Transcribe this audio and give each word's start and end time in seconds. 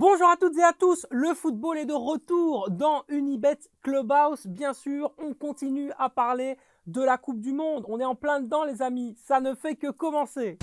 Bonjour 0.00 0.28
à 0.28 0.36
toutes 0.36 0.56
et 0.56 0.62
à 0.62 0.72
tous, 0.72 1.08
le 1.10 1.34
football 1.34 1.76
est 1.76 1.84
de 1.84 1.92
retour 1.92 2.70
dans 2.70 3.02
Unibet 3.08 3.58
Clubhouse. 3.82 4.46
Bien 4.46 4.72
sûr, 4.72 5.12
on 5.18 5.34
continue 5.34 5.90
à 5.98 6.08
parler 6.08 6.56
de 6.86 7.02
la 7.02 7.18
Coupe 7.18 7.40
du 7.40 7.52
Monde. 7.52 7.84
On 7.88 7.98
est 7.98 8.04
en 8.04 8.14
plein 8.14 8.38
dedans 8.38 8.62
les 8.62 8.80
amis, 8.80 9.16
ça 9.18 9.40
ne 9.40 9.54
fait 9.56 9.74
que 9.74 9.90
commencer. 9.90 10.56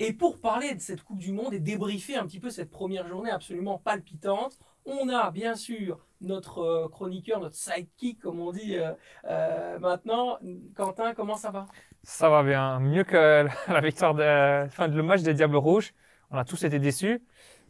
Et 0.00 0.14
pour 0.14 0.40
parler 0.40 0.74
de 0.74 0.80
cette 0.80 1.02
Coupe 1.02 1.18
du 1.18 1.32
Monde 1.32 1.52
et 1.52 1.60
débriefer 1.60 2.16
un 2.16 2.24
petit 2.24 2.40
peu 2.40 2.48
cette 2.48 2.70
première 2.70 3.06
journée 3.06 3.30
absolument 3.30 3.76
palpitante, 3.76 4.58
on 4.86 5.10
a 5.10 5.30
bien 5.30 5.54
sûr 5.54 6.07
notre 6.20 6.58
euh, 6.58 6.88
chroniqueur, 6.88 7.40
notre 7.40 7.54
sidekick, 7.54 8.20
comme 8.20 8.40
on 8.40 8.52
dit 8.52 8.76
euh, 8.76 8.92
euh, 9.24 9.78
maintenant. 9.78 10.38
Quentin, 10.74 11.14
comment 11.14 11.36
ça 11.36 11.50
va? 11.50 11.66
Ça 12.02 12.28
va 12.28 12.42
bien, 12.42 12.80
mieux 12.80 13.04
que 13.04 13.46
la 13.72 13.80
victoire 13.80 14.14
de, 14.14 14.68
fin, 14.70 14.88
le 14.88 15.02
match 15.02 15.22
des 15.22 15.34
Diables 15.34 15.56
Rouges. 15.56 15.94
On 16.30 16.36
a 16.36 16.44
tous 16.44 16.62
été 16.64 16.78
déçus. 16.78 17.22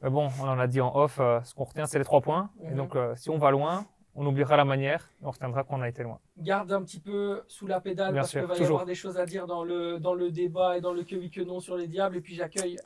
Mais 0.02 0.10
bon, 0.10 0.28
on 0.40 0.48
en 0.48 0.58
a 0.58 0.66
dit 0.66 0.80
en 0.80 0.94
off, 0.94 1.16
ce 1.16 1.54
qu'on 1.54 1.64
retient, 1.64 1.86
c'est 1.86 1.98
les 1.98 2.04
trois 2.04 2.20
points. 2.20 2.50
Et 2.62 2.70
mhm. 2.70 2.76
donc, 2.76 2.96
si 3.16 3.30
on 3.30 3.38
va 3.38 3.50
loin, 3.50 3.86
on 4.14 4.26
oubliera 4.26 4.56
la 4.56 4.64
manière, 4.64 5.12
on 5.22 5.30
retiendra 5.30 5.62
qu'on 5.62 5.80
a 5.80 5.88
été 5.88 6.02
loin. 6.02 6.18
Garde 6.38 6.72
un 6.72 6.82
petit 6.82 6.98
peu 6.98 7.42
sous 7.46 7.68
la 7.68 7.80
pédale 7.80 8.14
parce 8.14 8.30
qu'il 8.32 8.40
va 8.42 8.56
y 8.56 8.64
avoir 8.64 8.84
des 8.84 8.96
choses 8.96 9.16
à 9.16 9.26
dire 9.26 9.46
dans 9.46 9.62
le, 9.62 10.00
dans 10.00 10.14
le 10.14 10.32
débat 10.32 10.76
et 10.76 10.80
dans 10.80 10.92
le 10.92 11.04
que 11.04 11.14
oui 11.14 11.30
que 11.30 11.40
non 11.40 11.60
sur 11.60 11.76
les 11.76 11.86
diables. 11.86 12.16
Et 12.16 12.20
puis 12.20 12.34
j'accueille 12.34 12.78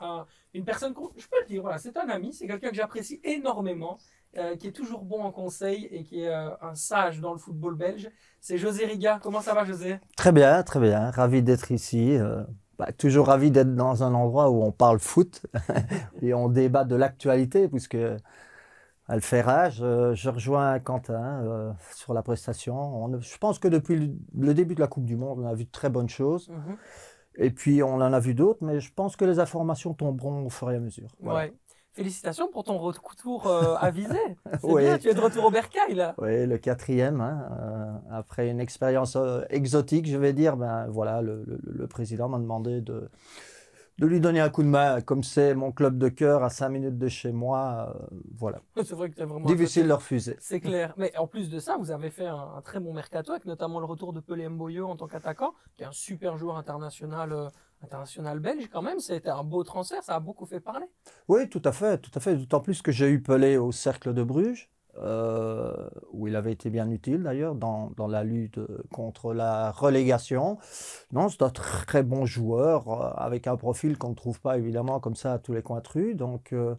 une 0.53 0.65
personne, 0.65 0.95
je 1.17 1.27
peux 1.27 1.41
le 1.41 1.47
dire, 1.47 1.63
voilà, 1.63 1.79
c'est 1.79 1.97
un 1.97 2.09
ami, 2.11 2.35
c'est 2.35 2.47
quelqu'un 2.47 2.69
que 2.69 2.77
j'apprécie 2.77 3.19
énormément, 3.25 3.97
euh, 4.39 4.57
qui 4.57 4.69
est 4.69 4.73
toujours 4.73 5.03
bon 5.03 5.23
en 5.23 5.31
conseil 5.31 5.85
et 5.91 6.05
qui 6.05 6.23
est 6.23 6.29
euh, 6.29 6.49
un 6.63 6.75
sage 6.75 7.21
dans 7.21 7.33
le 7.33 7.39
football 7.39 7.75
belge. 7.75 8.11
C'est 8.41 8.57
José 8.57 8.87
Riga. 8.87 9.21
Comment 9.23 9.43
ça 9.43 9.53
va 9.53 9.67
José? 9.67 9.99
Très 10.17 10.33
bien, 10.33 10.63
très 10.63 10.81
bien. 10.81 11.11
Ravi 11.11 11.43
d'être 11.43 11.71
ici. 11.71 12.17
Euh, 12.17 12.43
bah, 12.79 12.93
toujours 12.93 13.27
ravi 13.27 13.51
d'être 13.51 13.75
dans 13.75 14.03
un 14.03 14.15
endroit 14.15 14.49
où 14.49 14.63
on 14.63 14.73
parle 14.73 15.01
foot 15.01 15.43
et 16.23 16.33
on 16.33 16.49
débat 16.49 16.85
de 16.85 16.97
l'actualité 16.97 17.69
puisque 17.69 17.99
elle 19.09 19.21
fait 19.21 19.43
rage. 19.43 19.81
Euh, 19.83 20.15
je 20.15 20.31
rejoins 20.31 20.79
Quentin 20.81 21.75
sur 21.95 22.15
la 22.15 22.23
prestation. 22.23 23.21
je 23.21 23.37
pense 23.37 23.59
que 23.59 23.69
depuis 23.69 24.17
le, 24.35 24.55
début 24.55 24.75
de 24.75 24.81
la 24.81 24.89
Coupe 24.89 25.05
du 25.05 25.17
Monde, 25.17 25.41
on 25.41 25.47
a 25.47 25.55
vu 25.55 25.67
de 25.67 25.71
très 25.71 25.91
bonnes 25.91 26.09
choses. 26.09 26.49
Mhm. 26.49 26.77
Et 27.37 27.51
puis 27.51 27.83
on 27.83 27.95
en 27.95 28.13
a 28.13 28.21
vu 28.21 28.35
d'autres, 28.35 28.65
mais 28.65 28.81
je 28.81 28.93
pense 28.93 29.17
que 29.17 29.25
les 29.25 29.39
informations 29.39 29.95
tomberont 29.95 30.47
au 30.47 30.51
fur 30.51 30.71
et 30.71 30.77
à 30.77 30.81
mesure. 30.81 31.15
Ouais. 31.21 31.53
Félicitations 31.93 32.49
pour 32.51 32.65
ton 32.65 32.79
retour 32.79 33.47
euh, 33.47 33.75
avisé. 33.81 34.19
C'est 34.61 34.75
bien, 34.77 34.99
tu 34.99 35.09
es 35.09 35.15
de 35.15 35.21
retour 35.21 35.45
au 35.45 35.51
Bercail 35.51 35.95
là. 35.95 36.15
Oui, 36.19 36.47
le 36.47 36.59
quatrième. 36.59 37.21
Hein, 37.21 38.03
après 38.11 38.49
une 38.49 38.61
expérience 38.61 39.17
exotique, 39.51 40.07
je 40.07 40.17
vais 40.17 40.33
dire, 40.33 40.57
ben 40.57 40.87
voilà, 40.89 41.21
le 41.23 41.87
président 41.87 42.29
m'a 42.29 42.39
demandé 42.39 42.81
de 42.81 43.11
de 43.99 44.07
lui 44.07 44.21
donner 44.21 44.41
un 44.41 44.49
coup 44.49 44.63
de 44.63 44.69
main, 44.69 45.01
comme 45.01 45.23
c'est 45.23 45.55
mon 45.55 45.71
club 45.71 45.99
de 45.99 46.09
cœur 46.09 46.43
à 46.43 46.51
5 46.51 46.69
minutes 46.71 46.99
de 46.99 47.09
chez 47.09 47.31
moi. 47.31 47.95
Euh, 47.95 48.17
voilà. 48.37 48.61
C'est 48.77 48.95
vrai 48.95 49.11
que 49.11 49.23
vraiment. 49.23 49.47
Difficile 49.47 49.85
de 49.85 49.89
le 49.89 49.95
refuser. 49.95 50.37
C'est 50.41 50.61
clair. 50.61 50.95
Mais 50.97 51.17
en 51.17 51.27
plus 51.27 51.51
de 51.51 51.59
ça, 51.59 51.77
vous 51.77 51.91
avez 51.91 52.11
fait 52.11 52.27
un, 52.27 52.61
très 52.65 52.81
bon 52.81 52.93
mercato 52.93 53.33
avec 53.33 53.45
notamment 53.45 53.81
le 53.81 53.87
retour 53.87 54.13
de 54.13 54.21
Pelé 54.21 54.49
Mboyo 54.49 54.89
en 54.89 54.97
tant 54.97 55.07
qu'attaquant, 55.07 55.55
qui 55.77 55.83
est 55.83 55.87
un 55.87 55.93
super 55.93 56.37
joueur 56.37 56.57
international. 56.57 57.51
International 57.83 58.39
belge 58.39 58.69
quand 58.73 58.83
même, 58.83 59.01
c'était 59.01 59.31
un 59.31 59.43
beau 59.43 59.65
transfert, 59.65 60.03
ça 60.03 60.15
a 60.15 60.21
beaucoup 60.21 60.47
fait 60.47 60.61
parler. 60.61 60.87
Oui, 61.29 61.49
tout 61.49 61.63
à 61.65 61.73
fait, 61.73 61.99
tout 61.99 62.11
à 62.15 62.21
fait. 62.21 62.37
D'autant 62.37 62.61
plus 62.61 62.83
que 62.83 62.93
j'ai 62.93 63.09
eu 63.09 63.23
Pelé 63.23 63.57
au 63.57 63.73
cercle 63.73 64.15
de 64.15 64.23
Bruges. 64.23 64.71
Euh, 64.99 65.89
où 66.13 66.29
il 66.29 66.37
avait 66.37 66.53
été 66.53 66.69
bien 66.69 66.91
utile 66.91 67.23
d'ailleurs 67.23 67.55
dans, 67.55 67.91
dans, 67.97 68.07
la 68.07 68.25
lutte 68.25 68.61
contre 68.91 69.33
la 69.33 69.71
relégation. 69.71 70.59
Non, 71.13 71.31
c'est 71.31 71.41
un 71.41 71.49
très 71.49 72.03
bon 72.03 72.27
joueur 72.27 72.89
euh, 72.91 73.11
avec 73.17 73.47
un 73.47 73.57
profil 73.57 73.97
qu'on 73.97 74.11
ne 74.11 74.15
trouve 74.15 74.39
pas 74.39 74.59
évidemment 74.59 75.01
comme 75.01 75.17
ça 75.17 75.33
à 75.33 75.39
tous 75.39 75.55
les 75.55 75.63
coins 75.63 75.81
de 75.81 75.89
rue. 75.89 76.15
Donc, 76.15 76.53
euh, 76.53 76.75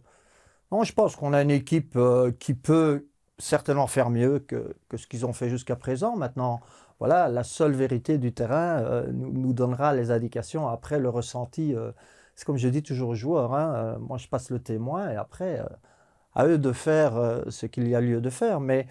non, 0.70 0.84
je 0.84 0.92
pense 0.92 1.16
qu'on 1.16 1.32
a 1.32 1.42
une 1.42 1.50
équipe 1.50 1.98
qui 2.38 2.54
peut 2.54 3.08
certainement 3.38 3.88
faire 3.88 4.10
mieux 4.10 4.38
que, 4.38 4.76
que 4.88 4.96
ce 4.96 5.08
qu'ils 5.08 5.26
ont 5.26 5.32
fait 5.32 5.48
jusqu'à 5.48 5.74
présent. 5.76 6.16
Maintenant, 6.16 6.60
voilà, 7.04 7.28
la 7.28 7.44
seule 7.44 7.72
vérité 7.72 8.18
du 8.18 8.32
terrain 8.32 9.04
nous, 9.12 9.32
nous, 9.32 9.52
donnera 9.52 9.94
les 9.94 10.10
indications 10.10 10.68
après 10.68 10.98
le 10.98 11.08
ressenti. 11.08 11.74
c'est 12.34 12.44
comme 12.44 12.56
je 12.56 12.68
dis 12.68 12.82
toujours 12.82 13.10
aux 13.10 13.14
joueurs, 13.14 13.54
hein, 13.54 13.98
moi 14.00 14.18
je 14.18 14.28
passe 14.28 14.50
le 14.50 14.58
témoin 14.58 15.10
et 15.10 15.16
après 15.16 15.62
à 16.34 16.46
eux 16.46 16.58
de 16.58 16.72
faire 16.72 17.16
euh, 17.16 17.42
ce 17.48 17.66
qu'il 17.66 17.88
y 17.88 17.94
a 17.94 18.00
lieu 18.00 18.20
de 18.20 18.30
faire. 18.30 18.60
Mais 18.60 18.86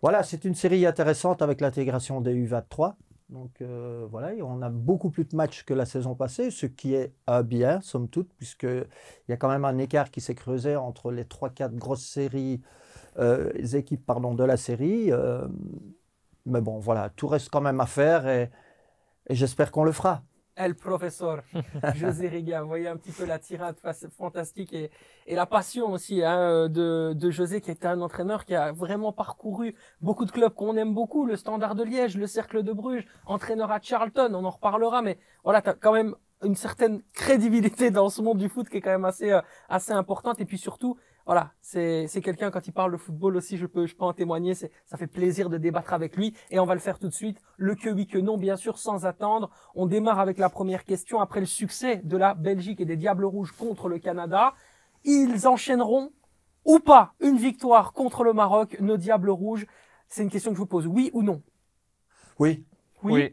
voilà, 0.00 0.22
c'est 0.22 0.44
une 0.44 0.54
série 0.54 0.86
intéressante 0.86 1.42
avec 1.42 1.60
l'intégration 1.60 2.20
des 2.20 2.34
U23. 2.34 2.94
Donc 3.28 3.62
euh, 3.62 4.06
voilà, 4.10 4.32
on 4.44 4.60
a 4.60 4.68
beaucoup 4.68 5.10
plus 5.10 5.24
de 5.24 5.34
matchs 5.34 5.64
que 5.64 5.72
la 5.72 5.86
saison 5.86 6.14
passée, 6.14 6.50
ce 6.50 6.66
qui 6.66 6.94
est 6.94 7.14
bien, 7.44 7.80
somme 7.80 8.08
toute, 8.08 8.32
puisqu'il 8.34 8.86
y 9.28 9.32
a 9.32 9.36
quand 9.38 9.48
même 9.48 9.64
un 9.64 9.78
écart 9.78 10.10
qui 10.10 10.20
s'est 10.20 10.34
creusé 10.34 10.76
entre 10.76 11.10
les 11.10 11.24
3-4 11.24 11.74
grosses 11.74 12.04
séries, 12.04 12.60
euh, 13.18 13.50
équipes 13.72 14.04
pardon, 14.04 14.34
de 14.34 14.44
la 14.44 14.58
série. 14.58 15.10
Mais 16.46 16.60
bon, 16.60 16.78
voilà, 16.78 17.10
tout 17.10 17.28
reste 17.28 17.50
quand 17.50 17.60
même 17.60 17.80
à 17.80 17.86
faire 17.86 18.28
et 18.28 18.50
j'espère 19.30 19.70
qu'on 19.70 19.84
le 19.84 19.92
fera. 19.92 20.22
El 20.54 20.74
Professor, 20.74 21.38
José 21.94 22.28
Riga. 22.28 22.62
Vous 22.62 22.68
voyez 22.68 22.86
un 22.86 22.96
petit 22.96 23.12
peu 23.12 23.24
la 23.24 23.38
tirade 23.38 23.76
fantastique 24.10 24.72
et, 24.74 24.90
et 25.26 25.34
la 25.34 25.46
passion 25.46 25.92
aussi 25.92 26.22
hein, 26.22 26.68
de, 26.68 27.14
de, 27.14 27.30
José, 27.30 27.60
qui 27.62 27.70
était 27.70 27.86
un 27.86 28.00
entraîneur 28.02 28.44
qui 28.44 28.54
a 28.54 28.70
vraiment 28.70 29.12
parcouru 29.12 29.74
beaucoup 30.02 30.26
de 30.26 30.30
clubs 30.30 30.52
qu'on 30.52 30.76
aime 30.76 30.92
beaucoup, 30.92 31.24
le 31.24 31.36
Standard 31.36 31.74
de 31.74 31.84
Liège, 31.84 32.18
le 32.18 32.26
Cercle 32.26 32.62
de 32.62 32.72
Bruges, 32.72 33.06
entraîneur 33.24 33.70
à 33.70 33.80
Charlton, 33.80 34.30
on 34.34 34.44
en 34.44 34.50
reparlera, 34.50 35.00
mais 35.00 35.18
voilà, 35.42 35.62
tu 35.62 35.70
as 35.70 35.74
quand 35.74 35.92
même 35.92 36.14
une 36.44 36.56
certaine 36.56 37.02
crédibilité 37.14 37.90
dans 37.90 38.10
ce 38.10 38.20
monde 38.20 38.38
du 38.38 38.48
foot 38.48 38.68
qui 38.68 38.78
est 38.78 38.80
quand 38.80 38.90
même 38.90 39.04
assez, 39.04 39.30
euh, 39.30 39.40
assez 39.68 39.92
importante. 39.92 40.40
Et 40.40 40.44
puis 40.44 40.58
surtout, 40.58 40.98
voilà, 41.32 41.52
c'est 41.62 42.20
quelqu'un 42.22 42.50
quand 42.50 42.66
il 42.66 42.72
parle 42.72 42.92
de 42.92 42.98
football 42.98 43.36
aussi, 43.36 43.56
je 43.56 43.64
peux 43.64 43.86
je 43.86 43.96
peux 43.96 44.04
en 44.04 44.12
témoigner. 44.12 44.52
Ça 44.52 44.98
fait 44.98 45.06
plaisir 45.06 45.48
de 45.48 45.56
débattre 45.56 45.94
avec 45.94 46.14
lui 46.14 46.36
et 46.50 46.60
on 46.60 46.66
va 46.66 46.74
le 46.74 46.80
faire 46.80 46.98
tout 46.98 47.08
de 47.08 47.14
suite. 47.14 47.40
Le 47.56 47.74
que 47.74 47.88
oui 47.88 48.06
que 48.06 48.18
non, 48.18 48.36
bien 48.36 48.56
sûr, 48.56 48.76
sans 48.76 49.06
attendre. 49.06 49.48
On 49.74 49.86
démarre 49.86 50.20
avec 50.20 50.36
la 50.36 50.50
première 50.50 50.84
question 50.84 51.22
après 51.22 51.40
le 51.40 51.46
succès 51.46 52.02
de 52.04 52.18
la 52.18 52.34
Belgique 52.34 52.82
et 52.82 52.84
des 52.84 52.98
Diables 52.98 53.24
Rouges 53.24 53.52
contre 53.52 53.88
le 53.88 53.98
Canada. 53.98 54.52
Ils 55.04 55.48
enchaîneront 55.48 56.10
ou 56.66 56.80
pas 56.80 57.14
une 57.18 57.38
victoire 57.38 57.94
contre 57.94 58.24
le 58.24 58.34
Maroc, 58.34 58.76
nos 58.80 58.98
Diables 58.98 59.30
Rouges? 59.30 59.66
C'est 60.08 60.22
une 60.24 60.30
question 60.30 60.50
que 60.50 60.56
je 60.56 60.60
vous 60.60 60.66
pose. 60.66 60.86
Oui 60.86 61.10
ou 61.14 61.22
non? 61.22 61.42
Oui? 62.38 62.66
Oui. 63.02 63.32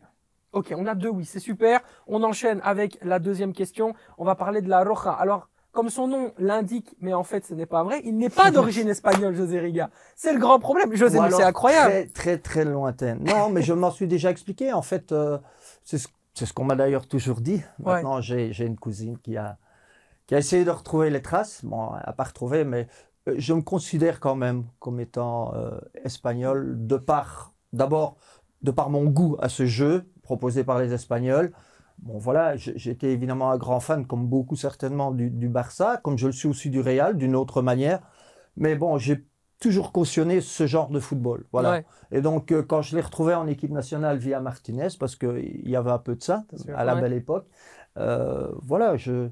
Ok, 0.53 0.73
on 0.73 0.85
a 0.85 0.95
deux 0.95 1.09
oui, 1.09 1.25
c'est 1.25 1.41
super. 1.41 1.81
On 2.07 2.23
enchaîne 2.23 2.61
avec 2.63 2.97
la 3.01 3.19
deuxième 3.19 3.51
question. 3.51 3.93
On 4.17 4.23
va 4.23 4.35
parler 4.35 4.61
de 4.61 4.69
la 4.69 4.85
Roja. 4.85 5.11
Alors 5.11 5.49
comme 5.79 5.89
son 5.89 6.09
nom 6.09 6.33
l'indique, 6.37 6.93
mais 6.99 7.13
en 7.13 7.23
fait 7.23 7.45
ce 7.45 7.53
n'est 7.53 7.65
pas 7.65 7.85
vrai, 7.85 8.01
il 8.03 8.17
n'est 8.17 8.29
pas 8.29 8.51
d'origine 8.51 8.89
espagnole, 8.89 9.33
José 9.33 9.61
Riga. 9.61 9.89
C'est 10.17 10.33
le 10.33 10.39
grand 10.39 10.59
problème. 10.59 10.93
José, 10.93 11.17
c'est 11.31 11.41
incroyable. 11.41 11.89
Très, 11.89 12.07
très, 12.07 12.37
très 12.37 12.65
lointaine. 12.65 13.23
Non, 13.23 13.49
mais 13.49 13.61
je 13.61 13.71
m'en 13.71 13.89
suis 13.89 14.05
déjà 14.05 14.29
expliqué. 14.29 14.73
En 14.73 14.81
fait, 14.81 15.13
euh, 15.13 15.37
c'est 15.85 15.97
ce, 15.97 16.51
qu'on 16.53 16.65
m'a 16.65 16.75
d'ailleurs 16.75 17.07
toujours 17.07 17.39
dit. 17.39 17.61
Maintenant, 17.81 18.19
j'ai 18.19 18.65
une 18.65 18.77
cousine 18.77 19.17
qui 19.19 19.37
a, 19.37 19.57
qui 20.27 20.35
a 20.35 20.39
essayé 20.39 20.65
de 20.65 20.69
retrouver 20.69 21.09
les 21.09 21.21
traces. 21.21 21.63
Bon, 21.63 21.91
elle 21.95 22.03
n'a 22.05 22.11
pas 22.11 22.25
retrouvé, 22.25 22.65
mais 22.65 22.89
euh, 23.29 23.35
je 23.37 23.53
me 23.53 23.61
considère 23.61 24.19
quand 24.19 24.35
même 24.35 24.65
comme 24.79 24.99
étant 24.99 25.53
euh, 25.55 25.79
espagnol 26.03 26.75
de 26.87 26.97
par, 26.97 27.53
d'abord, 27.71 28.17
de 28.63 28.71
par 28.71 28.89
mon 28.89 29.05
goût 29.05 29.37
à 29.39 29.47
ce 29.47 29.65
jeu 29.65 30.03
proposé 30.23 30.65
par 30.65 30.77
les 30.77 30.91
Espagnols. 30.91 31.53
Bon, 32.01 32.17
voilà, 32.17 32.55
j'étais 32.55 33.11
évidemment 33.11 33.51
un 33.51 33.57
grand 33.57 33.79
fan, 33.79 34.05
comme 34.05 34.27
beaucoup 34.27 34.55
certainement, 34.55 35.11
du, 35.11 35.47
Barça, 35.49 35.99
comme 36.03 36.17
je 36.17 36.27
le 36.27 36.33
suis 36.33 36.47
aussi 36.47 36.69
du 36.69 36.79
Real, 36.79 37.17
d'une 37.17 37.35
autre 37.35 37.61
manière. 37.61 37.99
Mais 38.55 38.75
bon, 38.75 38.97
j'ai 38.97 39.25
toujours 39.59 39.91
cautionné 39.91 40.39
ce 40.41 40.65
genre 40.65 40.89
de 40.89 40.99
football. 40.99 41.45
Voilà. 41.51 41.81
Et 42.11 42.21
donc, 42.21 42.51
euh, 42.51 42.63
quand 42.63 42.81
je 42.81 42.95
l'ai 42.95 43.01
retrouvé 43.01 43.33
en 43.33 43.47
équipe 43.47 43.71
nationale 43.71 44.17
via 44.17 44.39
Martinez, 44.39 44.87
parce 44.99 45.15
qu'il 45.15 45.69
y 45.69 45.75
avait 45.75 45.91
un 45.91 45.97
peu 45.97 46.15
de 46.15 46.23
ça 46.23 46.45
à 46.73 46.85
la 46.85 46.95
belle 46.95 47.13
époque, 47.13 47.45
euh, 47.97 48.49
voilà, 48.61 48.95
je. 48.97 49.29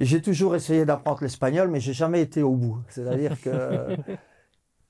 J'ai 0.00 0.22
toujours 0.22 0.54
essayé 0.54 0.84
d'apprendre 0.84 1.18
l'espagnol, 1.22 1.68
mais 1.68 1.80
j'ai 1.80 1.92
jamais 1.92 2.22
été 2.22 2.40
au 2.44 2.54
bout. 2.54 2.78
C'est-à-dire 2.88 3.40
que 3.40 3.96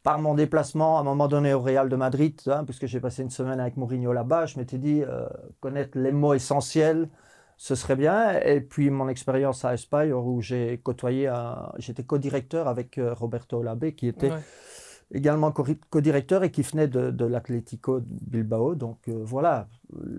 par 0.08 0.18
mon 0.18 0.32
déplacement 0.32 0.96
à 0.96 1.00
un 1.02 1.04
moment 1.04 1.28
donné 1.28 1.52
au 1.52 1.60
Real 1.60 1.90
de 1.90 1.96
Madrid, 1.96 2.40
hein, 2.46 2.64
puisque 2.64 2.86
j'ai 2.86 2.98
passé 2.98 3.22
une 3.22 3.28
semaine 3.28 3.60
avec 3.60 3.76
Mourinho 3.76 4.10
là-bas, 4.14 4.46
je 4.46 4.58
m'étais 4.58 4.78
dit 4.78 5.02
euh, 5.02 5.26
connaître 5.60 5.98
les 5.98 6.12
mots 6.12 6.32
essentiels, 6.32 7.10
ce 7.58 7.74
serait 7.74 7.94
bien. 7.94 8.40
Et 8.40 8.62
puis 8.62 8.88
mon 8.88 9.10
expérience 9.10 9.66
à 9.66 9.74
Espagne, 9.74 10.14
où 10.14 10.40
j'ai 10.40 10.78
côtoyé, 10.82 11.30
j'étais 11.76 12.04
co-directeur 12.04 12.68
avec 12.68 12.96
euh, 12.96 13.12
Roberto 13.12 13.58
Olabe, 13.58 13.90
qui 13.90 14.08
était 14.08 14.30
également 15.12 15.52
co-directeur 15.52 16.44
et 16.44 16.50
qui 16.50 16.62
venait 16.62 16.88
de, 16.88 17.10
de 17.10 17.24
l'Atlético 17.24 18.00
Bilbao. 18.04 18.74
Donc 18.74 18.98
euh, 19.08 19.22
voilà, 19.24 19.68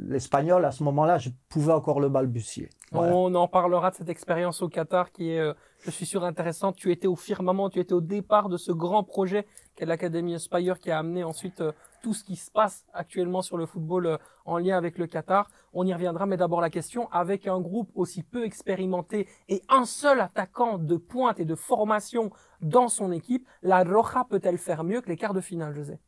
l'espagnol 0.08 0.66
à 0.66 0.72
ce 0.72 0.84
moment-là, 0.84 1.18
je 1.18 1.30
pouvais 1.48 1.74
encore 1.74 2.00
le 2.00 2.10
balbutier. 2.10 2.70
On 2.92 3.34
en 3.36 3.48
parlera 3.48 3.92
de 3.92 3.96
cette 3.96 4.10
expérience 4.10 4.62
au 4.62 4.70
Qatar 4.70 5.12
qui 5.12 5.32
est, 5.32 5.40
euh, 5.40 5.54
je 5.84 5.92
suis 5.92 6.06
sûr, 6.06 6.24
intéressante. 6.24 6.76
Tu 6.76 6.92
étais 6.92 7.08
au 7.08 7.16
firmament, 7.16 7.70
tu 7.70 7.80
étais 7.80 7.94
au 7.94 8.02
départ 8.02 8.50
de 8.50 8.58
ce 8.58 8.72
grand 8.72 9.04
projet 9.04 9.46
qu'est 9.76 9.86
l'Académie 9.86 10.36
Aspire 10.36 10.80
qui 10.80 10.90
a 10.90 10.98
amené 11.00 11.24
ensuite 11.24 11.62
euh, 11.62 11.72
tout 12.02 12.14
ce 12.14 12.24
qui 12.24 12.36
se 12.36 12.52
passe 12.52 12.86
actuellement 12.94 13.42
sur 13.42 13.58
le 13.58 13.66
football 13.66 14.06
euh, 14.06 14.18
en 14.46 14.58
lien 14.58 14.78
avec 14.78 14.98
le 14.98 15.08
Qatar. 15.08 15.50
On 15.74 15.86
y 15.86 15.94
reviendra, 15.94 16.26
mais 16.26 16.38
d'abord 16.38 16.62
la 16.62 16.70
question, 16.70 17.10
avec 17.12 17.48
un 17.48 17.60
groupe 17.60 17.92
aussi 17.96 18.24
peu 18.24 18.44
expérimenté 18.46 19.28
et 19.48 19.62
un 19.70 19.86
seul 19.86 20.22
attaquant 20.22 20.78
de 20.78 20.98
pointe 20.98 21.40
et 21.40 21.46
de 21.46 21.56
formation 21.56 22.32
dans 22.62 22.88
son 22.88 23.12
équipe, 23.12 23.48
la 23.62 23.84
Roja 23.84 24.26
peut-elle 24.30 24.58
faire 24.58 24.84
mieux 24.84 25.02
que 25.02 25.10
les 25.10 25.18
quarts 25.18 25.34
de 25.34 25.42
finale, 25.42 25.74
José? 25.74 26.00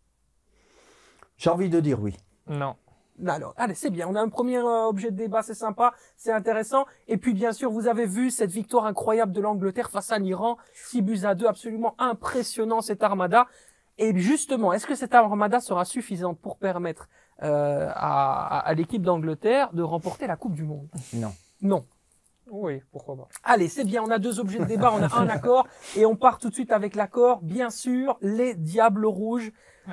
J'ai 1.37 1.49
envie 1.49 1.69
de 1.69 1.79
dire 1.79 1.99
oui. 2.01 2.15
Non. 2.47 2.75
Alors, 3.27 3.53
allez, 3.57 3.75
c'est 3.75 3.89
bien. 3.89 4.07
On 4.07 4.15
a 4.15 4.21
un 4.21 4.29
premier 4.29 4.57
euh, 4.57 4.87
objet 4.87 5.11
de 5.11 5.15
débat, 5.15 5.43
c'est 5.43 5.53
sympa, 5.53 5.93
c'est 6.15 6.31
intéressant. 6.31 6.85
Et 7.07 7.17
puis, 7.17 7.33
bien 7.33 7.51
sûr, 7.51 7.71
vous 7.71 7.87
avez 7.87 8.05
vu 8.05 8.31
cette 8.31 8.51
victoire 8.51 8.85
incroyable 8.85 9.31
de 9.31 9.41
l'Angleterre 9.41 9.89
face 9.91 10.11
à 10.11 10.17
l'Iran. 10.17 10.57
6 10.73 11.01
buts 11.01 11.19
à 11.23 11.35
2, 11.35 11.45
absolument 11.45 11.95
impressionnant 11.99 12.81
cette 12.81 13.03
armada. 13.03 13.47
Et 14.01 14.17
justement, 14.17 14.73
est-ce 14.73 14.87
que 14.87 14.95
cette 14.95 15.13
armada 15.13 15.59
sera 15.59 15.85
suffisante 15.85 16.39
pour 16.41 16.57
permettre 16.57 17.07
euh, 17.43 17.87
à, 17.93 18.57
à 18.59 18.73
l'équipe 18.73 19.03
d'Angleterre 19.03 19.71
de 19.73 19.83
remporter 19.83 20.25
la 20.25 20.35
Coupe 20.35 20.53
du 20.55 20.63
Monde? 20.63 20.89
Non. 21.13 21.31
Non. 21.61 21.85
Oui, 22.51 22.81
pourquoi 22.91 23.15
pas. 23.15 23.29
Allez, 23.43 23.69
c'est 23.69 23.85
bien, 23.85 24.03
on 24.03 24.11
a 24.11 24.19
deux 24.19 24.39
objets 24.39 24.59
de 24.59 24.65
débat, 24.65 24.91
on 24.93 25.01
a 25.01 25.15
un 25.17 25.29
accord, 25.29 25.67
et 25.95 26.05
on 26.05 26.17
part 26.17 26.37
tout 26.37 26.49
de 26.49 26.53
suite 26.53 26.71
avec 26.71 26.95
l'accord. 26.95 27.39
Bien 27.41 27.69
sûr, 27.69 28.17
les 28.21 28.55
Diables 28.55 29.05
Rouges. 29.05 29.51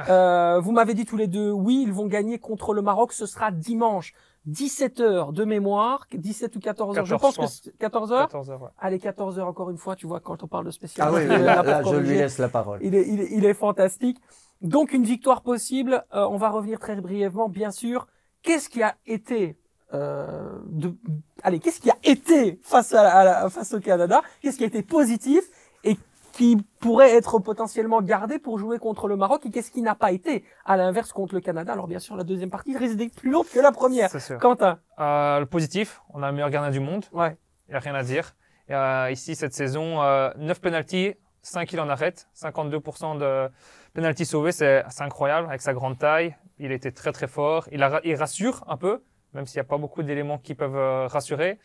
Euh, 0.09 0.61
vous 0.61 0.73
m'avez 0.73 0.95
dit 0.95 1.07
tous 1.07 1.17
les 1.17 1.29
deux, 1.29 1.51
oui, 1.51 1.85
ils 1.87 1.93
vont 1.93 2.07
gagner 2.07 2.39
contre 2.39 2.75
le 2.75 2.83
Maroc, 2.83 3.13
ce 3.13 3.27
sera 3.27 3.53
dimanche. 3.53 4.13
17 4.47 5.01
heures 5.01 5.33
de 5.33 5.45
mémoire, 5.45 6.07
17 6.13 6.57
ou 6.57 6.61
14 6.61 6.99
heures. 6.99 7.05
je 7.05 7.15
14, 7.15 7.37
pense 7.37 7.61
que 7.61 7.71
14 7.71 8.13
heures. 8.13 8.29
14 8.29 8.51
heures, 8.51 8.63
ouais. 8.63 8.69
Allez, 8.79 8.99
14 8.99 9.39
heures 9.39 9.47
encore 9.47 9.71
une 9.71 9.77
fois, 9.77 9.95
tu 9.95 10.07
vois, 10.07 10.21
quand 10.21 10.43
on 10.43 10.49
parle 10.49 10.65
de 10.65 10.71
spécial. 10.71 11.07
Ah 11.09 11.15
oui, 11.15 11.23
est 11.23 11.27
là, 11.27 11.63
là 11.63 11.83
pour 11.83 11.93
là, 11.93 11.99
je 11.99 12.09
lui 12.09 12.17
laisse 12.17 12.39
la 12.39 12.49
parole. 12.49 12.81
Il 12.83 12.95
est, 12.95 13.07
il 13.09 13.21
est, 13.21 13.29
il 13.31 13.45
est 13.45 13.55
fantastique. 13.55 14.19
Donc 14.63 14.93
une 14.93 15.05
victoire 15.05 15.43
possible. 15.43 16.05
Euh, 16.15 16.27
on 16.31 16.37
va 16.37 16.49
revenir 16.49 16.81
très 16.81 16.97
brièvement, 17.01 17.49
bien 17.49 17.71
sûr. 17.71 18.07
Qu'est-ce 18.43 18.69
qui 18.69 18.83
a 18.83 18.97
été 19.07 19.59
euh, 19.95 20.59
de, 20.67 20.95
allez, 21.43 21.59
qu'est-ce 21.61 21.81
qui 21.81 21.91
a 21.91 21.97
été 22.05 22.59
face 22.63 22.93
à, 22.95 23.03
la- 23.03 23.15
à 23.17 23.25
la- 23.25 23.51
face 23.51 23.73
au 23.75 23.81
Canada? 23.81 24.23
Qu'est-ce 24.43 24.59
qui 24.59 24.65
a 24.65 24.67
été 24.67 24.83
positif 24.83 25.43
et 25.85 25.97
qui 26.33 26.57
pourrait 26.79 27.15
être 27.17 27.39
potentiellement 27.41 28.01
gardé 28.03 28.39
pour 28.39 28.59
jouer 28.59 28.79
contre 28.79 29.09
le 29.09 29.17
Maroc 29.17 29.45
et 29.47 29.51
qu'est-ce 29.51 29.71
qui 29.71 29.83
n'a 29.83 29.95
pas 29.95 30.13
été? 30.13 30.45
À 30.65 30.77
l'inverse 30.77 31.13
contre 31.13 31.35
le 31.35 31.41
Canada 31.41 31.73
Alors 31.73 31.89
bien 31.89 31.99
sûr, 31.99 32.17
la 32.17 32.25
deuxième 32.25 32.51
partie 32.51 32.77
risque 32.77 32.97
d'être 32.97 33.15
plus 33.15 33.31
longue 33.31 33.47
que 33.53 33.59
la 33.61 33.73
première. 33.73 34.11
C'est 34.11 34.21
sûr. 34.21 34.39
Quentin, 34.39 34.79
Euh, 35.01 35.41
le 35.41 35.47
positif, 35.47 36.01
on 36.15 36.23
a 36.23 36.29
le 36.29 36.33
meilleur 36.35 36.51
gardien 36.51 36.71
du 36.71 36.81
monde. 36.81 37.05
ouais, 37.13 37.37
Il 37.69 37.73
n'y 37.73 37.77
a 37.77 37.81
rien 37.81 37.95
à 37.95 38.03
dire. 38.03 38.35
Et, 38.69 38.75
euh, 38.75 39.11
ici, 39.11 39.35
cette 39.35 39.55
saison, 39.55 40.03
euh, 40.03 40.31
9 40.37 40.61
penalties, 40.61 41.15
5 41.43 41.73
il 41.73 41.81
en 41.81 41.89
arrête. 41.89 42.29
52% 42.35 43.15
de 43.17 43.49
penalties 43.95 44.27
sauvés, 44.27 44.53
c'est 44.53 44.85
c'est 44.91 45.03
incroyable. 45.03 45.49
Avec 45.49 45.63
sa 45.63 45.73
grande 45.73 45.99
taille, 45.99 46.37
il 46.59 46.71
était 46.73 46.93
très 46.93 47.11
très 47.13 47.27
fort. 47.27 47.67
Il, 47.73 47.83
a, 47.83 48.01
il 48.05 48.15
rassure 48.17 48.65
un 48.69 48.77
peu, 48.77 49.03
même 49.35 49.47
s'il 49.47 49.59
n'y 49.59 49.67
a 49.67 49.69
pas 49.69 49.79
beaucoup 49.79 50.03
d'éléments 50.03 50.39
qui 50.39 50.55
peuvent 50.55 50.77
euh, 50.77 51.07
rassurer. 51.07 51.59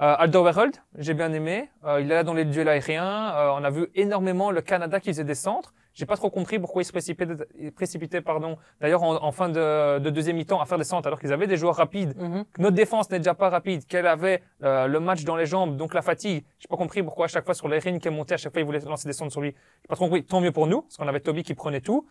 Euh, 0.00 0.14
Alderweireld, 0.18 0.76
j'ai 0.96 1.14
bien 1.14 1.32
aimé. 1.32 1.68
Euh, 1.84 2.00
il 2.00 2.10
est 2.10 2.14
là 2.14 2.24
dans 2.24 2.32
les 2.32 2.46
duels 2.46 2.68
aériens. 2.68 3.34
Euh, 3.34 3.50
on 3.54 3.62
a 3.64 3.70
vu 3.70 3.88
énormément 3.94 4.50
le 4.50 4.62
Canada 4.62 4.98
qui 4.98 5.08
faisait 5.10 5.24
des 5.24 5.34
centres. 5.34 5.74
J'ai 5.92 6.06
pas 6.06 6.16
trop 6.16 6.30
compris 6.30 6.58
pourquoi 6.58 6.82
ils 6.82 6.84
se 6.86 6.92
précipitaient, 6.92 7.34
ils 7.58 7.72
précipitaient 7.72 8.20
pardon. 8.22 8.56
D'ailleurs, 8.80 9.02
en, 9.02 9.22
en 9.22 9.32
fin 9.32 9.48
de, 9.48 9.98
de 9.98 10.08
deuxième 10.08 10.36
mi-temps, 10.36 10.60
à 10.60 10.64
faire 10.64 10.78
des 10.78 10.84
centres 10.84 11.08
alors 11.08 11.20
qu'ils 11.20 11.32
avaient 11.32 11.48
des 11.48 11.56
joueurs 11.56 11.74
rapides 11.74 12.14
que 12.16 12.62
notre 12.62 12.76
défense 12.76 13.10
n'est 13.10 13.18
déjà 13.18 13.34
pas 13.34 13.50
rapide, 13.50 13.84
qu'elle 13.86 14.06
avait 14.06 14.40
euh, 14.62 14.86
le 14.86 15.00
match 15.00 15.24
dans 15.24 15.36
les 15.36 15.46
jambes, 15.46 15.76
donc 15.76 15.92
la 15.92 16.00
fatigue. 16.00 16.44
J'ai 16.60 16.68
pas 16.68 16.76
compris 16.76 17.02
pourquoi 17.02 17.24
à 17.24 17.28
chaque 17.28 17.44
fois 17.44 17.54
sur 17.54 17.68
les 17.68 17.80
lignes 17.80 17.98
qui 17.98 18.06
est 18.08 18.12
monté, 18.12 18.34
à 18.34 18.36
chaque 18.36 18.52
fois 18.52 18.62
il 18.62 18.64
voulait 18.64 18.78
lancer 18.80 19.08
des 19.08 19.12
centres 19.12 19.32
sur 19.32 19.40
lui. 19.40 19.52
J'ai 19.82 19.88
pas 19.88 19.96
trop 19.96 20.06
compris. 20.06 20.24
Tant 20.24 20.40
mieux 20.40 20.52
pour 20.52 20.68
nous, 20.68 20.82
parce 20.82 20.96
qu'on 20.96 21.08
avait 21.08 21.20
Toby 21.20 21.42
qui 21.42 21.54
prenait 21.54 21.80
tout. 21.80 22.06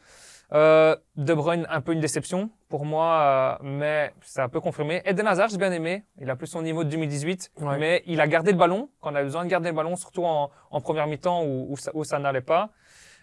Euh, 0.51 0.95
de 1.15 1.33
Bruyne, 1.35 1.67
un 1.69 1.79
peu 1.81 1.93
une 1.93 1.99
déception 1.99 2.49
pour 2.69 2.83
moi, 2.85 3.59
euh, 3.61 3.63
mais 3.63 4.11
c'est 4.21 4.41
un 4.41 4.49
peu 4.49 4.59
confirmé. 4.59 5.01
Eden 5.05 5.27
Hazard, 5.27 5.49
j'ai 5.49 5.57
bien 5.57 5.71
aimé. 5.71 6.05
Il 6.19 6.29
a 6.29 6.35
plus 6.35 6.47
son 6.47 6.63
niveau 6.63 6.83
de 6.83 6.89
2018, 6.89 7.51
Ouais. 7.61 7.77
mais 7.77 8.03
il 8.07 8.19
a 8.19 8.27
gardé 8.27 8.51
le 8.51 8.57
ballon 8.57 8.89
quand 8.99 9.11
on 9.11 9.15
avait 9.15 9.25
besoin 9.25 9.43
de 9.43 9.49
garder 9.49 9.69
le 9.69 9.75
ballon, 9.75 9.95
surtout 9.95 10.25
en, 10.25 10.49
en 10.71 10.81
première 10.81 11.05
mi-temps 11.05 11.43
où, 11.43 11.67
où 11.71 11.77
ça, 11.77 11.91
ça 12.03 12.17
n'allait 12.17 12.41
pas. 12.41 12.69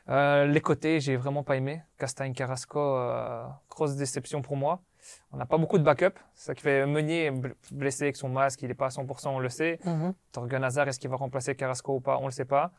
Euh, 0.09 0.47
les 0.47 0.61
côtés, 0.61 1.01
j'ai 1.01 1.17
vraiment 1.17 1.43
pas 1.43 1.57
aimé. 1.57 1.83
Castagne, 1.99 2.33
Carrasco, 2.33 2.79
euh, 2.79 3.43
grosse 3.69 3.97
déception 3.97 4.41
pour 4.41 4.57
moi. 4.57 4.81
On 5.33 5.37
n'a 5.37 5.47
pas 5.47 5.59
beaucoup 5.59 5.79
de 5.79 5.83
backup. 5.83 6.15
C'est 6.35 6.47
ça 6.47 6.55
qui 6.55 6.63
fait 6.63 6.87
Meunier 6.87 7.33
bl- 7.33 7.55
blessé 7.73 8.05
avec 8.05 8.17
son 8.17 8.29
masque, 8.29 8.63
il 8.63 8.69
n'est 8.69 8.75
pas 8.75 8.87
à 8.87 8.91
100%, 8.91 9.31
on 9.31 9.41
le 9.41 9.49
sait. 9.49 9.81
Mhm. 9.85 10.15
Torgan 10.31 10.63
Hazard, 10.63 10.87
est-ce 10.87 11.01
qu'il 11.01 11.11
va 11.11 11.17
remplacer 11.17 11.57
Carrasco 11.57 11.95
ou 11.97 12.01
pas? 12.01 12.19
On 12.21 12.27
le 12.27 12.31
sait 12.33 12.45
pas. 12.45 12.71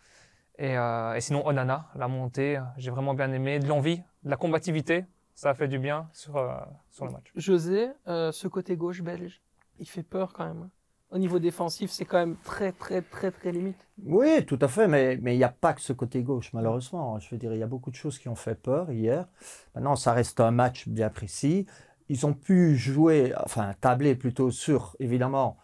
Et, 0.58 0.78
euh, 0.78 1.14
et 1.14 1.22
sinon, 1.22 1.46
Onana, 1.46 1.88
la 1.96 2.08
montée, 2.08 2.60
j'ai 2.78 2.92
vraiment 2.92 3.14
bien 3.14 3.32
aimé. 3.32 3.60
De 3.60 3.68
l'envie, 3.68 3.98
de 4.24 4.30
la 4.30 4.38
combativité, 4.38 5.06
ça 5.36 5.52
a 5.52 5.54
fait 5.54 5.68
du 5.68 5.78
bien 5.78 6.10
sur, 6.14 6.38
euh, 6.38 6.58
sur 6.90 7.06
le 7.06 7.12
match. 7.12 7.32
José, 7.36 7.90
euh, 8.08 8.32
ce 8.32 8.48
côté 8.48 8.76
gauche 8.76 9.02
belge, 9.02 9.42
il 9.80 9.88
fait 9.88 10.04
peur 10.04 10.34
quand 10.34 10.46
même. 10.46 10.70
Au 11.10 11.20
niveau 11.20 11.40
défensif, 11.40 11.90
c'est 11.92 12.04
quand 12.04 12.18
même 12.18 12.36
très, 12.44 12.74
très, 12.74 13.02
très, 13.02 13.32
très 13.32 13.52
limite. 13.52 13.78
Oui, 14.04 14.46
tout 14.46 14.58
à 14.60 14.68
fait, 14.68 14.88
mais 14.90 15.18
mais 15.22 15.36
il 15.36 15.38
n'y 15.38 15.44
a 15.44 15.50
pas 15.50 15.74
que 15.74 15.80
ce 15.80 15.94
côté 15.94 16.22
gauche, 16.22 16.52
malheureusement. 16.52 17.18
Je 17.20 17.30
veux 17.30 17.38
dire, 17.38 17.54
il 17.54 17.60
y 17.60 17.64
a 17.64 17.68
beaucoup 17.68 17.92
de 17.92 17.96
choses 17.96 18.20
qui 18.20 18.28
ont 18.28 18.36
fait 18.36 18.56
peur 18.56 18.92
hier. 18.92 19.26
Maintenant, 19.74 19.96
ça 19.96 20.12
reste 20.12 20.42
un 20.42 20.52
match 20.52 20.88
bien 20.90 21.10
précis. 21.10 21.66
Ils 22.10 22.26
ont 22.26 22.34
pu 22.34 22.76
jouer, 22.76 23.34
enfin, 23.46 23.74
tabler 23.80 24.16
plutôt 24.16 24.52
sur, 24.52 24.98
évidemment, 25.00 25.58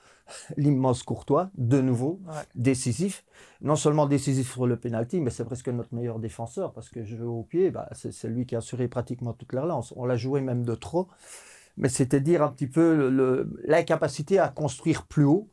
l'immense 0.57 1.03
Courtois, 1.03 1.49
de 1.57 1.81
nouveau, 1.81 2.21
Ouais. 2.27 2.33
décisif. 2.55 3.23
Non 3.61 3.75
seulement 3.75 4.07
décisif 4.07 4.51
sur 4.51 4.67
le 4.67 4.77
penalty, 4.77 5.21
mais 5.21 5.29
c'est 5.29 5.45
presque 5.45 5.69
notre 5.69 5.93
meilleur 5.93 6.19
défenseur, 6.19 6.73
parce 6.73 6.89
que 6.89 7.03
je 7.03 7.17
au 7.23 7.43
pied, 7.43 7.71
bah, 7.71 7.89
c'est 7.93 8.27
lui 8.27 8.45
qui 8.45 8.55
a 8.55 8.59
assuré 8.59 8.87
pratiquement 8.87 9.33
toute 9.33 9.53
la 9.53 9.61
relance. 9.63 9.93
On 9.95 10.05
l'a 10.05 10.17
joué 10.17 10.41
même 10.41 10.63
de 10.63 10.75
trop. 10.75 11.07
Mais 11.77 11.89
c'était 11.89 12.21
dire 12.21 12.43
un 12.43 12.49
petit 12.49 12.67
peu 12.67 13.09
l'incapacité 13.65 14.39
à 14.39 14.49
construire 14.49 15.07
plus 15.07 15.23
haut 15.25 15.49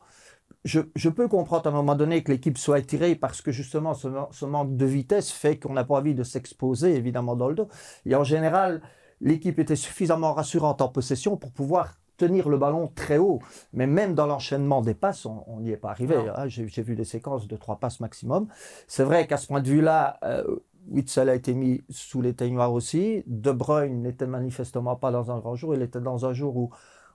je, 0.65 0.81
je 0.95 1.09
peux 1.09 1.29
comprendre 1.29 1.67
à 1.67 1.71
un 1.71 1.73
moment 1.73 1.95
donné 1.97 2.23
que 2.23 2.33
l'équipe 2.33 2.59
soit 2.59 2.79
étirée 2.81 3.15
parce 3.17 3.41
que 3.43 3.53
justement 3.53 3.95
ce, 3.95 4.09
ce 4.33 4.45
manque 4.45 4.77
de 4.77 4.85
vitesse 4.87 5.31
fait 5.31 5.59
qu'on 5.59 5.73
n'a 5.73 5.85
pas 5.85 5.95
envie 5.97 6.15
de 6.15 6.23
s'exposer 6.25 6.95
évidemment 6.97 7.37
dans 7.37 7.49
le 7.49 7.55
dos. 7.55 7.69
Et 8.07 8.15
en 8.15 8.25
général, 8.25 8.83
l'équipe 9.21 9.59
était 9.59 9.77
suffisamment 9.77 10.35
rassurante 10.35 10.83
en 10.83 10.89
possession 10.89 11.37
pour 11.37 11.53
pouvoir 11.53 12.00
tenir 12.21 12.49
le 12.49 12.59
ballon 12.59 12.91
très 12.95 13.19
haut. 13.19 13.41
Mais 13.73 13.87
même 13.87 14.15
dans 14.15 14.27
l'enchaînement 14.27 14.83
des 14.83 14.95
passes, 14.95 15.25
on 15.27 15.61
n'y 15.61 15.71
est 15.71 15.77
pas 15.79 15.91
arrivé. 15.91 16.17
Hein. 16.17 16.47
J'ai 16.49 16.83
vu 16.83 16.95
des 16.95 17.05
séquences 17.05 17.49
de 17.49 17.57
trois 17.57 17.77
passes 17.77 18.01
maximum. 18.01 18.47
C'est 18.87 19.05
vrai 19.05 19.27
qu'à 19.27 19.39
ce 19.39 19.47
point 19.47 19.61
de 19.63 19.69
vue-là, 19.69 20.19
euh, 20.25 20.45
Witzel 20.91 21.29
a 21.29 21.35
été 21.35 21.55
mis 21.55 21.83
sous 21.89 22.21
les 22.21 22.35
teignoirs 22.35 22.73
aussi. 22.73 23.23
De 23.27 23.53
Bruyne 23.53 24.03
n'était 24.03 24.27
manifestement 24.27 24.97
pas 24.97 25.11
dans 25.11 25.31
un 25.31 25.39
grand 25.39 25.55
jour. 25.57 25.75
Il 25.75 25.83
était 25.83 26.01
dans 26.01 26.27
un 26.27 26.33
jour 26.35 26.57
où 26.57 26.71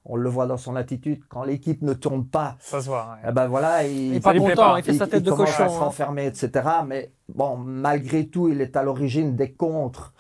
on 0.07 0.15
le 0.15 0.29
voit 0.29 0.45
dans 0.45 0.57
son 0.57 0.75
attitude, 0.75 1.21
quand 1.29 1.43
l'équipe 1.43 1.81
ne 1.81 1.93
tourne 1.93 2.25
pas, 2.27 2.57
Ça 2.59 2.79
se 2.79 2.87
voit. 2.87 3.07
ouais. 3.15 3.29
eh 3.29 3.31
ben 3.31 3.47
voilà, 3.47 3.83
il, 3.87 3.97
Il 3.97 4.15
est 4.15 4.19
pas 4.19 4.37
content, 4.37 4.55
pas. 4.55 4.79
il 4.79 4.83
fait 4.83 4.93
sa 4.93 5.07
tête 5.07 5.23
de 5.23 5.31
commence 5.31 5.57
cochon. 5.57 5.81
à 5.81 6.09
hein. 6.09 6.17
etc. 6.17 6.49
Mais 6.85 7.11
bon, 7.27 7.57
malgré 7.57 8.27
tout, 8.27 8.47
il 8.49 8.61
est 8.61 8.75
à 8.77 8.83
l'origine 8.83 9.35
des 9.35 9.51
contres. 9.53 10.13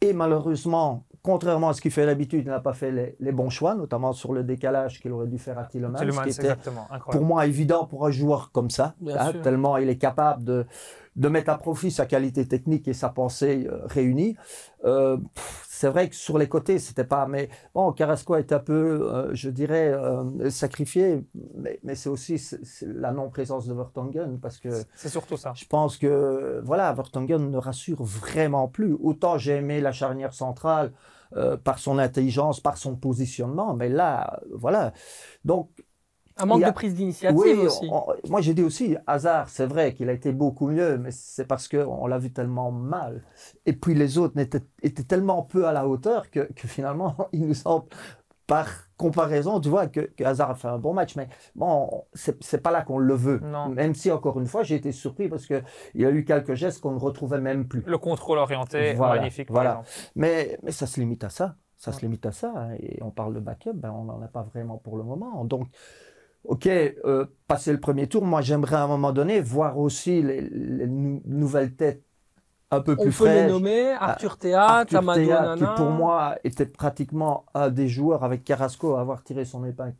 Et 0.00 0.12
malheureusement, 0.12 1.04
contrairement 1.22 1.68
à 1.68 1.72
ce 1.72 1.80
qu'il 1.80 1.90
fait 1.92 2.04
d'habitude, 2.06 2.42
il 2.44 2.50
n'a 2.50 2.60
pas 2.60 2.72
fait 2.72 2.90
les, 2.90 3.16
les 3.20 3.32
bons 3.32 3.50
choix, 3.50 3.74
notamment 3.74 4.12
sur 4.12 4.32
le 4.32 4.42
décalage 4.42 5.00
qu'il 5.00 5.12
aurait 5.12 5.28
dû 5.28 5.38
faire 5.38 5.58
à 5.58 5.64
Tielemans, 5.64 5.98
ce 5.98 6.20
qui 6.24 6.30
était 6.30 6.48
pour 7.12 7.24
moi 7.24 7.46
évident 7.46 7.86
pour 7.86 8.06
un 8.06 8.10
joueur 8.10 8.50
comme 8.52 8.70
ça, 8.70 8.94
hein, 9.18 9.32
tellement 9.42 9.76
il 9.76 9.88
est 9.88 9.98
capable 9.98 10.42
de, 10.44 10.66
de 11.16 11.28
mettre 11.28 11.50
à 11.50 11.58
profit 11.58 11.90
sa 11.90 12.06
qualité 12.06 12.46
technique 12.48 12.88
et 12.88 12.92
sa 12.94 13.08
pensée 13.08 13.66
euh, 13.70 13.86
réunie. 13.86 14.36
Euh, 14.84 15.16
pff, 15.34 15.68
c'est 15.82 15.88
vrai 15.88 16.08
que 16.08 16.14
sur 16.14 16.38
les 16.38 16.48
côtés, 16.48 16.78
c'était 16.78 17.02
pas. 17.02 17.26
Mais 17.26 17.48
bon, 17.74 17.90
Carrasco 17.90 18.36
est 18.36 18.52
un 18.52 18.60
peu, 18.60 18.72
euh, 19.12 19.34
je 19.34 19.50
dirais, 19.50 19.88
euh, 19.92 20.48
sacrifié, 20.48 21.24
mais, 21.56 21.80
mais 21.82 21.96
c'est 21.96 22.08
aussi 22.08 22.40
la 22.82 23.10
non-présence 23.10 23.66
de 23.66 23.74
Vertonghen 23.74 24.38
parce 24.38 24.58
que 24.58 24.68
C'est 24.94 25.08
surtout 25.08 25.36
ça. 25.36 25.54
je 25.56 25.64
pense 25.64 25.96
que 25.96 26.60
voilà, 26.64 26.92
Vertonghen 26.92 27.50
ne 27.50 27.58
rassure 27.58 28.00
vraiment 28.04 28.68
plus. 28.68 28.96
Autant 29.02 29.38
j'ai 29.38 29.56
aimé 29.56 29.80
la 29.80 29.90
charnière 29.90 30.34
centrale 30.34 30.92
euh, 31.36 31.56
par 31.56 31.80
son 31.80 31.98
intelligence, 31.98 32.60
par 32.60 32.76
son 32.76 32.94
positionnement, 32.94 33.74
mais 33.74 33.88
là, 33.88 34.38
voilà. 34.52 34.92
Donc 35.44 35.68
Un 36.38 36.46
manque 36.46 36.62
a- 36.62 36.70
de 36.70 36.74
prise 36.74 36.94
d'initiative 36.94 37.38
oui, 37.38 37.52
aussi. 37.66 37.88
on- 37.90 38.06
moi 38.28 38.40
j'ai 38.40 38.54
dit 38.54 38.62
aussi, 38.62 38.96
hasard, 39.06 39.48
c'est 39.48 39.66
vrai 39.66 39.94
qu'il 39.94 40.08
a 40.08 40.12
été 40.12 40.32
beaucoup 40.32 40.68
mieux, 40.68 40.98
mais 40.98 41.10
c'est 41.10 41.46
parce 41.46 41.68
qu'on 41.68 42.06
l'a 42.06 42.18
vu 42.18 42.32
tellement 42.32 42.70
mal. 42.72 43.22
Et 43.66 43.72
puis 43.72 43.94
les 43.94 44.18
autres 44.18 44.38
étaient 44.38 45.02
tellement 45.04 45.42
peu 45.42 45.66
à 45.66 45.72
la 45.72 45.86
hauteur 45.86 46.30
que, 46.30 46.40
que 46.52 46.66
finalement, 46.68 47.16
il 47.32 47.46
nous 47.46 47.54
semble, 47.54 47.86
par 48.46 48.68
comparaison, 48.96 49.60
tu 49.60 49.68
vois, 49.68 49.86
que, 49.86 50.00
que 50.00 50.24
Hazard 50.24 50.50
a 50.50 50.54
fait 50.54 50.68
un 50.68 50.78
bon 50.78 50.92
match. 50.92 51.16
Mais 51.16 51.28
bon, 51.54 51.88
c'est, 52.12 52.60
pas 52.60 52.70
là 52.70 52.82
qu'on 52.82 52.98
le 52.98 53.14
veut. 53.14 53.38
Non. 53.42 53.68
Même 53.68 53.94
si, 53.94 54.10
encore 54.10 54.38
une 54.38 54.46
fois, 54.46 54.62
j'ai 54.62 54.74
été 54.74 54.92
surpris 54.92 55.28
parce 55.28 55.46
qu'il 55.46 55.62
y 55.94 56.04
a 56.04 56.10
eu 56.10 56.24
quelques 56.24 56.54
gestes 56.54 56.80
qu'on 56.80 56.90
ne 56.92 56.98
retrouvait 56.98 57.40
même 57.40 57.66
plus. 57.66 57.82
Le 57.86 57.98
contrôle 57.98 58.38
orienté, 58.38 58.94
Voilà, 58.94 59.16
magnifique. 59.20 59.50
voilà. 59.50 59.82
Mais, 60.16 60.58
mais 60.62 60.72
ça 60.72 60.86
se 60.86 61.00
limite 61.00 61.24
à 61.24 61.30
ça. 61.30 61.56
Ça 61.78 61.92
se 61.92 62.00
limite 62.02 62.26
à 62.26 62.32
ça. 62.32 62.52
hein. 62.54 62.74
Et 62.78 63.02
on 63.02 63.10
parle 63.10 63.34
de 63.34 63.40
backup, 63.40 63.72
ben 63.74 63.90
on 63.90 64.04
n'en 64.04 64.20
a 64.22 64.28
pas 64.28 64.42
vraiment 64.42 64.76
pour 64.76 64.96
le 64.96 65.02
moment. 65.04 65.44
Donc, 65.44 65.66
ok, 66.44 66.66
euh, 66.66 67.26
passer 67.46 67.72
le 67.72 67.80
premier 67.80 68.08
tour, 68.08 68.24
moi 68.24 68.40
j'aimerais 68.40 68.76
à 68.76 68.82
un 68.82 68.88
moment 68.88 69.12
donné 69.12 69.40
voir 69.40 69.78
aussi 69.78 70.22
les, 70.22 70.40
les 70.40 70.86
nouvelles 70.86 71.74
têtes 71.74 72.02
un 72.72 72.80
peu 72.80 72.96
plus 72.96 73.12
fraîches. 73.12 73.30
On 73.30 73.34
peut 73.34 73.46
les 73.46 73.52
nommer, 73.52 73.92
Arthur 73.92 74.38
Théa, 74.38 74.84
Tamadou 74.88 75.56
qui 75.56 75.64
pour 75.76 75.90
moi 75.90 76.36
était 76.42 76.66
pratiquement 76.66 77.44
un 77.54 77.70
des 77.70 77.88
joueurs 77.88 78.24
avec 78.24 78.44
Carrasco 78.44 78.96
à 78.96 79.00
avoir 79.00 79.22
tiré 79.22 79.44
son 79.44 79.64
épingle 79.64 79.94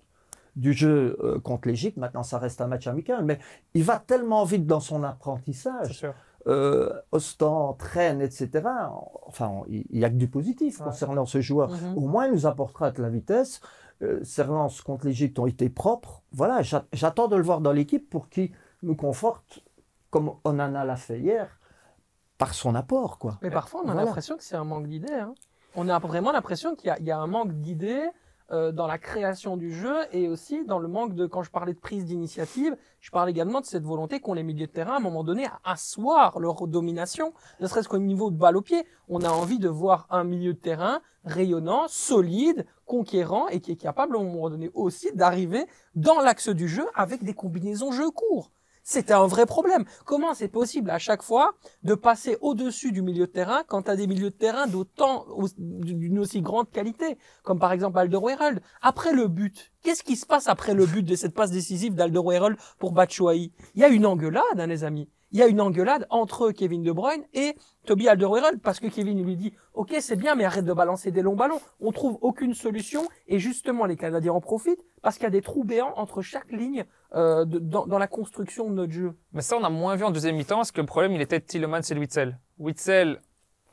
du 0.57 0.73
jeu 0.73 1.17
euh, 1.23 1.39
contre 1.39 1.69
l'Égypte. 1.69 1.97
Maintenant, 1.97 2.23
ça 2.23 2.39
reste 2.39 2.61
un 2.61 2.67
match 2.67 2.87
amical, 2.87 3.25
mais 3.25 3.39
il 3.75 3.85
va 3.85 3.99
tellement 3.99 4.45
vite 4.45 4.67
dans 4.67 4.81
son 4.81 5.03
apprentissage. 5.03 6.07
Euh, 6.49 6.93
Traîne, 7.79 8.21
etc. 8.21 8.51
Enfin, 9.27 9.63
il 9.69 9.85
n'y 9.93 10.05
a 10.05 10.11
que 10.11 10.17
du 10.17 10.29
positif 10.29 10.79
concernant 10.79 11.25
ce 11.25 11.41
joueur. 11.41 11.71
Mhm. 11.71 11.97
Au 11.97 12.09
moins, 12.09 12.27
il 12.27 12.33
nous 12.33 12.47
apportera 12.47 12.91
de 12.91 13.01
la 13.01 13.09
vitesse. 13.09 13.61
Euh, 14.03 14.21
ses 14.25 14.43
relances 14.43 14.81
contre 14.83 15.07
l'Égypte 15.07 15.39
ont 15.39 15.47
été 15.47 15.69
propres. 15.69 16.23
Voilà, 16.33 16.63
j'attends 16.93 17.29
de 17.29 17.37
le 17.37 17.43
voir 17.43 17.61
dans 17.61 17.73
l'équipe 17.73 18.09
pour 18.09 18.29
qu'il 18.29 18.53
nous 18.83 18.97
conforte, 18.97 19.63
comme 20.11 20.35
Onana 20.45 20.85
l'a 20.85 20.97
fait 20.97 21.21
hier, 21.21 21.61
par 22.39 22.55
son 22.55 22.75
apport. 22.75 23.19
Quoi. 23.19 23.39
Mais 23.43 23.51
parfois, 23.51 23.83
on 23.85 23.89
a 23.89 23.95
l'impression 23.95 24.37
que 24.37 24.43
c'est 24.43 24.57
un 24.57 24.65
manque 24.65 24.89
d'idées. 24.89 25.13
Hein. 25.13 25.35
On 25.77 25.89
a 25.89 25.99
vraiment 25.99 26.33
l'impression 26.33 26.75
qu'il 26.75 26.95
y, 27.01 27.11
a 27.11 27.19
un 27.19 27.27
manque 27.27 27.53
d'idées 27.53 28.09
euh, 28.53 28.71
dans 28.71 28.87
la 28.87 28.99
création 28.99 29.57
du 29.57 29.73
jeu 29.73 29.97
et 30.13 30.29
aussi 30.29 30.65
dans 30.67 30.79
le 30.79 30.87
manque 30.87 31.15
de, 31.15 31.27
quand 31.27 31.43
je 31.43 31.51
parlais 31.51 31.73
de 31.73 31.79
prise 31.79 32.05
d'initiative, 32.05 32.77
je 33.01 33.11
parle 33.11 33.31
également 33.31 33.61
de 33.61 33.67
cette 33.67 33.85
volonté 33.85 34.21
qu'ont 34.21 34.35
les 34.35 34.43
milieux 34.43 34.67
de 34.67 34.73
terrain 34.73 34.95
à 34.95 34.97
un 34.99 35.01
moment 35.01 35.25
donné 35.25 35.47
à 35.47 35.61
asseoir 35.65 36.39
leur 36.39 36.67
domination, 36.67 37.33
ne 37.61 37.67
serait-ce 37.67 37.89
qu'au 37.89 37.99
niveau 37.99 38.31
de 38.31 38.37
balle 38.37 38.59
au 38.59 38.61
pied. 38.61 38.85
On 39.09 39.23
a 39.23 39.31
envie 39.31 39.59
de 39.59 39.69
voir 39.69 40.07
un 40.11 40.25
milieu 40.25 40.53
de 40.53 40.59
terrain 40.59 41.01
rayonnant, 41.25 41.89
solide, 41.89 42.67
conquérant 42.85 43.49
et 43.49 43.61
qui 43.61 43.73
est 43.73 43.77
capable 43.77 44.17
à 44.17 44.21
un 44.21 44.25
moment 44.25 44.51
donné 44.51 44.71
aussi 44.75 45.11
d'arriver 45.15 45.67
dans 45.95 46.21
l'axe 46.21 46.51
du 46.51 46.69
jeu 46.69 46.85
avec 46.95 47.25
des 47.25 47.35
combinaisons 47.35 47.91
jeu 47.91 48.11
court. 48.11 48.51
C'était 48.85 49.12
un 49.12 49.27
vrai 49.27 49.47
problème. 49.47 49.85
Comment 50.05 50.35
c'est 50.35 50.49
possible 50.49 50.91
à 50.91 50.99
chaque 50.99 51.23
fois 51.23 51.55
de 51.85 51.95
passer 51.95 52.37
au-dessus 52.41 52.91
du 52.91 53.01
milieu 53.01 53.27
de 53.27 53.33
terrain 53.33 53.62
quand 53.69 53.83
tu 53.83 53.97
des 53.97 54.07
milieux 54.09 54.31
de 54.31 54.35
terrain 54.35 54.67
d'autant, 54.67 55.27
d'une 55.59 56.19
aussi 56.19 56.43
grande 56.43 56.71
qualité, 56.71 57.17
comme 57.45 57.61
par 57.61 57.73
exemple 57.73 57.99
Alderweireld. 57.99 58.61
Après 58.81 59.12
le 59.12 59.29
but, 59.29 59.73
qu'est-ce 59.83 60.03
qui 60.03 60.17
se 60.17 60.27
passe 60.27 60.49
après 60.49 60.75
le 60.75 60.87
but 60.87 61.05
de 61.05 61.15
cette 61.15 61.35
passe 61.35 61.53
décisive 61.53 61.95
d'Alderweireld 61.95 62.57
pour 62.79 62.93
Batshuayi? 62.93 63.53
Il 63.75 63.81
y 63.81 63.85
a 63.85 63.89
une 63.89 64.05
engueulade, 64.05 64.43
hein, 64.59 64.67
les 64.67 64.83
amis 64.83 65.09
il 65.33 65.39
y 65.39 65.43
a 65.43 65.47
une 65.47 65.61
engueulade 65.61 66.07
entre 66.11 66.51
Kevin 66.51 66.83
De 66.83 66.93
Bruyne 66.93 67.25
et 67.33 67.57
Toby 67.87 68.09
Alderweireld 68.09 68.61
parce 68.61 68.81
que 68.81 68.87
Kevin 68.87 69.25
lui 69.25 69.37
dit 69.37 69.55
OK, 69.75 69.95
c'est 70.01 70.17
bien 70.17 70.35
mais 70.35 70.45
arrête 70.45 70.65
de 70.65 70.73
balancer 70.73 71.11
des 71.11 71.23
longs 71.23 71.37
ballons. 71.37 71.61
On 71.81 71.91
trouve 71.91 72.19
aucune 72.21 72.55
solution 72.55 73.09
et 73.27 73.39
justement 73.39 73.87
les 73.87 73.97
Canadiens 73.97 74.33
en 74.33 74.41
profitent 74.41 74.85
parce 75.01 75.17
qu'il 75.17 75.25
y 75.25 75.27
a 75.27 75.31
des 75.31 75.43
trous 75.43 75.65
béants 75.65 75.95
entre 75.97 76.23
chaque 76.23 76.53
ligne 76.53 76.85
euh, 77.15 77.45
dans, 77.47 77.99
la 77.99 78.07
construction 78.07 78.69
de 78.69 78.75
notre 78.75 78.93
jeu. 78.93 79.15
Mais 79.33 79.43
ça 79.43 79.57
on 79.57 79.65
a 79.65 79.71
moins 79.71 79.97
vu 79.97 80.05
en 80.05 80.11
deuxième 80.11 80.37
mi-temps 80.37 80.57
parce 80.57 80.73
que 80.73 80.81
le 80.81 80.87
problème 80.87 81.12
il 81.12 81.21
était 81.23 81.41
Tilleman 81.41 81.81
et 81.91 81.95
Witzel. 81.95 82.39
Witzel 82.59 83.21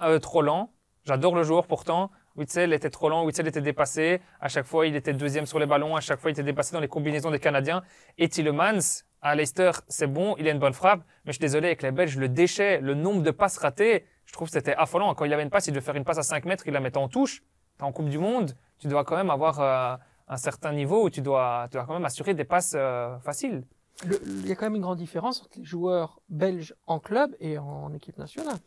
euh, 0.01 0.19
trop 0.19 0.41
lent. 0.41 0.71
J'adore 1.03 1.35
le 1.35 1.43
joueur 1.43 1.67
pourtant. 1.67 2.09
Witzel 2.35 2.71
était 2.71 2.89
trop 2.89 3.09
lent, 3.09 3.25
Witzel 3.25 3.47
était 3.47 3.61
dépassé. 3.61 4.21
À 4.39 4.47
chaque 4.47 4.65
fois, 4.65 4.87
il 4.87 4.95
était 4.95 5.13
deuxième 5.13 5.45
sur 5.45 5.59
les 5.59 5.65
ballons. 5.65 5.97
À 5.97 5.99
chaque 5.99 6.19
fois, 6.19 6.29
il 6.29 6.33
était 6.33 6.43
dépassé 6.43 6.73
dans 6.73 6.79
les 6.79 6.87
combinaisons 6.87 7.31
des 7.31 7.39
Canadiens. 7.39 7.83
Et 8.17 8.29
Tillemans, 8.29 9.03
à 9.21 9.35
Leicester, 9.35 9.71
c'est 9.87 10.07
bon, 10.07 10.35
il 10.37 10.47
a 10.47 10.51
une 10.51 10.59
bonne 10.59 10.73
frappe, 10.73 11.01
mais 11.25 11.31
je 11.31 11.33
suis 11.33 11.41
désolé, 11.41 11.67
avec 11.67 11.81
les 11.81 11.91
Belges, 11.91 12.17
le 12.17 12.29
déchet, 12.29 12.79
le 12.79 12.93
nombre 12.93 13.21
de 13.21 13.31
passes 13.31 13.57
ratées, 13.57 14.05
je 14.25 14.33
trouve 14.33 14.47
que 14.47 14.53
c'était 14.53 14.75
affolant. 14.75 15.13
Quand 15.15 15.25
il 15.25 15.31
y 15.31 15.33
avait 15.33 15.43
une 15.43 15.49
passe, 15.49 15.67
il 15.67 15.71
devait 15.71 15.83
faire 15.83 15.95
une 15.95 16.05
passe 16.05 16.19
à 16.19 16.23
5 16.23 16.45
mètres, 16.45 16.63
il 16.67 16.73
la 16.73 16.79
mettait 16.79 16.97
en 16.97 17.09
touche. 17.09 17.43
T'es 17.77 17.83
en 17.83 17.91
Coupe 17.91 18.09
du 18.09 18.19
Monde, 18.19 18.55
tu 18.77 18.87
dois 18.87 19.03
quand 19.03 19.15
même 19.15 19.29
avoir 19.29 19.59
euh, 19.59 19.95
un 20.27 20.37
certain 20.37 20.73
niveau 20.73 21.05
où 21.05 21.09
tu 21.09 21.21
dois, 21.21 21.67
tu 21.71 21.77
dois 21.77 21.85
quand 21.85 21.93
même 21.93 22.05
assurer 22.05 22.33
des 22.33 22.43
passes 22.43 22.73
euh, 22.75 23.17
faciles. 23.19 23.63
il 24.05 24.47
y 24.47 24.51
a 24.51 24.55
quand 24.55 24.65
même 24.65 24.75
une 24.75 24.81
grande 24.81 24.97
différence 24.97 25.41
entre 25.41 25.57
les 25.57 25.63
joueurs 25.63 26.21
belges 26.29 26.75
en 26.87 26.99
club 26.99 27.35
et 27.39 27.57
en 27.57 27.93
équipe 27.93 28.17
nationale. 28.17 28.57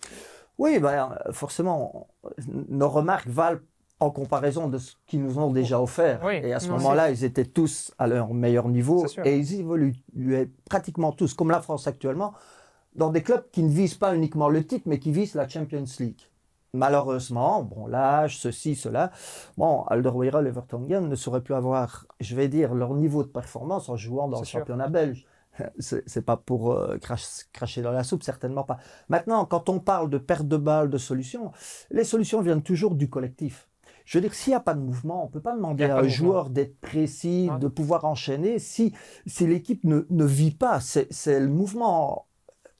Oui, 0.58 0.78
ben, 0.78 1.18
forcément, 1.30 2.08
nos 2.46 2.88
remarques 2.88 3.28
valent 3.28 3.60
en 4.02 4.10
comparaison 4.10 4.68
de 4.68 4.78
ce 4.78 4.94
qu'ils 5.06 5.22
nous 5.22 5.38
ont 5.38 5.52
déjà 5.52 5.80
offert. 5.80 6.28
et 6.28 6.52
à 6.52 6.60
ce 6.60 6.68
moment-là, 6.70 7.10
ils 7.10 7.24
étaient 7.24 7.44
tous 7.44 7.92
à 7.98 8.06
leur 8.06 8.34
meilleur 8.34 8.68
niveau 8.68 9.06
et 9.24 9.36
ils 9.36 9.60
évoluaient 9.60 10.50
pratiquement 10.68 11.12
tous, 11.12 11.34
comme 11.34 11.50
la 11.50 11.60
France 11.60 11.86
actuellement, 11.86 12.34
dans 12.94 13.10
des 13.10 13.22
clubs 13.22 13.44
qui 13.52 13.62
ne 13.62 13.70
visent 13.70 13.94
pas 13.94 14.14
uniquement 14.14 14.48
le 14.48 14.64
titre, 14.66 14.84
mais 14.86 14.98
qui 14.98 15.12
visent 15.12 15.34
la 15.34 15.48
Champions 15.48 15.84
League. 15.98 16.20
Malheureusement, 16.74 17.62
bon, 17.62 17.86
l'âge, 17.86 18.38
ceci, 18.38 18.74
cela, 18.74 19.10
bon, 19.58 19.82
Alderweireld 19.84 20.46
et 20.46 20.50
Vertonghen 20.50 21.06
ne 21.06 21.14
sauraient 21.14 21.42
plus 21.42 21.54
avoir, 21.54 22.06
je 22.20 22.34
vais 22.34 22.48
dire, 22.48 22.74
leur 22.74 22.94
niveau 22.94 23.22
de 23.22 23.28
performance 23.28 23.90
en 23.90 23.96
jouant 23.96 24.28
dans 24.28 24.40
le 24.40 24.46
championnat 24.46 24.88
belge. 24.88 25.26
C'est 25.78 26.24
pas 26.24 26.38
pour 26.38 26.72
euh, 26.72 26.96
cracher 27.52 27.82
dans 27.82 27.92
la 27.92 28.04
soupe, 28.04 28.22
certainement 28.22 28.64
pas. 28.64 28.78
Maintenant, 29.10 29.44
quand 29.44 29.68
on 29.68 29.80
parle 29.80 30.08
de 30.08 30.16
perte 30.16 30.48
de 30.48 30.56
balles, 30.56 30.88
de 30.88 30.96
solutions, 30.96 31.52
les 31.90 32.04
solutions 32.04 32.40
viennent 32.40 32.62
toujours 32.62 32.94
du 32.94 33.10
collectif. 33.10 33.68
Je 34.04 34.18
veux 34.18 34.22
dire, 34.22 34.34
s'il 34.34 34.50
n'y 34.52 34.56
a 34.56 34.60
pas 34.60 34.74
de 34.74 34.80
mouvement, 34.80 35.24
on 35.24 35.26
ne 35.26 35.32
peut 35.32 35.40
pas 35.40 35.54
demander 35.54 35.84
à 35.84 35.98
un 35.98 36.08
joueur 36.08 36.50
d'être 36.50 36.80
précis, 36.80 37.50
de 37.60 37.68
pouvoir 37.68 38.04
enchaîner 38.04 38.58
si, 38.58 38.92
si 39.26 39.46
l'équipe 39.46 39.84
ne, 39.84 40.06
ne 40.10 40.24
vit 40.24 40.50
pas. 40.50 40.80
C'est 40.80 41.40
le 41.40 41.48
mouvement. 41.48 42.26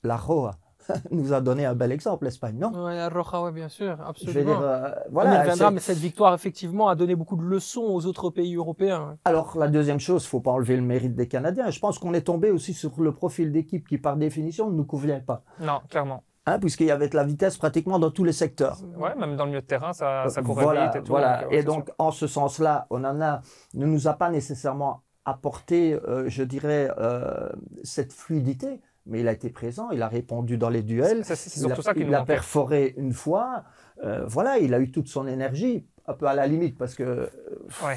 La 0.05 0.17
Roa 0.17 0.57
nous 1.11 1.33
a 1.33 1.41
donné 1.41 1.65
un 1.65 1.75
bel 1.75 1.91
exemple, 1.91 2.25
l'Espagne, 2.25 2.57
non? 2.57 2.71
Oui, 2.73 2.95
la 2.95 3.09
Roja, 3.09 3.41
oui, 3.43 3.51
bien 3.51 3.69
sûr, 3.69 3.97
absolument. 4.05 4.45
dire, 4.45 4.61
euh, 4.61 4.89
voilà, 5.11 5.71
mais 5.71 5.79
cette 5.79 5.97
victoire, 5.97 6.33
effectivement, 6.33 6.89
a 6.89 6.95
donné 6.95 7.15
beaucoup 7.15 7.35
de 7.35 7.43
leçons 7.43 7.83
aux 7.83 8.05
autres 8.05 8.29
pays 8.29 8.55
européens. 8.55 9.17
Alors, 9.25 9.57
la 9.57 9.67
deuxième 9.67 9.99
chose, 9.99 10.23
il 10.23 10.27
ne 10.27 10.29
faut 10.29 10.41
pas 10.41 10.51
enlever 10.51 10.75
le 10.75 10.81
mérite 10.81 11.15
des 11.15 11.27
Canadiens. 11.27 11.69
Je 11.69 11.79
pense 11.79 11.99
qu'on 11.99 12.13
est 12.13 12.21
tombé 12.21 12.51
aussi 12.51 12.73
sur 12.73 13.01
le 13.01 13.13
profil 13.13 13.51
d'équipe 13.51 13.87
qui, 13.87 13.97
par 13.97 14.17
définition, 14.17 14.69
ne 14.69 14.75
nous 14.75 14.85
convient 14.85 15.19
pas. 15.19 15.43
Non, 15.59 15.79
clairement. 15.89 16.23
Hein, 16.45 16.59
puisqu'il 16.59 16.87
y 16.87 16.91
avait 16.91 17.07
de 17.07 17.15
la 17.15 17.23
vitesse 17.23 17.57
pratiquement 17.57 17.99
dans 17.99 18.11
tous 18.11 18.25
les 18.25 18.33
secteurs. 18.33 18.77
Ouais, 18.97 19.15
même 19.15 19.37
dans 19.37 19.45
le 19.45 19.51
milieu 19.51 19.61
de 19.61 19.65
terrain, 19.65 19.93
ça, 19.93 20.27
ça 20.27 20.41
courait 20.41 20.65
voilà, 20.65 20.85
vite 20.87 20.95
et 20.97 20.99
tout. 20.99 21.11
Voilà. 21.11 21.45
et 21.51 21.63
donc, 21.63 21.89
en 21.97 22.11
ce 22.11 22.27
sens-là, 22.27 22.85
Onana 22.89 23.41
ne 23.75 23.85
nous 23.85 24.09
a 24.09 24.13
pas 24.13 24.29
nécessairement 24.29 25.03
apporté, 25.23 25.93
euh, 25.93 26.27
je 26.27 26.43
dirais, 26.43 26.91
euh, 26.97 27.49
cette 27.83 28.11
fluidité, 28.11 28.81
mais 29.05 29.21
il 29.21 29.27
a 29.29 29.31
été 29.31 29.49
présent, 29.49 29.89
il 29.91 30.01
a 30.01 30.09
répondu 30.09 30.57
dans 30.57 30.69
les 30.69 30.83
duels, 30.83 31.23
c'est 31.23 31.35
surtout 31.35 31.81
ça 31.81 31.93
il 31.95 32.13
a 32.13 32.25
perforé 32.25 32.93
une 32.97 33.13
fois, 33.13 33.63
euh, 34.03 34.25
voilà, 34.25 34.57
il 34.57 34.73
a 34.73 34.79
eu 34.79 34.91
toute 34.91 35.07
son 35.07 35.27
énergie 35.27 35.85
un 36.05 36.13
peu 36.13 36.25
à 36.25 36.33
la 36.33 36.47
limite, 36.47 36.77
parce 36.77 36.95
que 36.95 37.03
euh, 37.03 37.27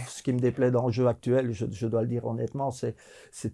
ce 0.07 0.23
qui 0.23 0.33
me 0.33 0.39
déplaît 0.39 0.71
dans 0.71 0.87
le 0.87 0.93
jeu 0.93 1.09
actuel, 1.09 1.53
je, 1.53 1.87
dois 1.87 2.03
le 2.03 2.09
dire 2.09 2.25
honnêtement, 2.25 2.71
c'est, 2.71 2.95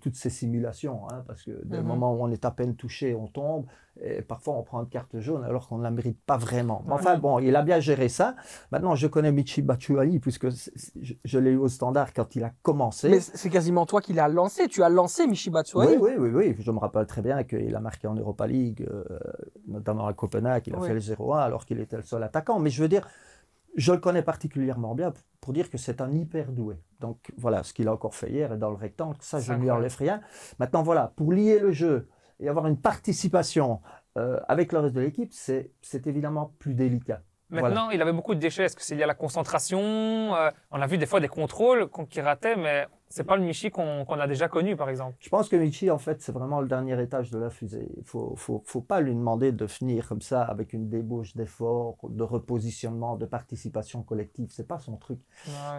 toutes 0.00 0.16
ces 0.16 0.28
simulations. 0.28 1.08
Hein, 1.10 1.24
parce 1.26 1.42
que 1.42 1.52
dès 1.64 1.76
le 1.76 1.82
mhm. 1.82 1.88
moment 1.88 2.14
où 2.14 2.22
on 2.22 2.30
est 2.30 2.44
à 2.44 2.50
peine 2.50 2.76
touché, 2.76 3.14
on 3.14 3.26
tombe. 3.26 3.64
Et 4.00 4.22
parfois, 4.22 4.54
on 4.54 4.62
prend 4.62 4.80
une 4.80 4.88
carte 4.88 5.18
jaune 5.18 5.44
alors 5.44 5.68
qu'on 5.68 5.76
ne 5.76 5.82
la 5.82 5.90
mérite 5.90 6.18
pas 6.24 6.38
vraiment. 6.38 6.82
enfin, 6.88 7.18
bon, 7.18 7.38
il 7.38 7.54
a 7.56 7.62
bien 7.62 7.78
géré 7.78 8.08
ça. 8.08 8.36
Maintenant, 8.70 8.94
je 8.94 9.06
connais 9.06 9.32
Michi 9.32 9.60
Batshuayi, 9.60 10.18
puisque 10.18 10.48
je, 10.48 11.38
l'ai 11.38 11.50
eu 11.50 11.56
au 11.56 11.68
standard 11.68 12.14
quand 12.14 12.34
il 12.34 12.42
a 12.44 12.52
commencé. 12.62 13.10
Mais 13.10 13.20
c'est 13.20 13.50
quasiment 13.50 13.84
toi 13.84 14.00
qui 14.00 14.14
l'as 14.14 14.28
lancé. 14.28 14.68
Tu 14.68 14.82
as 14.82 14.88
lancé 14.88 15.26
Michi 15.26 15.50
Batshuayi. 15.50 15.96
Oui, 15.98 16.14
oui, 16.16 16.30
oui, 16.30 16.30
oui. 16.32 16.56
Je 16.58 16.70
me 16.70 16.78
rappelle 16.78 17.06
très 17.06 17.20
bien 17.20 17.44
qu'il 17.44 17.74
a 17.74 17.80
marqué 17.80 18.06
en 18.06 18.14
Europa 18.14 18.46
League, 18.46 18.86
euh, 18.90 19.04
notamment 19.68 20.06
à 20.06 20.14
Copenhague. 20.14 20.64
Il 20.68 20.74
a 20.74 20.80
fait 20.80 20.94
le 20.94 21.00
0-1 21.00 21.40
alors 21.40 21.66
qu'il 21.66 21.78
était 21.78 21.96
le 21.96 22.02
seul 22.02 22.22
attaquant. 22.22 22.60
Mais 22.60 22.70
je 22.70 22.80
veux 22.82 22.88
dire, 22.88 23.06
je 23.76 23.92
le 23.92 23.98
connais 23.98 24.22
particulièrement 24.22 24.94
bien 24.94 25.12
pour 25.40 25.52
dire 25.52 25.70
que 25.70 25.78
c'est 25.78 26.00
un 26.00 26.10
hyper 26.10 26.52
doué. 26.52 26.76
Donc 27.00 27.32
voilà, 27.36 27.62
ce 27.62 27.72
qu'il 27.72 27.88
a 27.88 27.92
encore 27.92 28.14
fait 28.14 28.30
hier 28.30 28.52
est 28.52 28.58
dans 28.58 28.70
le 28.70 28.76
rectangle, 28.76 29.16
ça 29.20 29.40
je 29.40 29.52
ne 29.52 29.58
lui 29.58 29.70
enlève 29.70 29.96
rien. 29.96 30.20
Maintenant 30.58 30.82
voilà, 30.82 31.12
pour 31.16 31.32
lier 31.32 31.58
le 31.58 31.72
jeu 31.72 32.08
et 32.40 32.48
avoir 32.48 32.66
une 32.66 32.80
participation 32.80 33.80
euh, 34.18 34.38
avec 34.48 34.72
le 34.72 34.80
reste 34.80 34.94
de 34.94 35.00
l'équipe, 35.00 35.32
c'est 35.32 36.06
évidemment 36.06 36.54
plus 36.58 36.74
délicat. 36.74 37.22
Maintenant, 37.52 37.90
il 37.90 38.00
avait 38.02 38.12
beaucoup 38.12 38.34
de 38.34 38.40
déchets. 38.40 38.64
Est-ce 38.64 38.76
que 38.76 38.82
c'est 38.82 38.94
lié 38.94 39.02
à 39.02 39.06
la 39.06 39.14
concentration? 39.14 39.80
Euh, 39.80 40.50
On 40.70 40.80
a 40.80 40.86
vu 40.86 40.98
des 40.98 41.06
fois 41.06 41.20
des 41.20 41.28
contrôles 41.28 41.88
qui 42.08 42.20
rataient, 42.20 42.56
mais 42.56 42.86
c'est 43.08 43.24
pas 43.24 43.36
le 43.36 43.42
Michi 43.42 43.70
qu'on 43.70 44.04
a 44.06 44.26
déjà 44.26 44.48
connu, 44.48 44.74
par 44.74 44.88
exemple. 44.88 45.16
Je 45.20 45.28
pense 45.28 45.48
que 45.50 45.56
Michi, 45.56 45.90
en 45.90 45.98
fait, 45.98 46.22
c'est 46.22 46.32
vraiment 46.32 46.60
le 46.60 46.68
dernier 46.68 47.00
étage 47.00 47.30
de 47.30 47.38
la 47.38 47.50
fusée. 47.50 47.88
Il 47.98 48.04
faut, 48.04 48.34
faut, 48.36 48.62
faut 48.64 48.80
pas 48.80 49.00
lui 49.00 49.14
demander 49.14 49.52
de 49.52 49.66
finir 49.66 50.08
comme 50.08 50.22
ça 50.22 50.42
avec 50.42 50.72
une 50.72 50.88
débauche 50.88 51.36
d'efforts, 51.36 51.98
de 52.08 52.22
repositionnement, 52.22 53.16
de 53.16 53.26
participation 53.26 54.02
collective. 54.02 54.48
C'est 54.50 54.66
pas 54.66 54.78
son 54.78 54.96
truc. 54.96 55.20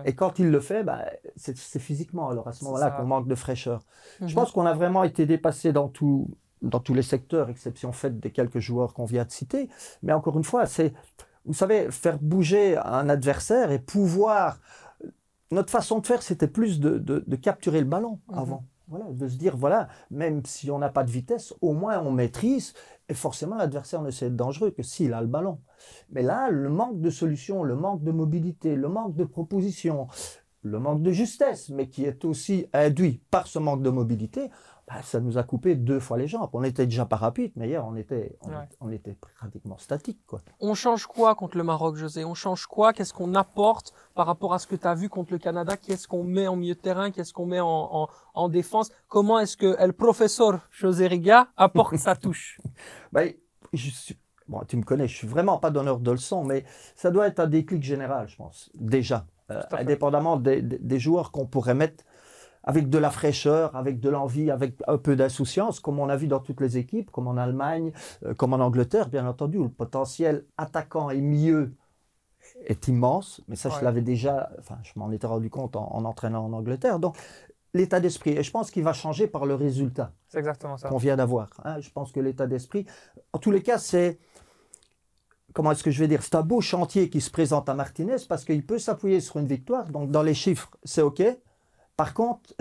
Et 0.05 0.13
quand 0.13 0.37
il 0.37 0.51
le 0.51 0.59
fait, 0.59 0.83
bah, 0.83 1.05
c'est 1.35 1.79
physiquement. 1.79 2.29
Alors 2.29 2.47
à 2.47 2.51
ce 2.53 2.63
moment-là 2.65 2.91
qu'on 2.91 3.05
manque 3.05 3.27
de 3.27 3.35
fraîcheur. 3.35 3.83
Je 4.19 4.25
mhm. 4.25 4.33
pense 4.33 4.51
qu'on 4.51 4.67
a 4.67 4.73
vraiment 4.73 5.03
été 5.03 5.25
dépassé 5.25 5.73
dans 5.73 5.87
tout 5.87 6.27
dans 6.61 6.79
tous 6.79 6.93
les 6.93 7.01
secteurs, 7.01 7.49
exception 7.49 7.91
faite 7.91 8.21
des 8.21 8.31
quelques 8.31 8.59
joueurs 8.59 8.93
qu'on 8.93 9.03
vient 9.03 9.25
de 9.25 9.31
citer. 9.31 9.69
Mais 10.01 10.13
encore 10.13 10.37
une 10.37 10.45
fois, 10.45 10.65
c'est 10.65 10.93
vous 11.45 11.53
savez, 11.53 11.91
faire 11.91 12.19
bouger 12.19 12.77
un 12.77 13.09
adversaire 13.09 13.71
et 13.71 13.79
pouvoir. 13.79 14.59
Notre 15.51 15.69
façon 15.71 15.99
de 15.99 16.07
faire, 16.07 16.23
c'était 16.23 16.47
plus 16.47 16.79
de, 16.79 16.97
de, 16.97 17.35
capturer 17.35 17.79
le 17.79 17.85
ballon 17.85 18.19
mhm. 18.29 18.37
avant. 18.37 18.65
Voilà, 18.87 19.05
de 19.11 19.27
se 19.27 19.37
dire, 19.37 19.55
voilà, 19.55 19.87
même 20.11 20.45
si 20.45 20.69
on 20.69 20.77
n'a 20.77 20.89
pas 20.89 21.03
de 21.03 21.11
vitesse, 21.11 21.53
au 21.61 21.73
moins 21.73 21.99
on 21.99 22.11
maîtrise, 22.11 22.73
et 23.09 23.13
forcément 23.13 23.55
l'adversaire 23.55 24.01
ne 24.01 24.11
sait 24.11 24.27
être 24.27 24.35
dangereux 24.35 24.71
que 24.71 24.83
s'il 24.83 25.13
a 25.13 25.21
le 25.21 25.27
ballon. 25.27 25.59
Mais 26.11 26.21
là, 26.21 26.49
le 26.49 26.69
manque 26.69 26.99
de 26.99 27.09
solutions, 27.09 27.63
le 27.63 27.75
manque 27.75 28.03
de 28.03 28.11
mobilité, 28.11 28.75
le 28.75 28.89
manque 28.89 29.15
de 29.15 29.23
propositions, 29.23 30.07
le 30.63 30.79
manque 30.79 31.01
de 31.01 31.11
justesse, 31.11 31.69
mais 31.69 31.87
qui 31.87 32.05
est 32.05 32.25
aussi 32.25 32.67
induit 32.73 33.21
par 33.31 33.47
ce 33.47 33.59
manque 33.59 33.83
de 33.83 33.89
mobilité, 33.89 34.49
ça 35.01 35.19
nous 35.19 35.37
a 35.37 35.43
coupé 35.43 35.75
deux 35.75 35.99
fois 35.99 36.17
les 36.17 36.27
jambes. 36.27 36.49
On 36.53 36.63
était 36.63 36.85
déjà 36.85 37.05
pas 37.05 37.15
rapide, 37.15 37.51
mais 37.55 37.67
hier, 37.67 37.85
on 37.85 37.95
était, 37.95 38.37
on, 38.79 38.91
était 38.91 39.17
pratiquement 39.35 39.77
statique. 39.77 40.19
Quoi. 40.27 40.41
On 40.59 40.73
change 40.73 41.07
quoi 41.07 41.35
contre 41.35 41.57
le 41.57 41.63
Maroc, 41.63 41.95
José? 41.95 42.25
On 42.25 42.33
change 42.33 42.67
quoi? 42.67 42.93
Qu'est-ce 42.93 43.13
qu'on 43.13 43.33
apporte 43.35 43.93
par 44.13 44.27
rapport 44.27 44.53
à 44.53 44.59
ce 44.59 44.67
que 44.67 44.75
tu 44.75 44.87
as 44.87 44.93
vu 44.93 45.09
contre 45.09 45.31
le 45.31 45.39
Canada? 45.39 45.77
Qu'est-ce 45.77 46.07
qu'on 46.07 46.23
met 46.23 46.47
en 46.47 46.55
milieu 46.55 46.75
de 46.75 46.79
terrain? 46.79 47.11
Qu'est-ce 47.11 47.33
qu'on 47.33 47.45
met 47.45 47.59
en, 47.59 48.07
en, 48.33 48.49
défense? 48.49 48.91
Comment 49.07 49.39
est-ce 49.39 49.57
que 49.57 49.75
le 49.83 49.93
professeur 49.93 50.59
José 50.71 51.07
Riga 51.07 51.47
apporte 51.57 51.97
sa 51.97 52.15
touche? 52.15 52.59
Je 53.73 53.89
suis, 53.89 54.19
bon, 54.47 54.61
Tu 54.67 54.77
me 54.77 54.83
connais, 54.83 55.07
je 55.07 55.15
suis 55.15 55.27
vraiment 55.27 55.57
pas 55.57 55.71
donneur 55.71 55.99
de 55.99 56.11
leçons, 56.11 56.43
mais 56.43 56.63
ça 56.95 57.09
doit 57.09 57.25
être 57.25 57.39
un 57.39 57.47
déclic 57.47 57.81
général, 57.81 58.27
je 58.27 58.35
pense, 58.35 58.69
déjà. 58.75 59.25
Euh, 59.51 59.61
indépendamment 59.71 60.37
des, 60.37 60.61
des 60.61 60.99
joueurs 60.99 61.31
qu'on 61.31 61.45
pourrait 61.45 61.73
mettre 61.73 62.05
avec 62.63 62.89
de 62.89 62.97
la 62.97 63.09
fraîcheur, 63.09 63.75
avec 63.75 63.99
de 63.99 64.09
l'envie, 64.09 64.51
avec 64.51 64.75
un 64.87 64.97
peu 64.97 65.15
d'insouciance, 65.15 65.79
comme 65.79 65.99
on 65.99 66.09
a 66.09 66.15
vu 66.15 66.27
dans 66.27 66.39
toutes 66.39 66.61
les 66.61 66.77
équipes, 66.77 67.11
comme 67.11 67.27
en 67.27 67.37
Allemagne, 67.37 67.91
euh, 68.25 68.33
comme 68.33 68.53
en 68.53 68.59
Angleterre, 68.59 69.09
bien 69.09 69.27
entendu, 69.27 69.57
où 69.57 69.63
le 69.63 69.69
potentiel 69.69 70.45
attaquant 70.57 71.09
et 71.09 71.21
milieu 71.21 71.73
est 72.65 72.87
immense. 72.87 73.41
Mais 73.47 73.55
ça, 73.55 73.69
je 73.69 73.83
l'avais 73.83 74.01
déjà, 74.01 74.49
enfin, 74.59 74.77
je 74.83 74.91
m'en 74.95 75.11
étais 75.11 75.27
rendu 75.27 75.49
compte 75.49 75.75
en, 75.75 76.05
entraînant 76.05 76.45
en 76.45 76.53
Angleterre. 76.53 76.99
Donc, 76.99 77.17
l'état 77.73 77.99
d'esprit. 77.99 78.31
Et 78.31 78.43
je 78.43 78.51
pense 78.51 78.71
qu'il 78.71 78.83
va 78.83 78.93
changer 78.93 79.27
par 79.27 79.45
le 79.45 79.55
résultat. 79.55 80.13
C'est 80.27 80.39
exactement 80.39 80.77
ça. 80.77 80.89
Qu'on 80.89 80.97
vient 80.97 81.15
d'avoir. 81.15 81.49
Hein. 81.63 81.79
Je 81.79 81.89
pense 81.89 82.11
que 82.11 82.19
l'état 82.19 82.47
d'esprit, 82.47 82.85
en 83.33 83.39
tous 83.39 83.51
les 83.51 83.63
cas, 83.63 83.77
c'est 83.77 84.19
comment 85.53 85.71
est-ce 85.71 85.83
que 85.83 85.91
je 85.91 85.99
vais 85.99 86.07
dire, 86.07 86.23
c'est 86.23 86.35
un 86.35 86.41
beau 86.41 86.61
chantier 86.61 87.09
qui 87.09 87.21
se 87.21 87.29
présente 87.29 87.69
à 87.69 87.73
Martinez 87.73 88.17
parce 88.27 88.43
qu'il 88.43 88.65
peut 88.65 88.79
s'appuyer 88.79 89.21
sur 89.21 89.37
une 89.37 89.47
victoire. 89.47 89.89
Donc 89.89 90.11
dans 90.11 90.23
les 90.23 90.33
chiffres, 90.33 90.71
c'est 90.83 91.01
OK. 91.01 91.23
Par 91.95 92.13
contre, 92.13 92.53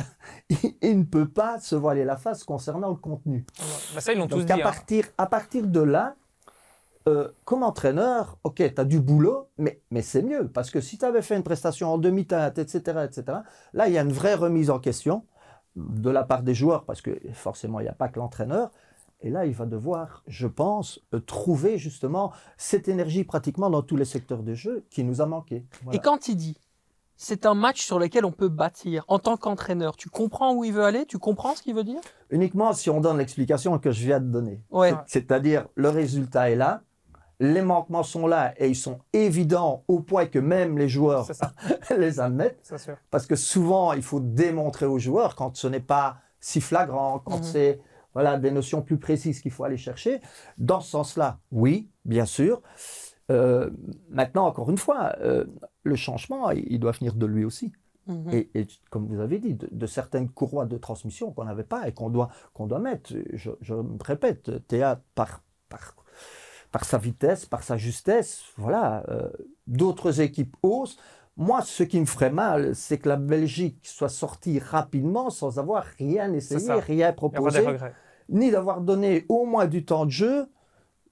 il, 0.82 0.98
ne 0.98 1.04
peut 1.04 1.28
pas 1.28 1.58
se 1.58 1.74
voiler 1.74 2.04
la 2.04 2.16
face 2.16 2.44
concernant 2.44 2.90
le 2.90 2.96
contenu. 2.96 3.46
Mais 3.94 4.00
ça, 4.00 4.12
ils 4.12 4.18
l'ont 4.18 4.26
tous 4.26 4.44
dit. 4.44 4.52
À, 4.52 4.56
hein. 4.56 4.60
partir, 4.62 5.06
à 5.16 5.26
partir 5.26 5.66
de 5.66 5.80
là, 5.80 6.16
euh, 7.08 7.28
comme 7.44 7.62
entraîneur, 7.62 8.38
ok, 8.44 8.56
tu 8.56 8.80
as 8.80 8.84
du 8.84 9.00
boulot, 9.00 9.48
mais, 9.58 9.80
mais 9.90 10.02
c'est 10.02 10.22
mieux. 10.22 10.48
Parce 10.48 10.70
que 10.70 10.80
si 10.80 10.98
tu 10.98 11.04
avais 11.04 11.22
fait 11.22 11.36
une 11.36 11.42
prestation 11.42 11.92
en 11.92 11.98
demi-teinte, 11.98 12.58
etc., 12.58 13.04
etc., 13.04 13.38
là, 13.72 13.88
il 13.88 13.94
y 13.94 13.98
a 13.98 14.02
une 14.02 14.12
vraie 14.12 14.34
remise 14.34 14.70
en 14.70 14.78
question 14.78 15.24
de 15.76 16.10
la 16.10 16.22
part 16.22 16.42
des 16.42 16.54
joueurs, 16.54 16.84
parce 16.84 17.00
que 17.00 17.18
forcément, 17.32 17.80
il 17.80 17.84
n'y 17.84 17.88
a 17.88 17.94
pas 17.94 18.08
que 18.08 18.18
l'entraîneur. 18.18 18.70
Et 19.22 19.30
là, 19.30 19.46
il 19.46 19.54
va 19.54 19.66
devoir, 19.66 20.22
je 20.26 20.46
pense, 20.46 21.00
euh, 21.14 21.20
trouver 21.20 21.78
justement 21.78 22.32
cette 22.56 22.88
énergie 22.88 23.24
pratiquement 23.24 23.70
dans 23.70 23.82
tous 23.82 23.96
les 23.96 24.04
secteurs 24.04 24.42
de 24.42 24.54
jeu 24.54 24.84
qui 24.90 25.04
nous 25.04 25.20
a 25.20 25.26
manqué. 25.26 25.64
Et 25.92 26.00
quand 26.00 26.28
il 26.28 26.36
dit 26.36 26.58
c'est 27.22 27.46
un 27.46 27.54
match 27.54 27.82
sur 27.82 28.00
lequel 28.00 28.24
on 28.24 28.32
peut 28.32 28.48
bâtir. 28.48 29.04
En 29.06 29.20
tant 29.20 29.36
qu'entraîneur, 29.36 29.96
tu 29.96 30.08
comprends 30.10 30.54
où 30.54 30.64
il 30.64 30.72
veut 30.72 30.82
aller? 30.82 31.06
Tu 31.06 31.18
comprends 31.18 31.54
ce 31.54 31.62
qu'il 31.62 31.74
veut 31.74 31.84
dire? 31.84 32.00
Uniquement 32.30 32.72
si 32.72 32.90
on 32.90 33.00
donne 33.00 33.18
l'explication 33.18 33.78
que 33.78 33.92
je 33.92 34.04
viens 34.04 34.18
de 34.18 34.26
donner. 34.26 34.60
C'est-à-dire, 35.06 35.66
le 35.76 35.88
résultat 35.88 36.50
est 36.50 36.56
là, 36.56 36.82
les 37.38 37.62
manquements 37.62 38.02
sont 38.02 38.26
là 38.26 38.54
et 38.56 38.68
ils 38.68 38.76
sont 38.76 38.98
évidents 39.12 39.84
au 39.86 40.00
point 40.00 40.26
que 40.26 40.40
même 40.40 40.78
les 40.78 40.88
joueurs 40.88 41.30
les 41.96 42.18
admettent. 42.18 42.74
Parce 43.12 43.26
que 43.26 43.36
souvent, 43.36 43.92
il 43.92 44.02
faut 44.02 44.20
démontrer 44.20 44.86
aux 44.86 44.98
joueurs 44.98 45.36
quand 45.36 45.56
ce 45.56 45.68
n'est 45.68 45.80
pas 45.80 46.16
si 46.40 46.60
flagrant, 46.60 47.20
quand 47.20 47.38
mhm. 47.38 47.44
c'est 47.44 47.80
voilà, 48.14 48.36
des 48.36 48.50
notions 48.50 48.82
plus 48.82 48.98
précises 48.98 49.40
qu'il 49.40 49.52
faut 49.52 49.64
aller 49.64 49.76
chercher. 49.76 50.20
Dans 50.58 50.80
ce 50.80 50.90
sens-là, 50.90 51.38
oui, 51.50 51.88
bien 52.04 52.26
sûr. 52.26 52.62
Euh, 53.32 53.70
maintenant, 54.10 54.46
encore 54.46 54.70
une 54.70 54.78
fois, 54.78 55.14
euh, 55.20 55.44
le 55.84 55.96
changement, 55.96 56.50
il 56.50 56.78
doit 56.78 56.92
venir 56.92 57.14
de 57.14 57.26
lui 57.26 57.44
aussi. 57.44 57.72
Mhm. 58.06 58.30
Et, 58.32 58.66
comme 58.90 59.06
vous 59.06 59.20
avez 59.20 59.38
dit, 59.38 59.54
de, 59.54 59.86
certaines 59.86 60.28
courroies 60.28 60.66
de 60.66 60.76
transmission 60.76 61.32
qu'on 61.32 61.44
n'avait 61.44 61.64
pas 61.64 61.88
et 61.88 61.92
qu'on 61.92 62.10
doit, 62.10 62.30
qu'on 62.52 62.66
doit 62.66 62.80
mettre. 62.80 63.12
Je, 63.32 63.74
me 63.74 64.04
répète, 64.04 64.66
Théa, 64.66 65.00
par, 65.14 65.42
par, 65.68 65.94
par, 66.72 66.84
sa 66.84 66.98
vitesse, 66.98 67.46
par 67.46 67.62
sa 67.62 67.76
justesse, 67.76 68.42
voilà, 68.56 69.04
euh, 69.08 69.30
d'autres 69.66 70.20
équipes 70.20 70.56
osent. 70.62 70.98
Moi, 71.36 71.62
ce 71.62 71.82
qui 71.82 71.98
me 71.98 72.04
ferait 72.04 72.32
mal, 72.32 72.74
c'est 72.74 72.98
que 72.98 73.08
la 73.08 73.16
Belgique 73.16 73.78
soit 73.84 74.10
sortie 74.10 74.58
rapidement 74.58 75.30
sans 75.30 75.58
avoir 75.58 75.84
rien 75.98 76.30
essayé, 76.34 76.72
rien 76.74 77.12
proposé, 77.12 77.64
ni 78.28 78.50
d'avoir 78.50 78.82
donné 78.82 79.24
au 79.30 79.46
moins 79.46 79.66
du 79.66 79.84
temps 79.84 80.04
de 80.04 80.10
jeu 80.10 80.46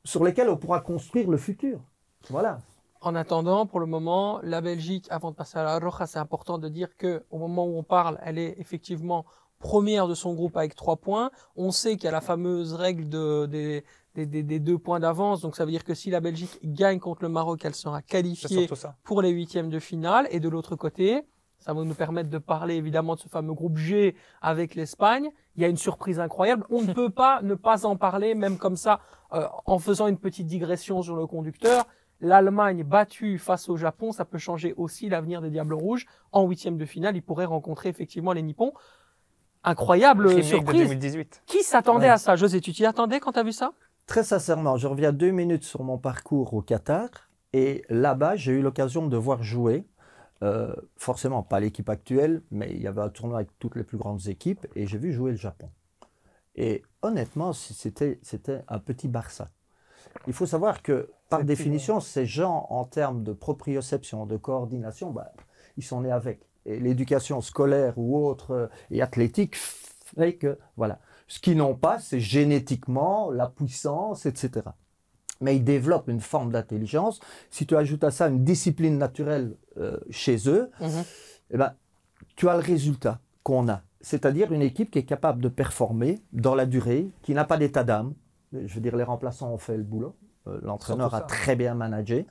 sur 0.05 0.23
lequel 0.23 0.51
on 0.51 0.57
pourra 0.57 0.81
construire 0.81 1.31
le 1.31 1.39
futur. 1.39 1.81
Voilà. 2.29 2.59
En 3.01 3.15
attendant, 3.15 3.65
pour 3.65 3.81
le 3.81 3.87
moment, 3.87 4.41
la 4.43 4.61
Belgique, 4.61 5.07
avant 5.11 5.31
de 5.31 5.37
passer 5.37 5.59
à 5.59 5.65
la 5.65 5.79
Roja, 5.79 6.07
c'est 6.07 6.19
important 6.19 6.59
de 6.59 6.69
dire 6.69 6.97
que 6.99 7.25
au 7.31 7.39
moment 7.39 7.65
où 7.65 7.79
on 7.79 7.83
parle, 7.83 8.19
elle 8.23 8.39
est 8.39 8.57
effectivement 8.59 9.25
première 9.59 10.07
de 10.07 10.15
son 10.15 10.35
groupe 10.35 10.57
avec 10.57 10.75
trois 10.75 10.97
points. 10.97 11.31
On 11.57 11.71
sait 11.71 11.97
qu'il 11.97 12.05
y 12.05 12.09
a 12.09 12.13
la 12.13 12.21
fameuse 12.21 12.75
règle 12.75 13.09
de, 13.09 13.47
des, 13.47 13.85
des, 14.15 14.43
des, 14.43 14.59
deux 14.59 14.79
points 14.79 15.01
d'avance. 15.01 15.41
Donc 15.41 15.57
ça 15.57 15.65
veut 15.65 15.71
dire 15.71 15.85
que 15.85 15.95
si 15.95 16.11
la 16.11 16.21
Belgique 16.21 16.59
gagne 16.63 16.99
contre 16.99 17.23
le 17.23 17.31
Maroc, 17.31 17.65
elle 17.65 17.75
sera 17.75 18.03
qualifiée 18.03 18.69
pour 19.05 19.23
les 19.23 19.31
huitièmes 19.31 19.71
de 19.71 19.79
finale. 19.79 20.29
Et 20.31 20.41
de 20.41 20.49
l'autre 20.49 20.77
côté, 20.77 21.23
ça 21.59 21.75
va 21.75 21.85
nous 21.85 21.95
permettre 21.95 22.31
de 22.31 22.39
parler 22.39 22.75
évidemment 22.75 23.15
de 23.15 23.21
ce 23.21 23.29
fameux 23.29 23.53
groupe 23.53 23.77
G 23.77 24.17
avec 24.41 24.75
l'Espagne. 24.75 25.31
Il 25.57 25.63
y 25.63 25.65
a 25.65 25.69
une 25.69 25.77
surprise 25.77 26.19
incroyable. 26.19 26.65
On 26.71 26.81
ne 26.83 26.93
peut 26.93 27.11
pas 27.11 27.43
ne 27.43 27.55
pas 27.55 27.85
en 27.85 27.97
parler, 27.97 28.35
même 28.35 28.57
comme 28.57 28.77
ça, 28.77 29.01
euh, 29.35 29.47
en 29.67 29.79
faisant 29.79 30.07
une 30.07 30.19
petite 30.19 30.47
digression 30.47 31.03
sur 31.03 31.17
le 31.17 31.27
conducteur 31.27 31.87
l'Allemagne 32.21 32.85
battue 32.85 33.39
face 33.39 33.69
au 33.69 33.77
Japon, 33.77 34.13
ça 34.13 34.25
peut 34.25 34.39
changer 34.39 34.75
aussi 34.77 35.09
l'avenir 35.09 35.41
des 35.41 35.51
Diables 35.51 35.75
Rouges. 35.75 36.07
En 36.33 36.47
huitième 36.47 36.77
de 36.77 36.85
finale, 36.85 37.17
ils 37.17 37.23
pourraient 37.23 37.45
rencontrer 37.45 37.89
effectivement 37.89 38.33
les 38.33 38.43
Nippons. 38.43 38.73
Incroyable 39.65 40.43
surprise. 40.43 40.89
2018. 40.89 41.43
Qui 41.47 41.63
s'attendait 41.63 42.09
à 42.09 42.19
ça? 42.19 42.37
José, 42.37 42.61
tu 42.61 42.73
t'y 42.73 42.87
attendais 42.87 43.21
quand 43.21 43.33
tu 43.33 43.39
as 43.39 43.43
vu 43.43 43.53
ça? 43.53 43.73
Très 44.07 44.25
sincèrement, 44.25 44.77
je 44.77 44.87
reviens 44.87 45.13
deux 45.13 45.31
minutes 45.31 45.65
sur 45.65 45.85
mon 45.85 45.99
parcours 45.99 46.55
au 46.55 46.63
Qatar. 46.63 47.09
Et 47.53 47.85
là-bas, 47.89 48.37
j'ai 48.37 48.53
eu 48.53 48.63
l'occasion 48.63 49.07
de 49.07 49.17
voir 49.17 49.43
jouer, 49.43 49.85
euh, 50.43 50.75
forcément 50.97 51.43
pas 51.43 51.61
l'équipe 51.61 51.89
actuelle, 51.89 52.43
mais 52.51 52.71
il 52.71 52.81
y 52.81 52.87
avait 52.87 53.03
un 53.03 53.09
tournoi 53.09 53.39
avec 53.39 53.59
toutes 53.59 53.77
les 53.77 53.85
plus 53.85 53.99
grandes 53.99 54.29
équipes, 54.29 54.67
et 54.77 54.87
j'ai 54.87 54.99
vu 54.99 55.13
jouer 55.13 55.33
le 55.33 55.37
Japon. 55.37 55.69
Et 56.55 56.83
honnêtement, 57.03 57.53
c'était 57.53 58.21
un 58.69 58.79
petit 58.79 59.09
Barça. 59.09 59.49
Il 60.27 60.33
faut 60.33 60.47
savoir 60.47 60.83
que 60.83 61.11
par 61.29 61.45
définition, 61.45 62.01
ces 62.01 62.27
gens, 62.27 62.67
en 62.71 62.85
termes 62.85 63.23
de 63.23 63.33
proprioception, 63.33 64.27
de 64.27 64.37
coordination, 64.37 65.11
bah, 65.11 65.33
ils 65.77 65.85
sont 65.85 66.03
nés 66.03 66.11
avec. 66.11 66.41
Et 66.67 66.79
l'éducation 66.79 67.41
scolaire 67.41 67.95
ou 67.97 68.19
autre 68.19 68.51
euh, 68.51 68.67
et 68.91 69.01
athlétique 69.01 69.57
fait 69.57 70.35
que, 70.35 70.59
voilà. 70.77 70.99
Ce 71.29 71.39
qu'ils 71.39 71.57
n'ont 71.57 71.77
pas, 71.77 72.01
c'est 72.01 72.21
génétiquement 72.21 73.31
la 73.31 73.47
puissance, 73.47 74.27
etc. 74.27 74.67
Mais 75.41 75.57
ils 75.57 75.65
développent 75.65 76.09
une 76.09 76.21
forme 76.21 76.51
d'intelligence. 76.51 77.21
Si 77.51 77.67
tu 77.67 77.77
ajoutes 77.77 78.05
à 78.05 78.11
ça 78.11 78.27
une 78.27 78.45
discipline 78.45 78.99
naturelle 78.99 79.57
euh, 79.79 79.99
chez 80.11 80.49
eux, 80.49 80.71
mhm. 80.81 81.05
eh 81.53 81.57
ben, 81.57 81.75
tu 82.35 82.49
as 82.49 82.55
le 82.55 82.63
résultat 82.63 83.21
qu'on 83.43 83.69
a. 83.69 83.83
C'est-à-dire 84.01 84.53
une 84.53 84.63
équipe 84.63 84.91
qui 84.91 84.99
est 84.99 85.05
capable 85.05 85.41
de 85.41 85.49
performer 85.49 86.21
dans 86.33 86.55
la 86.55 86.67
durée, 86.67 87.09
qui 87.23 87.33
n'a 87.33 87.45
pas 87.45 87.57
d'état 87.57 87.85
d'âme. 87.85 88.15
Je 88.53 88.75
veux 88.75 88.81
dire, 88.81 88.97
les 88.97 89.05
remplaçants 89.05 89.53
ont 89.53 89.59
fait 89.59 89.77
le 89.77 89.83
boulot. 89.83 90.17
Euh, 90.47 90.59
l'entraîneur 90.63 91.15
a 91.15 91.21
très 91.21 91.55
bien 91.55 91.75
managé. 91.75 92.27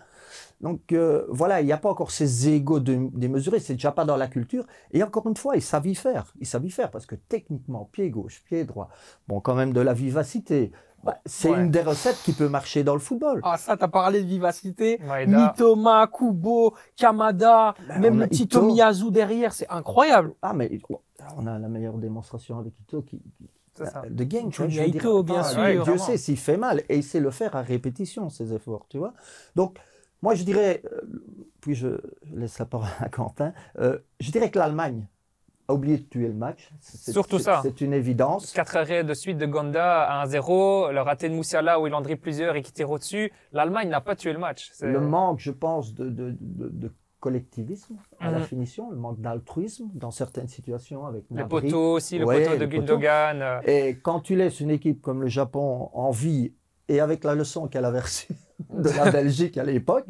Donc 0.62 0.92
euh, 0.92 1.26
voilà, 1.30 1.62
il 1.62 1.66
n'y 1.66 1.72
a 1.72 1.78
pas 1.78 1.90
encore 1.90 2.12
ces 2.12 2.50
égaux 2.50 2.80
démesurés, 2.80 3.60
c'est 3.60 3.74
déjà 3.74 3.92
pas 3.92 4.04
dans 4.04 4.18
la 4.18 4.28
culture. 4.28 4.66
Et 4.92 5.04
encore 5.04 5.28
une 5.28 5.38
fois, 5.38 5.56
ils 5.56 5.62
savent 5.62 5.88
y 5.88 5.96
faire. 5.96 6.34
Ils 6.40 6.48
savent 6.48 6.66
y 6.66 6.72
faire 6.72 6.92
parce 6.92 7.06
que 7.06 7.16
techniquement, 7.16 7.88
pied 7.92 8.10
gauche, 8.10 8.44
pied 8.46 8.66
droit, 8.66 8.90
bon, 9.28 9.40
quand 9.40 9.56
même 9.56 9.74
de 9.74 9.82
la 9.82 9.94
vivacité. 9.94 10.72
Bah, 11.04 11.18
c'est 11.26 11.50
une 11.50 11.72
des 11.72 11.82
recettes 11.82 12.20
qui 12.26 12.34
peut 12.34 12.50
marcher 12.50 12.84
dans 12.84 12.94
le 12.94 13.00
football. 13.00 13.40
Ah, 13.44 13.56
ça, 13.56 13.78
tu 13.78 13.84
as 13.86 13.88
parlé 13.88 14.22
de 14.22 14.28
vivacité. 14.28 15.00
Mitoma, 15.28 16.08
Kubo, 16.08 16.74
Kamada, 16.98 17.74
ben, 17.88 18.00
même 18.02 18.20
le 18.20 18.28
petit 18.28 18.50
Tomiyazu 18.50 19.10
derrière, 19.10 19.54
c'est 19.54 19.70
incroyable. 19.70 20.34
Ah, 20.42 20.52
mais 20.54 20.70
on 21.38 21.48
a 21.48 21.58
la 21.58 21.70
meilleure 21.70 21.98
démonstration 21.98 22.60
avec 22.60 22.74
Ito 22.82 23.02
qui, 23.04 23.22
de 24.10 24.24
gang, 24.24 24.50
tu 24.52 24.62
vois. 24.62 24.68
bien 25.24 25.44
sûr. 25.44 25.84
Dieu 25.84 25.98
sait 25.98 26.18
s'il 26.18 26.38
fait 26.38 26.58
mal 26.58 26.84
et 26.90 26.98
il 26.98 27.04
sait 27.04 27.20
le 27.20 27.32
faire 27.32 27.56
à 27.56 27.62
répétition, 27.62 28.30
ces 28.30 28.54
efforts, 28.54 28.86
tu 28.90 28.98
vois. 28.98 29.14
Donc, 29.56 29.78
moi, 30.22 30.36
je 30.36 30.44
dirais, 30.44 30.82
euh, 30.92 31.02
puis 31.62 31.76
je 31.76 31.88
laisse 32.34 32.60
la 32.60 32.66
parole 32.66 32.88
à 33.00 33.10
Quentin, 33.10 33.54
euh, 33.80 34.00
je 34.20 34.32
dirais 34.32 34.52
que 34.52 34.60
l'Allemagne 34.60 35.08
a 35.70 35.74
oublié 35.74 35.98
de 35.98 36.04
tuer 36.04 36.28
le 36.28 36.34
match. 36.34 36.72
Surtout 36.82 37.38
ça. 37.40 37.60
C'est 37.64 37.80
une 37.82 37.94
évidence. 37.94 38.52
Quatre 38.54 38.76
arrêts 38.76 39.04
de 39.04 39.14
suite 39.14 39.38
de 39.38 39.46
Gonda 39.46 40.02
à 40.04 40.26
1-0, 40.26 40.92
le 40.92 41.02
raté 41.02 41.30
de 41.30 41.36
Moussiala 41.36 41.80
où 41.80 41.86
il 41.88 41.94
en 41.94 42.02
dribble 42.02 42.22
plusieurs 42.22 42.56
et 42.56 42.62
qui 42.64 42.72
tire 42.72 42.90
au-dessus. 42.90 43.32
L'Allemagne 43.54 43.88
n'a 43.90 44.02
pas 44.02 44.16
tué 44.16 44.34
le 44.34 44.40
match. 44.40 44.72
Le 44.82 45.00
manque, 45.00 45.40
je 45.40 45.52
pense, 45.52 45.94
de, 45.94 46.10
de, 46.10 46.36
de 46.40 46.92
collectivisme 47.20 47.98
à 48.20 48.32
la 48.32 48.40
mhm. 48.40 48.46
finition, 48.46 48.90
le 48.92 48.98
manque 48.98 49.20
d'altruisme 49.20 49.90
dans 49.94 50.12
certaines 50.12 50.48
situations 50.48 51.06
avec 51.06 51.26
Le 51.32 51.48
poteau 51.48 51.94
aussi, 51.94 52.18
le 52.18 52.26
poteau 52.26 52.58
de 52.58 52.66
Gundogan. 52.66 53.42
Euh. 53.42 53.62
Et 53.66 54.00
quand 54.02 54.22
tu 54.22 54.36
laisses 54.36 54.60
une 54.60 54.72
équipe 54.72 55.02
comme 55.02 55.22
le 55.22 55.28
Japon 55.28 55.90
en 55.94 56.12
vie 56.12 56.54
et 56.88 57.00
avec 57.00 57.24
la 57.24 57.36
leçon 57.36 57.68
qu'elle 57.68 57.86
a 57.86 57.92
reçue 57.92 58.34
de 58.70 58.90
la 58.90 59.12
Belgique 59.12 59.58
à 59.58 59.64
l'époque. 59.64 60.06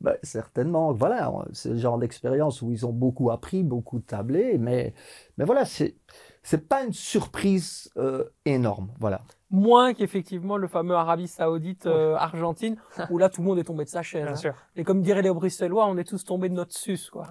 Ben, 0.00 0.16
certainement, 0.22 0.92
voilà, 0.92 1.32
c'est 1.52 1.70
le 1.70 1.78
genre 1.78 1.98
d'expérience 1.98 2.62
où 2.62 2.70
ils 2.70 2.86
ont 2.86 2.92
beaucoup 2.92 3.30
appris, 3.30 3.62
beaucoup 3.62 4.00
tablé, 4.00 4.58
mais, 4.58 4.94
mais 5.38 5.44
voilà, 5.44 5.64
c'est 5.64 5.96
c'est 6.42 6.68
pas 6.68 6.82
une 6.82 6.92
surprise 6.92 7.90
euh, 7.96 8.24
énorme, 8.44 8.90
voilà. 8.98 9.20
Moins 9.50 9.92
qu'effectivement 9.92 10.56
le 10.56 10.66
fameux 10.66 10.94
Arabie 10.94 11.28
Saoudite 11.28 11.86
euh, 11.86 12.16
Argentine 12.16 12.76
où 13.10 13.18
là 13.18 13.28
tout 13.28 13.42
le 13.42 13.46
monde 13.46 13.58
est 13.58 13.64
tombé 13.64 13.84
de 13.84 13.90
sa 13.90 14.02
chaise. 14.02 14.24
Bien 14.24 14.32
hein. 14.32 14.36
sûr. 14.36 14.54
Et 14.76 14.82
comme 14.82 15.02
diraient 15.02 15.22
les 15.22 15.30
Bruxellois, 15.30 15.86
on 15.86 15.98
est 15.98 16.04
tous 16.04 16.24
tombés 16.24 16.48
de 16.48 16.54
notre 16.54 16.74
sus 16.74 17.10
quoi. 17.10 17.26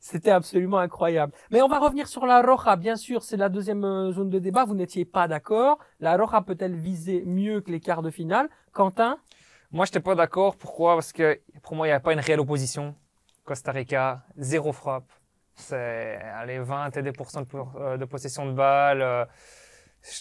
C'était 0.00 0.30
absolument 0.30 0.78
incroyable. 0.78 1.32
Mais 1.50 1.60
on 1.60 1.68
va 1.68 1.78
revenir 1.78 2.08
sur 2.08 2.24
la 2.24 2.40
Roja, 2.40 2.76
bien 2.76 2.96
sûr, 2.96 3.22
c'est 3.22 3.36
la 3.36 3.50
deuxième 3.50 3.84
euh, 3.84 4.12
zone 4.12 4.30
de 4.30 4.38
débat. 4.38 4.64
Vous 4.64 4.74
n'étiez 4.74 5.04
pas 5.04 5.28
d'accord. 5.28 5.78
La 6.00 6.16
Roja 6.16 6.40
peut-elle 6.40 6.74
viser 6.74 7.24
mieux 7.26 7.60
que 7.60 7.70
les 7.70 7.80
quarts 7.80 8.02
de 8.02 8.10
finale, 8.10 8.48
Quentin? 8.72 9.18
Moi, 9.70 9.84
je 9.84 9.90
n'étais 9.90 10.00
pas 10.00 10.14
d'accord. 10.14 10.56
Pourquoi? 10.56 10.94
Parce 10.94 11.12
que 11.12 11.40
pour 11.62 11.76
moi, 11.76 11.86
il 11.86 11.90
n'y 11.90 11.94
avait 11.94 12.02
pas 12.02 12.12
une 12.12 12.20
réelle 12.20 12.40
opposition. 12.40 12.94
Costa 13.44 13.70
Rica, 13.70 14.24
zéro 14.36 14.72
frappe. 14.72 15.10
C'est 15.56 16.18
les 16.46 16.58
20 16.58 16.96
et 16.96 17.02
des 17.02 17.12
pourcents 17.12 17.40
de, 17.40 17.46
euh, 17.80 17.96
de, 17.96 18.04
possession 18.04 18.46
de 18.46 18.52
balle. 18.52 19.02
Euh, 19.02 19.24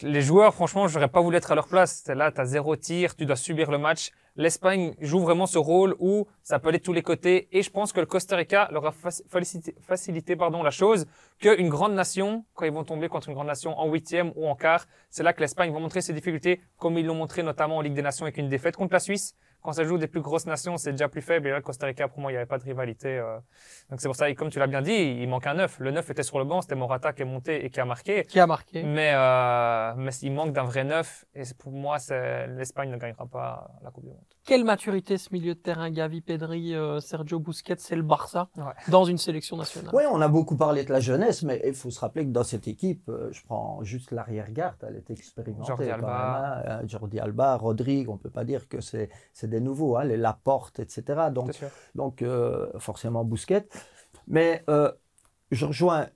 les 0.01 0.21
joueurs, 0.21 0.53
franchement, 0.53 0.87
j'aurais 0.87 1.09
pas 1.09 1.21
voulu 1.21 1.37
être 1.37 1.51
à 1.51 1.55
leur 1.55 1.67
place. 1.67 2.07
Là, 2.07 2.31
tu 2.31 2.41
as 2.41 2.45
zéro 2.45 2.75
tir, 2.75 3.15
tu 3.15 3.25
dois 3.25 3.35
subir 3.35 3.69
le 3.69 3.77
match. 3.77 4.11
L'Espagne 4.37 4.95
joue 4.99 5.19
vraiment 5.19 5.45
ce 5.45 5.57
rôle 5.57 5.95
où 5.99 6.25
ça 6.41 6.59
peut 6.59 6.69
aller 6.69 6.79
de 6.79 6.83
tous 6.83 6.93
les 6.93 7.03
côtés. 7.03 7.47
Et 7.51 7.61
je 7.61 7.69
pense 7.69 7.93
que 7.93 7.99
le 7.99 8.05
Costa 8.05 8.35
Rica 8.35 8.67
leur 8.71 8.85
a 8.85 8.91
facilité, 8.91 9.75
facilité 9.79 10.35
pardon, 10.35 10.63
la 10.63 10.71
chose 10.71 11.05
qu'une 11.39 11.69
grande 11.69 11.93
nation, 11.93 12.45
quand 12.53 12.65
ils 12.65 12.71
vont 12.71 12.83
tomber 12.83 13.07
contre 13.07 13.29
une 13.29 13.35
grande 13.35 13.47
nation 13.47 13.77
en 13.77 13.87
huitième 13.89 14.31
ou 14.35 14.47
en 14.47 14.55
quart, 14.55 14.85
c'est 15.09 15.23
là 15.23 15.33
que 15.33 15.41
l'Espagne 15.41 15.71
va 15.71 15.79
montrer 15.79 16.01
ses 16.01 16.13
difficultés, 16.13 16.61
comme 16.77 16.97
ils 16.97 17.05
l'ont 17.05 17.15
montré 17.15 17.43
notamment 17.43 17.77
en 17.77 17.81
Ligue 17.81 17.93
des 17.93 18.01
Nations 18.01 18.25
avec 18.25 18.37
une 18.37 18.49
défaite 18.49 18.75
contre 18.75 18.93
la 18.93 18.99
Suisse 18.99 19.35
quand 19.65 19.73
ça 19.73 19.83
joue 19.83 19.97
des 19.97 20.07
plus 20.07 20.21
grosses 20.21 20.45
nations, 20.45 20.77
c'est 20.77 20.91
déjà 20.91 21.09
plus 21.09 21.23
faible. 21.23 21.47
Et 21.47 21.51
là, 21.51 21.59
Costa 21.59 21.87
Rica, 21.87 22.07
pour 22.07 22.19
moi, 22.19 22.31
il 22.31 22.35
n'y 22.35 22.37
avait 22.37 22.45
pas 22.45 22.59
de 22.59 22.63
rivalité. 22.63 23.17
Euh. 23.17 23.37
Donc 23.89 23.99
c'est 23.99 24.07
pour 24.07 24.15
ça, 24.15 24.29
et 24.29 24.35
comme 24.35 24.51
tu 24.51 24.59
l'as 24.59 24.67
bien 24.67 24.83
dit, 24.83 25.17
il 25.19 25.27
manque 25.27 25.47
un 25.47 25.55
neuf. 25.55 25.79
Le 25.79 25.89
neuf 25.89 26.07
était 26.11 26.23
sur 26.23 26.37
le 26.37 26.45
banc, 26.45 26.61
c'était 26.61 26.75
Morata 26.75 27.13
qui 27.13 27.23
est 27.23 27.25
monté 27.25 27.65
et 27.65 27.71
qui 27.71 27.79
a 27.79 27.85
marqué. 27.85 28.23
Qui 28.25 28.39
a 28.39 28.45
marqué. 28.45 28.83
Mais, 28.83 29.11
euh, 29.15 29.93
mais 29.97 30.11
il 30.21 30.31
manque 30.31 30.53
d'un 30.53 30.65
vrai 30.65 30.83
neuf. 30.83 31.25
Et 31.33 31.41
pour 31.57 31.71
moi, 31.71 31.97
l'Espagne 32.47 32.91
ne 32.91 32.97
gagnera 32.97 33.25
pas 33.25 33.67
la 33.83 33.89
Coupe 33.89 34.03
du 34.03 34.11
Monde. 34.11 34.34
Quelle 34.45 34.63
maturité 34.63 35.17
ce 35.17 35.29
milieu 35.33 35.55
de 35.55 35.59
terrain, 35.59 35.89
Gavi, 35.89 36.21
Pedri, 36.21 36.75
euh, 36.75 36.99
Sergio 36.99 37.39
Busquets, 37.39 37.77
c'est 37.79 37.95
le 37.95 38.03
Barça 38.03 38.47
dans 38.89 39.03
une 39.03 39.17
sélection 39.17 39.57
nationale. 39.57 39.89
Oui, 39.91 40.03
on 40.11 40.21
a 40.21 40.27
beaucoup 40.27 40.55
parlé 40.55 40.83
de 40.83 40.91
la 40.91 40.99
jeunesse, 40.99 41.41
mais 41.41 41.59
il 41.65 41.73
faut 41.73 41.89
se 41.89 41.99
rappeler 41.99 42.25
que 42.25 42.31
dans 42.31 42.43
cette 42.43 42.67
équipe, 42.67 43.09
euh, 43.09 43.29
je 43.31 43.43
prends 43.43 43.83
juste 43.83 44.11
l'arrière-garde, 44.11 44.75
elle 44.87 44.97
est 44.97 45.09
expérimentée. 45.09 45.65
Jordi 45.67 45.89
Alba. 45.89 46.63
Hein, 46.63 46.63
euh, 46.67 46.87
Jordi 46.87 47.19
Alba, 47.19 47.57
Rodrigue, 47.57 48.07
on 48.07 48.17
peut 48.17 48.29
pas 48.29 48.43
dire 48.43 48.69
que 48.69 48.81
c'est 48.81 49.09
des 49.41 49.59
nouveaux, 49.59 49.97
hein, 49.97 50.03
les 50.03 50.17
Laporte, 50.17 50.79
etc. 50.79 51.29
Donc, 51.33 51.51
donc 51.95 52.23
forcément 52.77 53.25
Busquets. 53.25 53.67
Mais 54.27 54.63
je 55.49 55.65
rejoins 55.65 56.07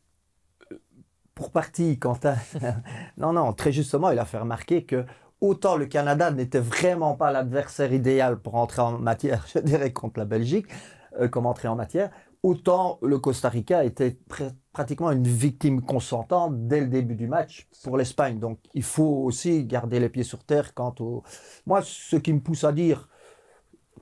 pour 1.33 1.51
partie 1.51 1.97
Quentin. 1.97 2.35
non, 3.17 3.33
non, 3.33 3.53
très 3.53 3.71
justement, 3.71 4.11
il 4.11 4.19
a 4.19 4.25
fait 4.25 4.37
remarquer 4.37 4.83
que 4.83 5.05
autant 5.41 5.75
le 5.75 5.85
Canada 5.85 6.31
n'était 6.31 6.59
vraiment 6.59 7.15
pas 7.15 7.31
l'adversaire 7.31 7.93
idéal 7.93 8.39
pour 8.39 8.55
entrer 8.55 8.81
en 8.81 8.99
matière, 8.99 9.45
je 9.53 9.59
dirais, 9.59 9.93
contre 9.93 10.19
la 10.19 10.25
Belgique, 10.25 10.67
euh, 11.19 11.27
comme 11.27 11.45
entrer 11.45 11.67
en 11.67 11.75
matière, 11.75 12.11
autant 12.43 12.99
le 13.01 13.19
Costa 13.19 13.49
Rica 13.49 13.83
était 13.83 14.17
pratiquement 14.71 15.11
une 15.11 15.27
victime 15.27 15.81
consentante 15.81 16.67
dès 16.67 16.81
le 16.81 16.87
début 16.87 17.15
du 17.15 17.27
match 17.27 17.67
pour 17.83 17.97
l'Espagne. 17.97 18.39
Donc 18.39 18.59
il 18.73 18.83
faut 18.83 19.23
aussi 19.23 19.65
garder 19.65 19.99
les 19.99 20.09
pieds 20.09 20.23
sur 20.23 20.43
terre 20.43 20.73
quant 20.73 20.95
au... 20.99 21.23
Moi, 21.65 21.81
ce 21.83 22.15
qui 22.15 22.31
me 22.33 22.39
pousse 22.39 22.63
à 22.63 22.71
dire 22.71 23.09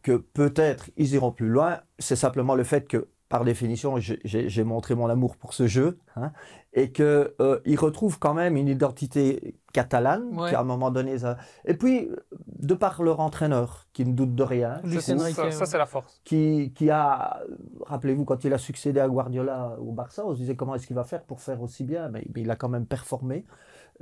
que 0.04 0.18
peut-être 0.18 0.90
ils 0.98 1.14
iront 1.14 1.32
plus 1.32 1.50
loin, 1.50 1.80
c'est 1.98 2.16
simplement 2.16 2.56
le 2.56 2.64
fait 2.64 2.88
que 2.88 3.08
par 3.30 3.44
définition, 3.44 3.96
j'ai 4.00 4.64
montré 4.64 4.96
mon 4.96 5.08
amour 5.08 5.36
pour 5.36 5.54
ce 5.54 5.68
jeu, 5.68 6.00
hein, 6.16 6.32
et 6.74 6.92
qu'ils 6.94 7.04
euh, 7.06 7.60
retrouvent 7.78 8.20
quand 8.20 8.34
même 8.34 8.56
une 8.56 8.70
identité 8.70 9.56
catalane, 9.74 10.32
qui 10.48 10.56
à 10.56 10.62
un 10.62 10.64
moment 10.64 10.92
donné... 10.92 11.20
Ça... 11.20 11.38
Et 11.66 11.74
puis, 11.74 12.10
de 12.48 12.74
par 12.74 13.04
leur 13.04 13.20
entraîneur, 13.20 13.88
qui 13.92 14.06
ne 14.06 14.14
doute 14.14 14.34
de 14.34 14.44
rien. 14.44 14.82
ça, 15.02 15.52
ça 15.52 15.66
c'est 15.66 15.78
la 15.78 15.86
force. 15.86 16.22
Qui, 16.24 16.72
qui 16.74 16.90
a, 16.90 17.42
rappelez-vous, 17.86 18.24
quand 18.24 18.46
il 18.46 18.54
a 18.54 18.58
succédé 18.58 19.02
à 19.02 19.10
Guardiola 19.10 19.76
au 19.80 19.92
Barça, 19.92 20.26
on 20.26 20.34
se 20.34 20.40
disait 20.40 20.56
comment 20.56 20.76
est-ce 20.76 20.88
qu'il 20.88 20.96
va 20.96 21.04
faire 21.04 21.24
pour 21.24 21.42
faire 21.42 21.62
aussi 21.62 21.84
bien, 21.84 22.08
mais, 22.10 22.26
il 22.36 22.50
a 22.50 22.56
quand 22.56 22.70
même 22.70 22.86
performé. 22.86 23.46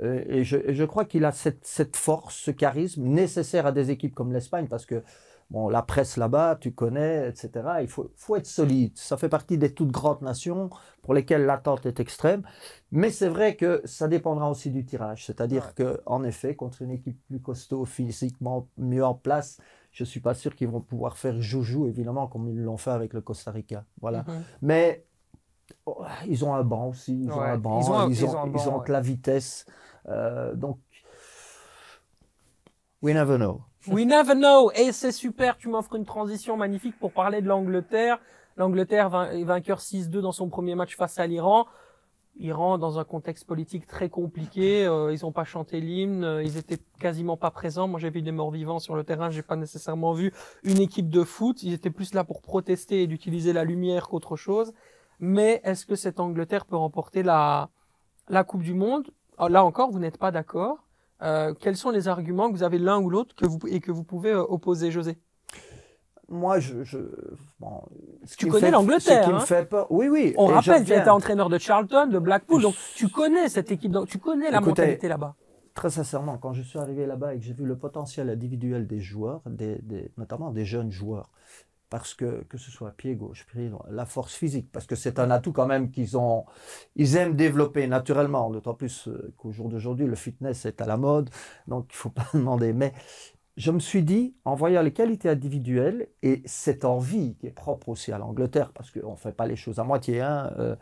Euh, 0.02 0.22
et 0.28 0.44
je, 0.44 0.58
et 0.58 0.74
je 0.74 0.84
crois 0.84 1.04
qu'il 1.04 1.24
a 1.24 1.32
cette, 1.32 1.66
cette 1.66 1.96
force, 1.96 2.36
ce 2.36 2.50
charisme 2.52 3.02
nécessaire 3.02 3.66
à 3.66 3.72
des 3.72 3.90
équipes 3.90 4.14
comme 4.14 4.32
l'Espagne, 4.32 4.66
parce 4.68 4.86
que 4.86 5.02
Bon, 5.50 5.68
la 5.68 5.82
presse 5.82 6.16
là-bas, 6.16 6.56
tu 6.60 6.72
connais, 6.72 7.28
etc. 7.28 7.50
Il 7.80 7.86
faut, 7.86 8.10
faut, 8.16 8.34
être 8.34 8.46
solide. 8.46 8.92
Ça 8.96 9.16
fait 9.16 9.28
partie 9.28 9.58
des 9.58 9.72
toutes 9.72 9.92
grandes 9.92 10.22
nations 10.22 10.70
pour 11.02 11.14
lesquelles 11.14 11.46
l'attente 11.46 11.86
est 11.86 12.00
extrême. 12.00 12.42
Mais 12.90 13.10
c'est 13.10 13.28
vrai 13.28 13.54
que 13.54 13.80
ça 13.84 14.08
dépendra 14.08 14.50
aussi 14.50 14.72
du 14.72 14.84
tirage. 14.84 15.24
C'est-à-dire 15.24 15.74
que, 15.74 16.00
en 16.04 16.24
effet, 16.24 16.56
contre 16.56 16.82
une 16.82 16.90
équipe 16.90 17.18
plus 17.28 17.40
costaud, 17.40 17.84
physiquement 17.84 18.66
mieux 18.76 19.04
en 19.04 19.14
place, 19.14 19.58
je 19.92 20.02
suis 20.02 20.20
pas 20.20 20.34
sûr 20.34 20.56
qu'ils 20.56 20.68
vont 20.68 20.80
pouvoir 20.80 21.16
faire 21.16 21.40
joujou, 21.40 21.86
évidemment, 21.86 22.26
comme 22.26 22.48
ils 22.48 22.60
l'ont 22.60 22.76
fait 22.76 22.90
avec 22.90 23.12
le 23.12 23.20
Costa 23.20 23.52
Rica. 23.52 23.84
Voilà. 24.00 24.24
Mhm. 24.26 24.42
Mais 24.62 25.04
oh, 25.86 26.04
ils 26.26 26.44
ont 26.44 26.54
un 26.54 26.64
banc 26.64 26.88
aussi. 26.88 27.22
Ils 27.22 27.30
ont 27.30 27.40
un 27.40 27.56
banc. 27.56 27.80
Ils 27.80 27.90
ont, 27.90 28.08
ils 28.10 28.24
ont, 28.24 28.52
ils 28.52 28.68
ont, 28.68 28.82
la 28.88 29.00
vitesse. 29.00 29.64
Euh, 30.08 30.54
donc, 30.54 30.80
we 33.00 33.14
never 33.14 33.36
know. 33.36 33.62
We 33.88 34.04
never 34.06 34.34
know. 34.34 34.70
Et 34.72 34.92
c'est 34.92 35.12
super, 35.12 35.56
tu 35.56 35.68
m'offres 35.68 35.94
une 35.94 36.04
transition 36.04 36.56
magnifique 36.56 36.98
pour 36.98 37.12
parler 37.12 37.40
de 37.40 37.48
l'Angleterre. 37.48 38.18
L'Angleterre 38.56 39.10
vainqueur 39.10 39.80
6-2 39.80 40.20
dans 40.20 40.32
son 40.32 40.48
premier 40.48 40.74
match 40.74 40.96
face 40.96 41.18
à 41.18 41.26
l'Iran. 41.26 41.66
Iran 42.38 42.78
dans 42.78 42.98
un 42.98 43.04
contexte 43.04 43.46
politique 43.46 43.86
très 43.86 44.08
compliqué. 44.08 44.84
Euh, 44.86 45.12
ils 45.12 45.20
n'ont 45.22 45.32
pas 45.32 45.44
chanté 45.44 45.80
l'hymne, 45.80 46.24
euh, 46.24 46.42
ils 46.42 46.58
étaient 46.58 46.78
quasiment 47.00 47.36
pas 47.36 47.50
présents. 47.50 47.88
Moi, 47.88 47.98
j'ai 47.98 48.10
vu 48.10 48.22
des 48.22 48.32
morts 48.32 48.50
vivants 48.50 48.78
sur 48.78 48.94
le 48.94 49.04
terrain. 49.04 49.30
J'ai 49.30 49.42
pas 49.42 49.56
nécessairement 49.56 50.12
vu 50.12 50.32
une 50.62 50.80
équipe 50.80 51.08
de 51.08 51.22
foot. 51.22 51.62
Ils 51.62 51.72
étaient 51.72 51.90
plus 51.90 52.12
là 52.12 52.24
pour 52.24 52.42
protester 52.42 53.02
et 53.02 53.06
d'utiliser 53.06 53.52
la 53.52 53.64
lumière 53.64 54.08
qu'autre 54.08 54.36
chose. 54.36 54.74
Mais 55.18 55.60
est-ce 55.64 55.86
que 55.86 55.94
cette 55.94 56.20
Angleterre 56.20 56.66
peut 56.66 56.76
remporter 56.76 57.22
la 57.22 57.70
la 58.28 58.44
Coupe 58.44 58.62
du 58.62 58.74
Monde? 58.74 59.10
Oh, 59.38 59.48
Là 59.48 59.64
encore, 59.64 59.90
vous 59.90 59.98
n'êtes 59.98 60.18
pas 60.18 60.30
d'accord. 60.30 60.85
Euh, 61.22 61.54
quels 61.54 61.76
sont 61.76 61.90
les 61.90 62.08
arguments 62.08 62.48
que 62.50 62.56
vous 62.56 62.62
avez 62.62 62.78
l'un 62.78 63.00
ou 63.00 63.08
l'autre 63.08 63.34
que 63.34 63.46
vous, 63.46 63.58
et 63.66 63.80
que 63.80 63.90
vous 63.90 64.04
pouvez 64.04 64.30
euh, 64.30 64.42
opposer, 64.42 64.90
José? 64.90 65.18
Moi, 66.28 66.58
je, 66.58 66.82
je 66.82 66.98
tu 68.36 68.48
connais 68.48 68.72
l'Angleterre. 68.72 69.28
Hein? 69.28 69.40
fait 69.40 69.72
Oui, 69.90 70.08
oui. 70.08 70.34
On 70.36 70.46
rappelle, 70.46 70.84
tu 70.84 70.92
étais 70.92 71.08
entraîneur 71.08 71.48
de 71.48 71.58
Charlton, 71.58 72.08
de 72.08 72.18
Blackpool, 72.18 72.62
donc 72.62 72.74
tu 72.96 73.08
connais 73.08 73.48
cette 73.48 73.70
équipe, 73.70 73.96
tu 74.08 74.18
connais 74.18 74.50
la 74.50 74.60
mentalité 74.60 75.08
là-bas. 75.08 75.36
Très 75.74 75.90
sincèrement, 75.90 76.38
quand 76.38 76.52
je 76.54 76.62
suis 76.62 76.78
arrivé 76.78 77.06
là-bas 77.06 77.34
et 77.34 77.38
que 77.38 77.44
j'ai 77.44 77.52
vu 77.52 77.64
le 77.64 77.76
potentiel 77.76 78.30
individuel 78.30 78.86
des 78.86 78.98
joueurs, 78.98 79.42
des, 79.46 79.78
notamment 80.16 80.50
des 80.50 80.64
jeunes 80.64 80.90
joueurs, 80.90 81.30
parce 81.90 82.14
que 82.14 82.44
que 82.44 82.58
ce 82.58 82.70
soit 82.70 82.90
pied 82.92 83.14
gauche, 83.14 83.46
pied 83.46 83.70
la 83.90 84.06
force 84.06 84.34
physique, 84.34 84.70
parce 84.72 84.86
que 84.86 84.96
c'est 84.96 85.18
un 85.18 85.30
atout 85.30 85.52
quand 85.52 85.66
même 85.66 85.90
qu'ils 85.90 86.16
ont, 86.16 86.44
ils 86.96 87.16
aiment 87.16 87.36
développer 87.36 87.86
naturellement, 87.86 88.50
d'autant 88.50 88.74
plus 88.74 89.08
euh, 89.08 89.32
qu'au 89.36 89.52
jour 89.52 89.68
d'aujourd'hui 89.68 90.06
le 90.06 90.16
fitness 90.16 90.66
est 90.66 90.80
à 90.80 90.86
la 90.86 90.96
mode, 90.96 91.30
donc 91.68 91.86
il 91.90 91.96
faut 91.96 92.10
pas 92.10 92.26
demander. 92.34 92.72
Mais 92.72 92.92
je 93.56 93.70
me 93.70 93.78
suis 93.78 94.02
dit, 94.02 94.34
en 94.44 94.54
voyant 94.54 94.82
les 94.82 94.92
qualités 94.92 95.28
individuelles 95.28 96.08
et 96.22 96.42
cette 96.44 96.84
envie 96.84 97.36
qui 97.36 97.46
est 97.46 97.50
propre 97.50 97.88
aussi 97.88 98.12
à 98.12 98.18
l'Angleterre, 98.18 98.72
parce 98.74 98.90
qu'on 98.90 99.12
ne 99.12 99.16
fait 99.16 99.32
pas 99.32 99.46
les 99.46 99.56
choses 99.56 99.78
à 99.78 99.84
moitié, 99.84 100.20
hein, 100.20 100.52
euh, 100.58 100.76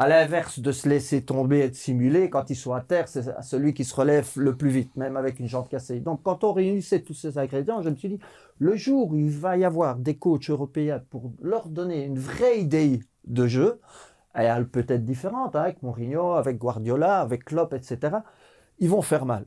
à 0.00 0.08
l'inverse 0.08 0.60
de 0.60 0.72
se 0.72 0.88
laisser 0.88 1.22
tomber 1.26 1.60
et 1.60 1.68
de 1.68 1.74
simuler, 1.74 2.30
quand 2.30 2.48
ils 2.48 2.56
sont 2.56 2.72
à 2.72 2.80
terre, 2.80 3.06
c'est 3.06 3.22
celui 3.42 3.74
qui 3.74 3.84
se 3.84 3.94
relève 3.94 4.30
le 4.36 4.56
plus 4.56 4.70
vite, 4.70 4.96
même 4.96 5.16
avec 5.16 5.38
une 5.40 5.46
jambe 5.46 5.68
cassée. 5.68 6.00
Donc 6.00 6.22
quand 6.22 6.42
on 6.42 6.54
réunissait 6.54 7.02
tous 7.02 7.12
ces 7.12 7.36
ingrédients, 7.36 7.82
je 7.82 7.90
me 7.90 7.96
suis 7.96 8.08
dit, 8.08 8.18
le 8.60 8.76
jour 8.76 9.10
où 9.10 9.16
il 9.16 9.30
va 9.30 9.56
y 9.56 9.64
avoir 9.64 9.96
des 9.96 10.16
coachs 10.18 10.50
européens 10.50 11.02
pour 11.10 11.32
leur 11.40 11.68
donner 11.68 12.04
une 12.04 12.18
vraie 12.18 12.60
idée 12.60 13.00
de 13.24 13.46
jeu, 13.46 13.80
elle 14.34 14.68
peut 14.68 14.84
être 14.86 15.04
différente, 15.04 15.56
hein, 15.56 15.62
avec 15.62 15.82
Mourinho, 15.82 16.32
avec 16.32 16.58
Guardiola, 16.58 17.20
avec 17.20 17.46
Klopp, 17.46 17.72
etc., 17.72 18.18
ils 18.78 18.88
vont 18.88 19.02
faire 19.02 19.24
mal. 19.24 19.46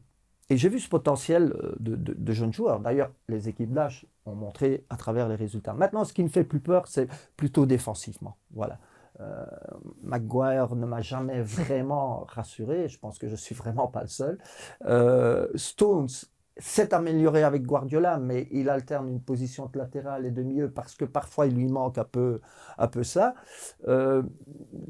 Et 0.50 0.58
j'ai 0.58 0.68
vu 0.68 0.80
ce 0.80 0.90
potentiel 0.90 1.54
euh, 1.64 1.76
de, 1.80 2.34
jeunes 2.34 2.54
joueurs. 2.54 2.80
D'ailleurs, 2.80 3.12
les 3.30 3.48
équipes 3.50 3.72
d'âge 3.72 4.06
ont 4.26 4.36
montré 4.36 4.86
à 4.90 4.98
travers 4.98 5.30
les 5.30 5.36
résultats. 5.36 5.74
Maintenant, 5.74 6.04
ce 6.04 6.14
qui 6.14 6.24
me 6.24 6.30
fait 6.30 6.44
plus 6.44 6.60
peur, 6.60 6.88
c'est 6.88 7.08
plutôt 7.38 7.66
défensivement. 7.66 8.38
Voilà. 8.52 8.80
Euh, 9.20 9.46
Maguire 10.02 10.76
ne 10.76 10.86
m'a 10.86 11.02
jamais 11.02 11.42
vraiment 11.42 12.26
rassuré. 12.28 12.90
Je 12.90 13.00
pense 13.00 13.20
que 13.20 13.30
je 13.30 13.36
suis 13.36 13.56
vraiment 13.56 13.88
pas 13.88 14.02
le 14.02 14.08
seul. 14.08 14.38
Euh, 14.86 15.48
Stones 15.56 16.10
s'est 16.58 16.94
amélioré 16.94 17.44
avec 17.44 17.64
Guardiola, 17.64 18.18
mais 18.18 18.48
il 18.52 18.70
alterne 18.70 19.10
une 19.10 19.22
position 19.22 19.70
de 19.74 19.80
latéral 19.80 20.26
et 20.26 20.32
de 20.32 20.44
milieu 20.44 20.70
parce 20.72 20.96
que 20.96 21.06
parfois 21.06 21.48
il 21.48 21.56
lui 21.56 21.68
manque 21.68 21.98
un 21.98 22.04
peu, 22.04 22.42
un 22.78 22.88
peu 22.88 23.04
ça. 23.04 23.34
Euh, 23.88 24.24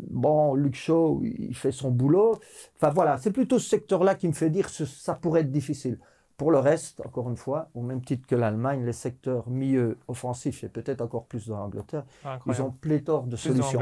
bon, 0.09 0.55
Luke 0.55 0.75
Shaw, 0.75 1.21
il 1.23 1.55
fait 1.55 1.71
son 1.71 1.91
boulot. 1.91 2.39
Enfin 2.75 2.89
voilà, 2.89 3.17
c'est 3.17 3.31
plutôt 3.31 3.59
ce 3.59 3.69
secteur-là 3.69 4.15
qui 4.15 4.27
me 4.27 4.33
fait 4.33 4.49
dire 4.49 4.67
que 4.67 4.85
ça 4.85 5.13
pourrait 5.15 5.41
être 5.41 5.51
difficile. 5.51 5.99
pour 6.37 6.51
le 6.51 6.59
reste, 6.59 6.99
encore 7.05 7.29
une 7.29 7.37
fois, 7.37 7.69
au 7.73 7.81
même 7.81 8.01
titre 8.03 8.27
que 8.27 8.35
l'Allemagne, 8.35 8.83
les 8.85 8.93
secteurs 8.93 9.47
milieu 9.49 9.97
offensifs, 10.07 10.63
et 10.63 10.69
peut-être 10.69 11.01
encore 11.01 11.25
plus 11.25 11.47
dans 11.47 11.57
l'Angleterre, 11.57 12.05
ils 12.47 12.61
ont 12.61 12.71
pléthore 12.71 13.27
de 13.27 13.35
solutions. 13.35 13.79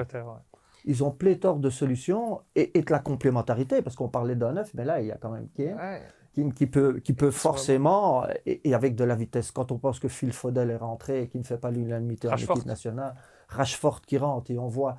Ils 0.86 1.04
ont 1.04 1.12
pléthore 1.12 1.60
de 1.60 1.70
solutions 1.70 2.42
et, 2.56 2.78
et 2.78 2.82
de 2.82 2.92
la 2.92 3.00
complémentarité, 3.00 3.82
parce 3.82 3.96
qu'on 3.96 4.10
parlait 4.10 4.36
d'un 4.36 4.54
neuf, 4.54 4.74
mais 4.74 4.86
là, 4.86 5.02
il 5.02 5.08
y 5.08 5.12
a 5.12 5.18
quand 5.18 5.32
même 5.32 5.48
qui, 5.50 5.68
qui, 6.34 6.68
peut, 6.68 7.00
qui 7.00 7.14
peut 7.14 7.32
forcément, 7.32 8.26
et, 8.46 8.74
avec 8.74 8.96
de 8.96 9.04
la 9.04 9.16
vitesse, 9.16 9.52
quand 9.52 9.72
on 9.72 9.78
pense 9.78 10.00
que 10.00 10.08
Phil 10.08 10.32
Faudel 10.32 10.70
est 10.70 10.78
rentré 10.78 11.24
et 11.24 11.28
qui 11.28 11.38
ne 11.38 11.44
fait 11.44 11.58
pas 11.58 11.72
l'unanimité 11.72 12.30
en 12.30 12.36
équipe 12.36 12.66
nationale, 12.66 13.16
Rashford 13.50 14.02
qui 14.02 14.18
rentre 14.18 14.50
et 14.52 14.58
on 14.58 14.68
voit. 14.68 14.98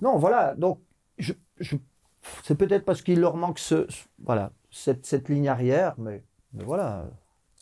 Non, 0.00 0.18
voilà, 0.18 0.54
donc 0.54 0.80
je, 1.18 1.32
je 1.58 1.76
c'est 2.42 2.54
peut-être 2.54 2.84
parce 2.84 3.02
qu'il 3.02 3.20
leur 3.20 3.36
manque 3.36 3.58
ce, 3.58 3.86
voilà, 4.22 4.50
cette, 4.70 5.06
cette 5.06 5.28
ligne 5.28 5.48
arrière, 5.48 5.94
mais, 5.98 6.22
mais 6.52 6.64
voilà. 6.64 7.06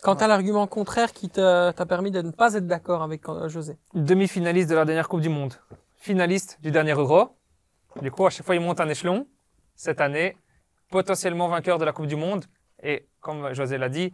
Quant 0.03 0.15
à 0.15 0.27
l'argument 0.27 0.67
contraire 0.67 1.13
qui 1.13 1.29
t'a 1.29 1.73
permis 1.89 2.11
de 2.11 2.23
ne 2.23 2.31
pas 2.31 2.55
être 2.55 2.67
d'accord 2.67 3.03
avec 3.03 3.29
euh, 3.29 3.49
José. 3.49 3.79
Demi-finaliste 3.95 4.69
de 4.71 4.75
la 4.75 4.85
dernière 4.85 5.09
Coupe 5.09 5.21
du 5.21 5.29
Monde, 5.29 5.55
finaliste 5.97 6.59
du 6.61 6.71
dernier 6.71 6.93
Euro. 6.93 7.37
Du 8.01 8.11
coup, 8.11 8.27
à 8.27 8.31
chaque 8.31 8.45
fois, 8.45 8.55
il 8.55 8.61
monte 8.61 8.81
un 8.81 8.89
échelon. 8.89 9.27
Cette 9.75 10.01
année, 10.01 10.37
potentiellement 10.91 11.49
vainqueur 11.49 11.79
de 11.79 11.85
la 11.85 11.93
Coupe 11.93 12.07
du 12.07 12.17
Monde. 12.17 12.47
Et 12.83 13.09
comme 13.21 13.53
José 13.55 13.79
l'a 13.79 13.89
dit, 13.89 14.13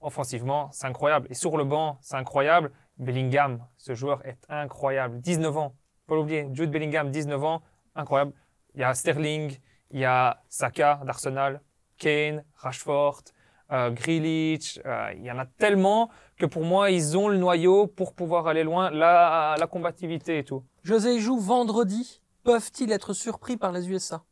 offensivement, 0.00 0.70
c'est 0.72 0.86
incroyable. 0.86 1.26
Et 1.30 1.34
sur 1.34 1.56
le 1.56 1.64
banc, 1.64 1.98
c'est 2.00 2.16
incroyable. 2.16 2.72
Bellingham, 2.98 3.64
ce 3.76 3.94
joueur 3.94 4.24
est 4.26 4.38
incroyable. 4.48 5.20
19 5.20 5.56
ans, 5.56 5.74
pas 6.06 6.14
l'oublier. 6.14 6.48
Jude 6.52 6.70
Bellingham, 6.70 7.10
19 7.10 7.42
ans, 7.44 7.62
incroyable. 7.94 8.32
Il 8.74 8.80
y 8.80 8.84
a 8.84 8.94
Sterling, 8.94 9.56
il 9.90 10.00
y 10.00 10.04
a 10.04 10.42
Saka 10.48 11.00
d'Arsenal, 11.04 11.60
Kane, 11.98 12.44
Rashford, 12.56 13.22
euh, 13.70 13.90
Grealish. 13.90 14.80
Euh, 14.84 15.12
il 15.16 15.22
y 15.22 15.30
en 15.30 15.38
a 15.38 15.46
tellement 15.46 16.10
que 16.36 16.46
pour 16.46 16.64
moi, 16.64 16.90
ils 16.90 17.16
ont 17.16 17.28
le 17.28 17.36
noyau 17.36 17.86
pour 17.86 18.14
pouvoir 18.14 18.46
aller 18.46 18.64
loin. 18.64 18.90
La, 18.90 19.56
la 19.58 19.66
combativité 19.66 20.38
et 20.38 20.44
tout. 20.44 20.64
José 20.82 21.20
joue 21.20 21.38
vendredi. 21.38 22.20
Peuvent-ils 22.44 22.90
être 22.90 23.12
surpris 23.12 23.56
par 23.56 23.72
les 23.72 23.88
USA 23.88 24.24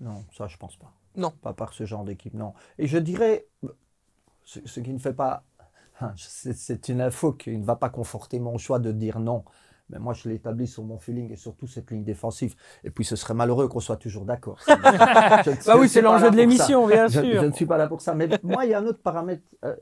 Non, 0.00 0.24
ça, 0.36 0.46
je 0.46 0.56
pense 0.56 0.76
pas. 0.76 0.92
Non. 1.16 1.32
Pas 1.42 1.52
par 1.52 1.72
ce 1.72 1.84
genre 1.84 2.04
d'équipe, 2.04 2.34
non. 2.34 2.54
Et 2.78 2.86
je 2.86 2.98
dirais, 2.98 3.46
ce, 4.44 4.60
ce 4.64 4.80
qui 4.80 4.92
ne 4.92 4.98
fait 4.98 5.14
pas. 5.14 5.44
Hein, 6.00 6.12
c'est 6.16 6.88
une 6.88 7.00
info 7.00 7.32
qui 7.32 7.56
ne 7.56 7.64
va 7.64 7.76
pas 7.76 7.88
conforter 7.88 8.40
mon 8.40 8.58
choix 8.58 8.78
de 8.78 8.90
dire 8.90 9.20
non. 9.20 9.44
Mais 9.90 9.98
moi, 9.98 10.14
je 10.14 10.28
l'établis 10.28 10.66
sur 10.66 10.82
mon 10.82 10.98
feeling 10.98 11.30
et 11.30 11.36
surtout 11.36 11.66
cette 11.66 11.90
ligne 11.90 12.04
défensive. 12.04 12.54
Et 12.84 12.90
puis, 12.90 13.04
ce 13.04 13.16
serait 13.16 13.34
malheureux 13.34 13.68
qu'on 13.68 13.80
soit 13.80 13.98
toujours 13.98 14.24
d'accord. 14.24 14.58
bah 14.66 15.76
oui, 15.78 15.88
c'est 15.88 16.00
l'enjeu 16.00 16.30
de 16.30 16.36
l'émission, 16.36 16.86
bien 16.86 17.08
sûr. 17.08 17.22
Je, 17.22 17.46
ne 17.46 17.52
suis 17.52 17.66
pas 17.66 17.76
là 17.76 17.86
pour 17.86 18.00
ça. 18.00 18.14
Mais 18.14 18.28
moi, 18.42 18.64
il 18.64 18.70
y 18.70 18.74
a 18.74 18.78
un 18.78 18.86
autre 18.86 19.00
paramètre. 19.00 19.42
Euh, 19.64 19.76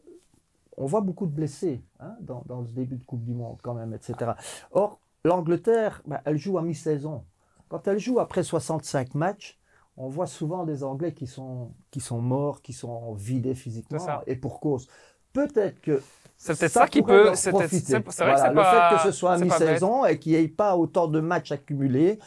on 0.77 0.87
voit 0.87 1.03
beaucoup 1.03 1.27
de 1.27 1.33
blessés 1.33 1.85
hein, 2.01 2.17
dans, 2.21 2.43
dans, 2.47 2.65
ce 2.65 2.73
début 2.73 2.97
de 2.97 3.05
Coupe 3.05 3.23
du 3.23 3.35
Monde, 3.35 3.59
quand 3.63 3.75
même, 3.75 3.95
etc. 3.95 4.33
Or, 4.73 5.01
l'Angleterre, 5.25 6.03
bah, 6.07 6.21
elle 6.25 6.37
joue 6.37 6.59
à 6.59 6.63
mi-saison. 6.63 7.25
Quand 7.69 7.87
elle 7.87 7.99
joue 7.99 8.19
après 8.19 8.43
65 8.43 9.15
matchs, 9.15 9.59
on 9.97 10.09
voit 10.09 10.27
souvent 10.27 10.65
des 10.65 10.85
Anglais 10.85 11.13
qui 11.13 11.27
sont, 11.27 11.73
qui 11.91 12.01
sont 12.01 12.21
morts, 12.21 12.63
qui 12.63 12.73
sont 12.73 13.13
vidés 13.15 13.55
physiquement, 13.55 14.21
et 14.27 14.37
pour 14.37 14.61
cause. 14.61 14.89
Peut-être 15.33 15.81
que 15.81 16.03
c'est 16.37 16.59
peut-être 16.59 16.73
ça, 16.73 16.89
qui 16.89 17.03
peut. 17.03 17.35
C'est 17.35 17.53
vrai 17.53 17.69
que 17.69 17.77
c'est 17.77 17.99
Le 17.99 18.63
fait 18.63 18.97
que 18.97 19.03
ce 19.03 19.13
soit 19.13 19.35
à 19.35 19.39
mi-saison 19.39 20.05
et 20.05 20.19
qu'il 20.19 20.33
n'y 20.33 20.39
ait 20.39 20.49
pas 20.49 20.77
autant 20.77 21.07
de 21.07 21.21
matchs 21.21 21.53
accumulés, 21.53 22.19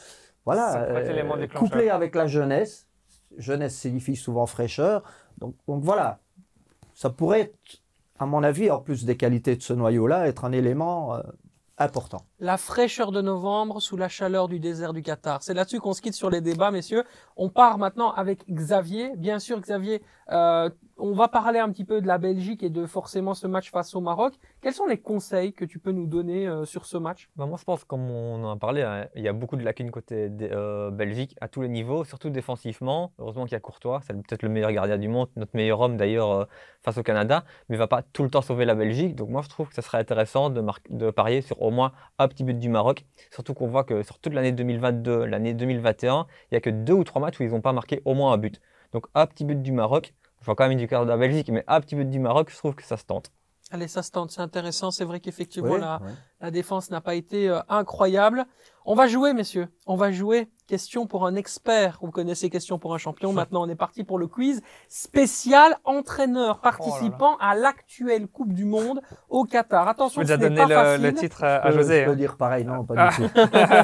voilà, 0.45 0.83
euh, 0.83 1.47
couplé 1.47 1.89
avec 1.89 2.15
la 2.15 2.27
jeunesse. 2.27 2.87
Jeunesse 3.37 3.75
signifie 3.75 4.15
souvent 4.15 4.45
fraîcheur. 4.45 5.03
Donc, 5.37 5.55
donc 5.67 5.83
voilà, 5.83 6.19
ça 6.93 7.09
pourrait 7.09 7.41
être, 7.41 7.81
à 8.17 8.25
mon 8.25 8.41
avis, 8.43 8.71
en 8.71 8.79
plus 8.79 9.03
des 9.03 9.17
qualités 9.17 9.55
de 9.55 9.61
ce 9.61 9.73
noyau-là, 9.73 10.27
être 10.27 10.45
un 10.45 10.53
élément 10.53 11.15
euh, 11.15 11.21
important. 11.77 12.21
La 12.39 12.57
fraîcheur 12.57 13.13
de 13.13 13.21
novembre 13.21 13.81
sous 13.81 13.95
la 13.95 14.09
chaleur 14.09 14.49
du 14.49 14.59
désert 14.59 14.91
du 14.91 15.01
Qatar. 15.01 15.41
C'est 15.41 15.53
là-dessus 15.53 15.79
qu'on 15.79 15.93
se 15.93 16.01
quitte 16.01 16.15
sur 16.15 16.29
les 16.29 16.41
débats, 16.41 16.69
messieurs. 16.69 17.05
On 17.37 17.47
part 17.47 17.77
maintenant 17.77 18.11
avec 18.11 18.45
Xavier. 18.49 19.15
Bien 19.15 19.39
sûr, 19.39 19.61
Xavier, 19.61 20.01
euh, 20.31 20.69
on 20.97 21.13
va 21.13 21.29
parler 21.29 21.59
un 21.59 21.69
petit 21.69 21.85
peu 21.85 22.01
de 22.01 22.07
la 22.07 22.17
Belgique 22.17 22.61
et 22.61 22.69
de 22.69 22.85
forcément 22.85 23.35
ce 23.35 23.47
match 23.47 23.71
face 23.71 23.95
au 23.95 24.01
Maroc. 24.01 24.33
Quels 24.59 24.73
sont 24.73 24.85
les 24.85 24.97
conseils 24.97 25.53
que 25.53 25.63
tu 25.63 25.79
peux 25.79 25.93
nous 25.93 26.07
donner 26.07 26.45
euh, 26.45 26.65
sur 26.65 26.85
ce 26.85 26.97
match? 26.97 27.29
Bah 27.37 27.45
Moi, 27.45 27.57
je 27.57 27.63
pense, 27.63 27.85
comme 27.85 28.09
on 28.11 28.43
en 28.43 28.51
a 28.51 28.57
parlé, 28.57 28.81
hein, 28.81 29.07
il 29.15 29.23
y 29.23 29.29
a 29.29 29.33
beaucoup 29.33 29.55
de 29.55 29.63
lacunes 29.63 29.89
côté 29.89 30.29
euh, 30.41 30.91
Belgique 30.91 31.37
à 31.39 31.47
tous 31.47 31.61
les 31.61 31.69
niveaux, 31.69 32.03
surtout 32.03 32.29
défensivement. 32.29 33.13
Heureusement 33.17 33.45
qu'il 33.45 33.53
y 33.53 33.55
a 33.55 33.61
Courtois, 33.61 34.01
c'est 34.05 34.13
peut-être 34.13 34.43
le 34.43 34.49
meilleur 34.49 34.73
gardien 34.73 34.97
du 34.97 35.07
monde, 35.07 35.29
notre 35.37 35.55
meilleur 35.55 35.79
homme 35.79 35.95
d'ailleurs 35.95 36.49
face 36.83 36.97
au 36.97 37.03
Canada, 37.03 37.45
mais 37.69 37.77
il 37.77 37.79
va 37.79 37.87
pas 37.87 38.01
tout 38.01 38.23
le 38.23 38.29
temps 38.29 38.41
sauver 38.41 38.65
la 38.65 38.75
Belgique. 38.75 39.15
Donc 39.15 39.29
moi, 39.29 39.41
je 39.41 39.49
trouve 39.49 39.69
que 39.69 39.75
ce 39.75 39.81
serait 39.81 39.99
intéressant 39.99 40.49
de, 40.49 40.61
de 40.89 41.11
parier 41.11 41.41
sur 41.41 41.61
au 41.61 41.71
moins 41.71 41.93
un 42.19 42.24
petit 42.27 42.43
but 42.43 42.57
du 42.57 42.69
Maroc. 42.69 43.05
Surtout 43.31 43.53
qu'on 43.53 43.67
voit 43.67 43.83
que 43.83 44.03
sur 44.03 44.19
toute 44.19 44.33
l'année 44.33 44.51
2022, 44.51 45.25
l'année 45.25 45.53
2021, 45.53 46.27
il 46.51 46.55
y 46.55 46.57
a 46.57 46.61
que 46.61 46.69
deux 46.69 46.93
ou 46.93 47.03
trois 47.03 47.21
matchs 47.21 47.39
où 47.39 47.43
ils 47.43 47.51
n'ont 47.51 47.61
pas 47.61 47.73
marqué 47.73 48.01
au 48.05 48.13
moins 48.13 48.33
un 48.33 48.37
but. 48.37 48.61
Donc 48.93 49.07
un 49.13 49.25
petit 49.25 49.45
but 49.45 49.61
du 49.61 49.71
Maroc 49.71 50.13
je 50.45 50.51
vois 50.51 50.55
quand 50.55 50.69
même 50.69 50.77
du 50.77 50.87
cœur 50.87 51.05
de 51.05 51.09
la 51.09 51.17
Belgique, 51.17 51.49
mais 51.49 51.63
un 51.65 51.81
petit 51.81 51.95
peu 51.95 52.05
du 52.05 52.19
Maroc, 52.19 52.51
je 52.51 52.57
trouve 52.57 52.75
que 52.75 52.83
ça 52.83 52.97
se 52.97 53.03
tente. 53.03 53.31
Allez, 53.71 53.87
ça 53.87 54.03
se 54.03 54.11
tente, 54.11 54.29
c'est 54.29 54.41
intéressant. 54.41 54.91
C'est 54.91 55.03
vrai 55.03 55.19
qu'effectivement, 55.19 55.75
la, 55.75 55.99
la, 56.39 56.51
défense 56.51 56.91
n'a 56.91 57.01
pas 57.01 57.15
été 57.15 57.49
euh, 57.49 57.61
incroyable. 57.67 58.45
On 58.85 58.93
va 58.93 59.07
jouer, 59.07 59.33
messieurs. 59.33 59.67
On 59.87 59.95
va 59.95 60.11
jouer. 60.11 60.47
Question 60.67 61.05
pour 61.05 61.27
un 61.27 61.35
expert. 61.35 61.99
Vous 62.01 62.09
connaissez 62.09 62.49
question 62.49 62.79
pour 62.79 62.95
un 62.95 62.97
champion. 62.97 63.33
Maintenant, 63.33 63.63
on 63.63 63.69
est 63.69 63.75
parti 63.75 64.03
pour 64.03 64.17
le 64.17 64.25
quiz 64.25 64.63
spécial 64.89 65.77
entraîneur 65.83 66.59
participant 66.59 67.33
oh 67.35 67.39
à 67.39 67.53
l'actuelle 67.53 68.27
Coupe 68.27 68.51
du 68.51 68.65
Monde 68.65 69.01
au 69.29 69.43
Qatar. 69.43 69.87
Attention, 69.87 70.23
je 70.23 70.27
peux 70.27 70.37
déjà 70.37 70.49
donner 70.49 70.65
le, 70.65 71.03
le, 71.03 71.13
titre 71.13 71.43
à, 71.43 71.69
José. 71.69 72.01
Je 72.01 72.05
peux 72.05 72.11
hein. 72.11 72.15
dire 72.15 72.35
pareil, 72.37 72.65
non, 72.65 72.83
pas 72.83 73.09
du 73.09 73.15
tout. 73.15 73.29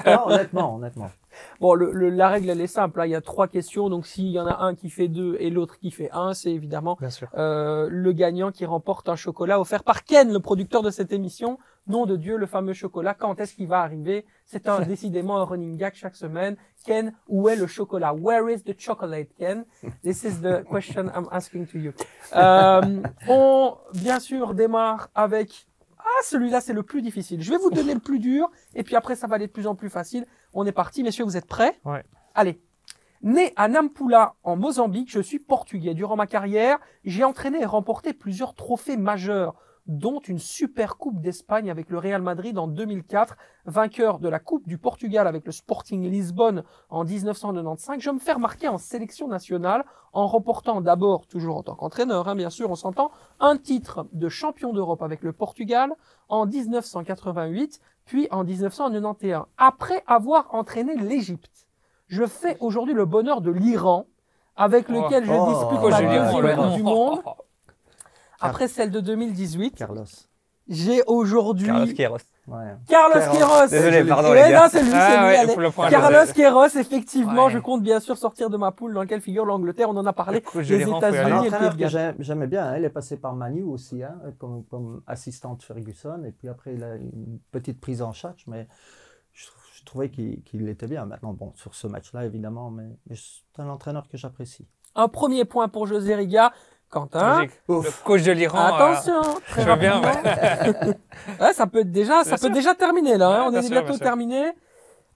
non, 0.09 0.27
honnêtement, 0.27 0.75
honnêtement. 0.75 1.11
Bon, 1.59 1.73
le, 1.73 2.09
la 2.09 2.29
règle, 2.29 2.49
elle 2.49 2.61
est 2.61 2.67
simple. 2.67 3.01
Hein. 3.01 3.05
Il 3.05 3.11
y 3.11 3.15
a 3.15 3.21
trois 3.21 3.47
questions. 3.47 3.89
Donc, 3.89 4.05
s'il 4.05 4.27
y 4.27 4.39
en 4.39 4.47
a 4.47 4.63
un 4.63 4.75
qui 4.75 4.89
fait 4.89 5.07
deux 5.07 5.37
et 5.39 5.49
l'autre 5.49 5.77
qui 5.77 5.91
fait 5.91 6.09
un, 6.11 6.33
c'est 6.33 6.51
évidemment 6.51 6.97
euh, 7.37 7.87
le 7.89 8.11
gagnant 8.11 8.51
qui 8.51 8.65
remporte 8.65 9.09
un 9.09 9.15
chocolat 9.15 9.59
offert 9.59 9.83
par 9.83 10.03
Ken, 10.03 10.31
le 10.31 10.39
producteur 10.39 10.81
de 10.81 10.89
cette 10.89 11.11
émission. 11.11 11.57
Nom 11.87 12.05
de 12.05 12.15
Dieu, 12.15 12.37
le 12.37 12.45
fameux 12.45 12.73
chocolat. 12.73 13.13
Quand 13.13 13.39
est-ce 13.39 13.55
qu'il 13.55 13.67
va 13.67 13.81
arriver? 13.81 14.25
C'est 14.45 14.67
un, 14.67 14.81
décidément 14.85 15.39
un 15.39 15.45
running 15.45 15.77
gag 15.77 15.93
chaque 15.95 16.15
semaine. 16.15 16.55
Ken, 16.85 17.13
où 17.27 17.49
est 17.49 17.55
le 17.55 17.67
chocolat? 17.67 18.13
Where 18.13 18.49
is 18.49 18.63
the 18.63 18.79
chocolate, 18.79 19.29
Ken? 19.37 19.65
This 20.03 20.23
is 20.23 20.41
the 20.41 20.63
question 20.63 21.11
I'm 21.15 21.27
asking 21.31 21.67
to 21.67 21.77
you. 21.77 21.93
Euh, 22.33 23.01
on, 23.27 23.75
bien 23.93 24.19
sûr, 24.21 24.53
démarre 24.53 25.09
avec 25.15 25.67
ah, 26.03 26.23
celui-là, 26.23 26.61
c'est 26.61 26.73
le 26.73 26.83
plus 26.83 27.01
difficile. 27.01 27.41
Je 27.41 27.51
vais 27.51 27.57
vous 27.57 27.69
donner 27.69 27.93
le 27.93 27.99
plus 27.99 28.19
dur, 28.19 28.49
et 28.73 28.83
puis 28.83 28.95
après, 28.95 29.15
ça 29.15 29.27
va 29.27 29.35
aller 29.35 29.47
de 29.47 29.51
plus 29.51 29.67
en 29.67 29.75
plus 29.75 29.89
facile. 29.89 30.25
On 30.53 30.65
est 30.65 30.71
parti, 30.71 31.03
messieurs, 31.03 31.23
vous 31.23 31.37
êtes 31.37 31.47
prêts 31.47 31.79
Ouais. 31.85 32.03
Allez. 32.35 32.61
Né 33.23 33.53
à 33.55 33.67
Nampula, 33.67 34.33
en 34.43 34.55
Mozambique, 34.55 35.11
je 35.11 35.19
suis 35.19 35.39
portugais. 35.39 35.93
Durant 35.93 36.15
ma 36.15 36.27
carrière, 36.27 36.79
j'ai 37.03 37.23
entraîné 37.23 37.61
et 37.61 37.65
remporté 37.65 38.13
plusieurs 38.13 38.55
trophées 38.55 38.97
majeurs 38.97 39.55
dont 39.87 40.19
une 40.19 40.39
super 40.39 40.97
coupe 40.97 41.21
d'Espagne 41.21 41.69
avec 41.69 41.89
le 41.89 41.97
Real 41.97 42.21
Madrid 42.21 42.57
en 42.57 42.67
2004, 42.67 43.35
vainqueur 43.65 44.19
de 44.19 44.29
la 44.29 44.39
Coupe 44.39 44.67
du 44.67 44.77
Portugal 44.77 45.27
avec 45.27 45.45
le 45.45 45.51
Sporting 45.51 46.09
Lisbonne 46.09 46.63
en 46.89 47.03
1995. 47.03 47.99
Je 47.99 48.09
me 48.11 48.19
fais 48.19 48.33
remarquer 48.33 48.67
en 48.67 48.77
sélection 48.77 49.27
nationale 49.27 49.85
en 50.13 50.27
remportant 50.27 50.81
d'abord, 50.81 51.25
toujours 51.27 51.57
en 51.57 51.63
tant 51.63 51.75
qu'entraîneur, 51.75 52.27
hein, 52.27 52.35
bien 52.35 52.49
sûr, 52.49 52.69
on 52.69 52.75
s'entend, 52.75 53.11
un 53.39 53.57
titre 53.57 54.07
de 54.13 54.29
champion 54.29 54.73
d'Europe 54.73 55.01
avec 55.01 55.23
le 55.23 55.33
Portugal 55.33 55.93
en 56.29 56.45
1988, 56.45 57.79
puis 58.05 58.27
en 58.31 58.43
1991, 58.43 59.45
après 59.57 60.03
avoir 60.07 60.53
entraîné 60.53 60.95
l'Égypte. 60.95 61.67
Je 62.07 62.25
fais 62.25 62.57
aujourd'hui 62.59 62.93
le 62.93 63.05
bonheur 63.05 63.41
de 63.41 63.51
l'Iran, 63.51 64.07
avec 64.55 64.89
lequel 64.89 65.25
je 65.25 65.31
oh. 65.31 65.49
dispute 65.49 65.79
oh, 65.81 65.89
la 65.89 66.01
deuxième 66.01 66.55
Coupe 66.55 66.75
du 66.75 66.83
Monde. 66.83 67.21
Après 68.41 68.67
celle 68.67 68.91
de 68.91 68.99
2018. 68.99 69.75
Carlos. 69.75 70.03
J'ai 70.67 71.01
aujourd'hui. 71.07 71.67
Carlos 71.67 71.93
Queiroz. 71.93 72.21
Ouais. 72.47 72.75
Carlos 72.87 73.31
Queiroz. 73.31 73.69
Désolé, 73.69 74.03
pardon. 74.03 74.33
les 74.33 74.39
gars. 74.39 74.63
Non, 74.63 74.69
c'est 74.71 74.83
lui, 74.83 74.91
ah, 74.93 75.33
c'est 75.45 75.55
lui. 75.57 75.71
Carlos 75.89 76.33
Queiroz, 76.33 76.77
effectivement, 76.77 77.49
je 77.49 77.59
compte 77.59 77.83
bien 77.83 77.99
sûr 77.99 78.17
sortir 78.17 78.49
de 78.49 78.57
ma 78.57 78.71
poule 78.71 78.93
dans 78.93 79.01
laquelle 79.01 79.21
figure 79.21 79.45
l'Angleterre. 79.45 79.89
On 79.89 79.97
en 79.97 80.05
a 80.05 80.13
parlé. 80.13 80.43
Les 80.55 80.81
États-Unis 80.81 81.47
et 81.47 82.19
J'aimais 82.19 82.47
bien. 82.47 82.65
Hein. 82.67 82.77
Il 82.77 82.85
est 82.85 82.89
passé 82.89 83.17
par 83.17 83.35
Manu 83.35 83.63
aussi, 83.63 84.03
hein, 84.03 84.15
comme, 84.37 84.63
comme 84.65 85.01
assistante 85.07 85.63
Ferguson. 85.63 86.23
Et 86.25 86.31
puis 86.31 86.47
après, 86.47 86.73
il 86.75 86.83
a 86.83 86.95
une 86.95 87.39
petite 87.51 87.79
prise 87.79 88.01
en 88.01 88.13
charge, 88.13 88.43
mais 88.47 88.67
je, 89.33 89.47
trouvais 89.85 90.09
qu'il 90.09 90.69
était 90.69 90.87
bien. 90.87 91.05
Maintenant, 91.05 91.33
bon, 91.33 91.53
sur 91.55 91.73
ce 91.73 91.87
match-là, 91.87 92.25
évidemment, 92.25 92.69
mais, 92.69 92.87
mais 93.09 93.15
c'est 93.15 93.61
un 93.61 93.67
entraîneur 93.67 94.07
que 94.07 94.17
j'apprécie. 94.17 94.67
Un 94.95 95.07
premier 95.07 95.45
point 95.45 95.69
pour 95.69 95.87
José 95.87 96.15
Riga. 96.15 96.53
Quentin. 96.91 97.45
Le 97.69 98.03
coach 98.03 98.21
de 98.23 98.31
l'Iran. 98.33 98.59
Euh, 98.59 98.75
Attention. 98.75 99.21
je 99.57 99.61
vois 99.61 99.75
bien. 99.77 100.01
Ouais. 101.39 101.53
ça 101.53 101.65
peut 101.67 101.83
déjà, 101.83 102.23
ça 102.23 102.37
peut 102.37 102.49
déjà 102.49 102.75
terminer 102.75 103.17
là. 103.17 103.41
Hein. 103.41 103.49
On 103.51 103.53
est 103.53 103.69
bientôt 103.69 103.97
terminé. 103.97 104.51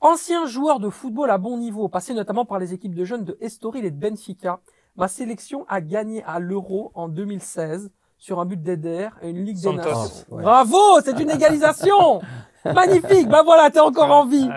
Ancien 0.01 0.45
joueur 0.45 0.79
de 0.79 0.89
football 0.89 1.29
à 1.31 1.37
bon 1.37 1.57
niveau, 1.57 1.87
passé 1.89 2.13
notamment 2.13 2.45
par 2.45 2.59
les 2.59 2.73
équipes 2.73 2.93
de 2.93 3.03
jeunes 3.05 3.23
de 3.23 3.37
Estoril 3.41 3.85
et 3.85 3.91
de 3.91 3.97
Benfica, 3.99 4.59
ma 4.95 5.07
sélection 5.07 5.65
a 5.67 5.81
gagné 5.81 6.23
à 6.25 6.39
l'Euro 6.39 6.91
en 6.95 7.07
2016 7.07 7.89
sur 8.17 8.39
un 8.39 8.45
but 8.45 8.61
d'Eder 8.61 9.09
et 9.21 9.29
une 9.29 9.43
Ligue 9.43 9.55
des 9.57 9.63
Santos. 9.63 9.77
Nations. 9.89 10.25
Ouais. 10.29 10.43
Bravo, 10.43 11.01
c'est 11.03 11.19
une 11.19 11.29
égalisation 11.29 12.21
Magnifique 12.73 13.27
Bah 13.29 13.43
voilà, 13.43 13.69
t'es 13.69 13.79
encore 13.79 14.11
en 14.11 14.25
vie 14.25 14.47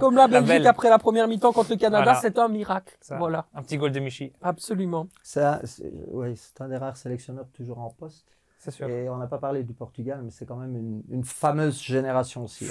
Comme 0.00 0.16
la 0.16 0.28
Belgique 0.28 0.66
après 0.66 0.90
la 0.90 0.98
première 0.98 1.28
mi-temps 1.28 1.52
contre 1.52 1.70
le 1.70 1.76
Canada, 1.76 2.04
Voilà. 2.04 2.20
c'est 2.20 2.38
un 2.38 2.48
miracle. 2.48 2.96
Ça. 3.00 3.16
Voilà, 3.18 3.46
Un 3.54 3.62
petit 3.62 3.76
goal 3.78 3.92
de 3.92 4.00
Michi, 4.00 4.32
absolument. 4.42 5.08
C'est 5.22 5.42
un, 5.42 5.60
c'est- 5.64 5.92
ouais, 6.08 6.34
c'est 6.36 6.60
un 6.60 6.68
des 6.68 6.76
rares 6.76 6.96
sélectionneurs 6.96 7.46
toujours 7.54 7.78
en 7.78 7.90
poste. 7.90 8.26
c'est 8.58 8.70
sûr. 8.70 8.88
Et 8.88 9.08
on 9.08 9.16
n'a 9.16 9.26
pas 9.26 9.38
parlé 9.38 9.62
du 9.64 9.72
Portugal, 9.74 10.20
mais 10.22 10.30
c'est 10.30 10.46
quand 10.46 10.56
même 10.56 10.76
une, 10.76 11.02
une 11.10 11.24
fameuse 11.24 11.80
génération 11.82 12.44
aussi. 12.44 12.66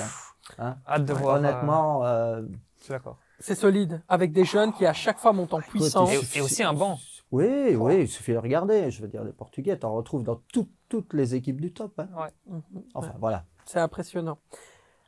hein. 0.60 0.76
Hâte 0.88 1.06
de 1.06 1.14
voir. 1.14 1.36
euh, 1.36 1.40
Honnêtement, 1.40 2.06
euh, 2.06 2.42
je 2.80 2.84
suis 2.86 2.92
d'accord. 2.92 3.18
C'est 3.40 3.56
solide, 3.56 4.02
avec 4.08 4.32
des 4.32 4.46
jeunes 4.46 4.72
qui 4.74 4.86
à 4.86 4.94
chaque 4.94 5.18
fois 5.20 5.34
montent 5.34 5.54
en 5.54 5.62
puissance. 5.62 6.10
Et, 6.36 6.38
et 6.38 6.42
aussi 6.42 6.64
un 6.64 6.74
banc. 6.74 7.00
oui, 7.32 7.76
oui, 7.76 8.02
il 8.02 8.08
suffit 8.08 8.34
de 8.34 8.38
regarder. 8.38 8.90
Je 8.92 9.02
veux 9.02 9.08
dire, 9.08 9.24
les 9.24 9.32
Portugais, 9.34 9.78
tu 9.80 9.86
en 9.86 9.94
retrouves 9.94 10.24
dans 10.24 10.36
tout- 10.54 10.70
toutes 10.90 11.14
les 11.14 11.34
équipes 11.36 11.60
du 11.60 11.74
top. 11.74 12.00
hein. 12.00 12.08
Mhm. 12.48 12.62
Enfin, 12.94 13.14
voilà. 13.20 13.44
C'est 13.66 13.80
impressionnant. 13.80 14.38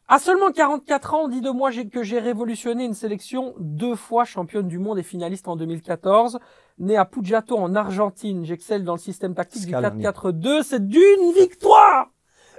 À 0.08 0.20
seulement 0.20 0.52
44 0.52 1.14
ans, 1.14 1.22
on 1.24 1.28
dit 1.30 1.42
de 1.42 1.50
moi 1.50 1.72
que 1.92 2.04
j'ai 2.04 2.20
révolutionné 2.20 2.84
une 2.86 2.94
sélection 2.94 3.54
deux 3.58 3.96
fois 3.96 4.26
championne 4.26 4.68
du 4.68 4.78
monde 4.78 5.00
et 5.00 5.04
finaliste 5.04 5.48
en 5.48 5.56
2014. 5.56 6.40
Né 6.80 6.98
à 6.98 7.06
Pujato 7.06 7.58
en 7.58 7.74
Argentine, 7.76 8.46
j'excelle 8.46 8.84
dans 8.84 8.94
le 8.94 9.00
système 9.00 9.34
tactique 9.34 9.66
du 9.66 9.74
4-4-2. 9.74 10.64
C'est 10.64 10.86
d'une 10.88 11.32
victoire 11.38 12.08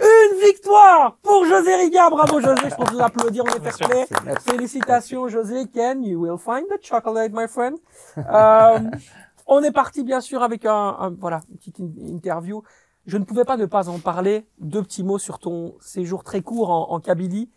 Une 0.01 0.39
victoire 0.41 1.19
pour 1.23 1.45
José 1.45 1.75
Riga. 1.77 2.09
Bravo 2.11 2.41
José, 2.41 2.63
je 2.71 2.75
pense 2.75 2.91
vous 2.91 3.01
applaudir, 3.01 3.45
on 3.45 3.49
est 3.49 3.71
fair 3.71 3.89
play. 3.89 4.07
Félicitations 4.41 5.29
José, 5.29 5.67
Ken, 5.73 6.03
you 6.03 6.21
will 6.21 6.39
find 6.39 6.65
the 6.69 6.83
chocolate, 6.83 7.33
my 7.33 7.47
friend. 7.47 7.77
Euh, 8.19 8.79
on 9.47 9.63
est 9.63 9.73
parti 9.73 10.03
bien 10.05 10.23
sûr 10.23 10.43
avec 10.43 10.65
un, 10.65 10.73
un- 10.99 11.11
voilà 11.21 11.41
une 11.51 11.59
petite 11.59 11.79
in- 11.79 12.07
interview. 12.09 12.63
Je 13.07 13.19
ne 13.19 13.25
pouvais 13.25 13.45
pas 13.45 13.57
ne 13.57 13.67
pas 13.67 13.89
en 13.89 13.99
parler. 13.99 14.47
Deux 14.61 14.83
petits 14.83 15.03
mots 15.05 15.19
sur 15.19 15.39
ton 15.39 15.75
séjour 15.81 16.25
très 16.25 16.41
court 16.43 16.71
en, 16.71 16.91
en 16.91 17.01
Kabylie. 17.01 17.51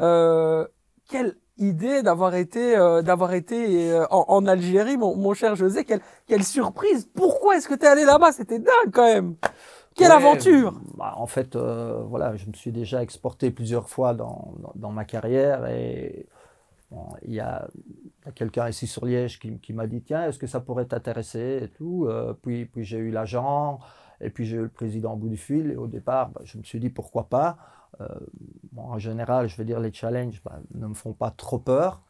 Euh, 0.00 0.66
quelle 1.08 1.36
idée 1.58 2.02
d'avoir 2.02 2.34
été 2.34 2.76
euh, 2.76 3.02
d'avoir 3.02 3.34
été 3.34 3.92
euh, 3.92 4.06
en, 4.10 4.24
en 4.28 4.46
Algérie, 4.46 4.96
mon, 4.96 5.16
mon 5.16 5.34
cher 5.34 5.54
José. 5.56 5.84
Quelle, 5.84 6.00
quelle 6.26 6.44
surprise 6.44 7.08
Pourquoi 7.14 7.56
est-ce 7.56 7.68
que 7.68 7.74
tu 7.74 7.84
es 7.84 7.88
allé 7.88 8.04
là-bas? 8.04 8.32
C'était 8.32 8.58
dingue 8.58 8.90
quand 8.92 9.04
même. 9.06 9.36
Quelle 9.94 10.08
Ouais, 10.08 10.16
aventure 10.16 10.80
bah, 10.96 11.14
En 11.16 11.26
fait, 11.26 11.54
euh, 11.56 12.02
voilà, 12.08 12.34
je 12.36 12.46
me 12.46 12.54
suis 12.54 12.72
déjà 12.72 13.02
exporté 13.02 13.50
plusieurs 13.50 13.88
fois 13.90 14.14
dans, 14.14 14.54
dans, 14.58 14.72
dans 14.74 14.90
ma 14.90 15.04
carrière 15.04 15.66
et 15.68 16.26
bon, 16.90 17.06
il 17.22 17.34
y 17.34 17.40
a, 17.40 17.68
il 17.76 18.26
y 18.26 18.28
a 18.28 18.32
quelqu'un 18.32 18.68
ici 18.68 18.86
sur 18.86 19.04
Liège 19.04 19.38
qui, 19.38 19.58
qui 19.58 19.72
m'a 19.74 19.86
dit 19.86 20.02
tiens, 20.02 20.26
est-ce 20.28 20.38
que 20.38 20.46
ça 20.46 20.60
pourrait 20.60 20.86
t'intéresser? 20.86 21.60
et 21.64 21.68
tout. 21.68 22.06
Euh, 22.08 22.32
puis 22.42 22.64
puis 22.64 22.84
j'ai 22.84 22.98
eu 22.98 23.10
l'agent 23.10 23.80
et 24.22 24.30
puis 24.30 24.46
j'ai 24.46 24.56
eu 24.56 24.62
le 24.62 24.68
président 24.68 25.14
au 25.14 25.16
bout 25.16 25.28
du 25.28 25.36
fil 25.36 25.70
et 25.70 25.76
au 25.76 25.86
départ, 25.86 26.30
bah, 26.30 26.40
je 26.44 26.58
me 26.58 26.62
suis 26.62 26.80
dit 26.80 26.90
pourquoi 26.90 27.28
pas? 27.28 27.58
Euh, 28.00 28.06
bon, 28.72 28.82
en 28.82 28.98
général, 28.98 29.48
je 29.48 29.56
veux 29.56 29.64
dire 29.64 29.80
les 29.80 29.92
challenges 29.92 30.40
bah, 30.44 30.60
ne 30.74 30.86
me 30.86 30.94
font 30.94 31.12
pas 31.12 31.30
trop 31.30 31.58
peur. 31.58 32.02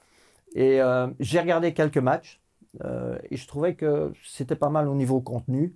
Et 0.54 0.80
euh, 0.80 1.08
j'ai 1.18 1.40
regardé 1.40 1.72
quelques 1.74 1.98
matchs 1.98 2.40
euh, 2.84 3.18
et 3.30 3.36
je 3.36 3.46
trouvais 3.46 3.74
que 3.74 4.12
c'était 4.24 4.56
pas 4.56 4.68
mal 4.68 4.88
au 4.88 4.94
niveau 4.94 5.20
contenu. 5.20 5.74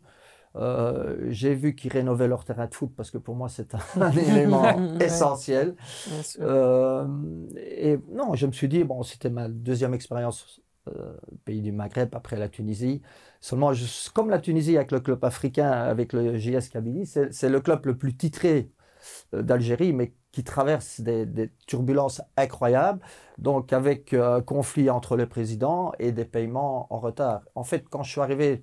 Euh, 0.56 1.16
j'ai 1.28 1.54
vu 1.54 1.74
qu'ils 1.74 1.92
rénovaient 1.92 2.28
leur 2.28 2.44
terrain 2.44 2.66
de 2.66 2.74
foot 2.74 2.90
parce 2.96 3.10
que 3.10 3.18
pour 3.18 3.34
moi 3.34 3.48
c'est 3.50 3.74
un, 3.74 4.10
élément 4.16 4.96
essentiel. 5.00 5.76
Euh, 6.40 7.06
et 7.56 7.98
non, 8.10 8.34
je 8.34 8.46
me 8.46 8.52
suis 8.52 8.68
dit, 8.68 8.84
bon, 8.84 9.02
c'était 9.02 9.28
ma 9.28 9.48
deuxième 9.48 9.92
expérience 9.92 10.60
pays 11.44 11.62
du 11.62 11.72
Maghreb 11.72 12.14
après 12.14 12.36
la 12.36 12.48
Tunisie. 12.48 13.02
Seulement, 13.40 13.72
comme 14.14 14.30
la 14.30 14.38
Tunisie 14.38 14.76
avec 14.76 14.92
le 14.92 15.00
club 15.00 15.24
africain, 15.24 15.70
avec 15.70 16.12
le 16.12 16.36
JS 16.38 16.68
Kabylie, 16.70 17.06
c'est 17.06 17.48
le 17.48 17.60
club 17.60 17.86
le 17.86 17.96
plus 17.96 18.16
titré 18.16 18.70
euh, 19.34 19.42
d'Algérie, 19.42 19.92
mais 19.92 20.14
qui 20.32 20.44
traverse 20.44 21.00
des, 21.00 21.50
turbulences 21.66 22.22
incroyables. 22.36 23.00
Donc, 23.38 23.72
avec 23.72 24.12
euh, 24.12 24.40
conflit 24.42 24.90
entre 24.90 25.16
le 25.16 25.26
président 25.28 25.92
et 25.98 26.12
des 26.12 26.24
paiements 26.24 26.86
en 26.92 26.98
retard. 26.98 27.42
En 27.54 27.64
fait, 27.64 27.86
quand 27.88 28.02
je 28.02 28.10
suis 28.10 28.20
arrivé, 28.20 28.62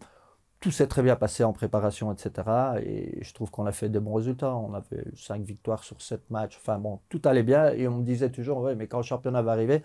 tout 0.60 0.72
s'est 0.72 0.88
très 0.88 1.04
bien 1.04 1.16
passé 1.16 1.44
en 1.44 1.52
préparation, 1.54 2.14
etc. 2.14 2.78
Et 2.84 3.24
je 3.24 3.34
trouve 3.34 3.52
qu'on 3.52 3.66
a 3.66 3.72
fait 3.72 3.90
de 3.90 4.00
bons 4.00 4.14
résultats. 4.14 4.56
On 4.56 4.74
avait 4.74 5.06
cinq 5.16 5.42
victoires 5.42 5.84
sur 5.84 6.02
sept 6.02 6.30
matchs. 6.30 6.58
Enfin 6.62 6.78
bon, 6.80 7.02
tout 7.10 7.22
allait 7.26 7.44
bien. 7.44 7.72
Et 7.72 7.88
on 7.88 7.98
me 7.98 8.04
disait 8.04 8.30
toujours, 8.32 8.60
ouais, 8.60 8.76
mais 8.76 8.88
quand 8.88 8.98
le 8.98 9.04
championnat 9.04 9.42
va 9.42 9.52
arriver, 9.54 9.84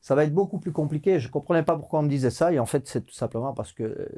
ça 0.00 0.14
va 0.14 0.24
être 0.24 0.34
beaucoup 0.34 0.58
plus 0.58 0.72
compliqué. 0.72 1.18
Je 1.20 1.28
ne 1.28 1.32
comprenais 1.32 1.62
pas 1.62 1.76
pourquoi 1.76 2.00
on 2.00 2.02
me 2.02 2.08
disait 2.08 2.30
ça. 2.30 2.52
Et 2.52 2.58
en 2.58 2.66
fait, 2.66 2.86
c'est 2.86 3.04
tout 3.06 3.14
simplement 3.14 3.52
parce 3.52 3.72
que 3.72 3.82
euh, 3.82 4.08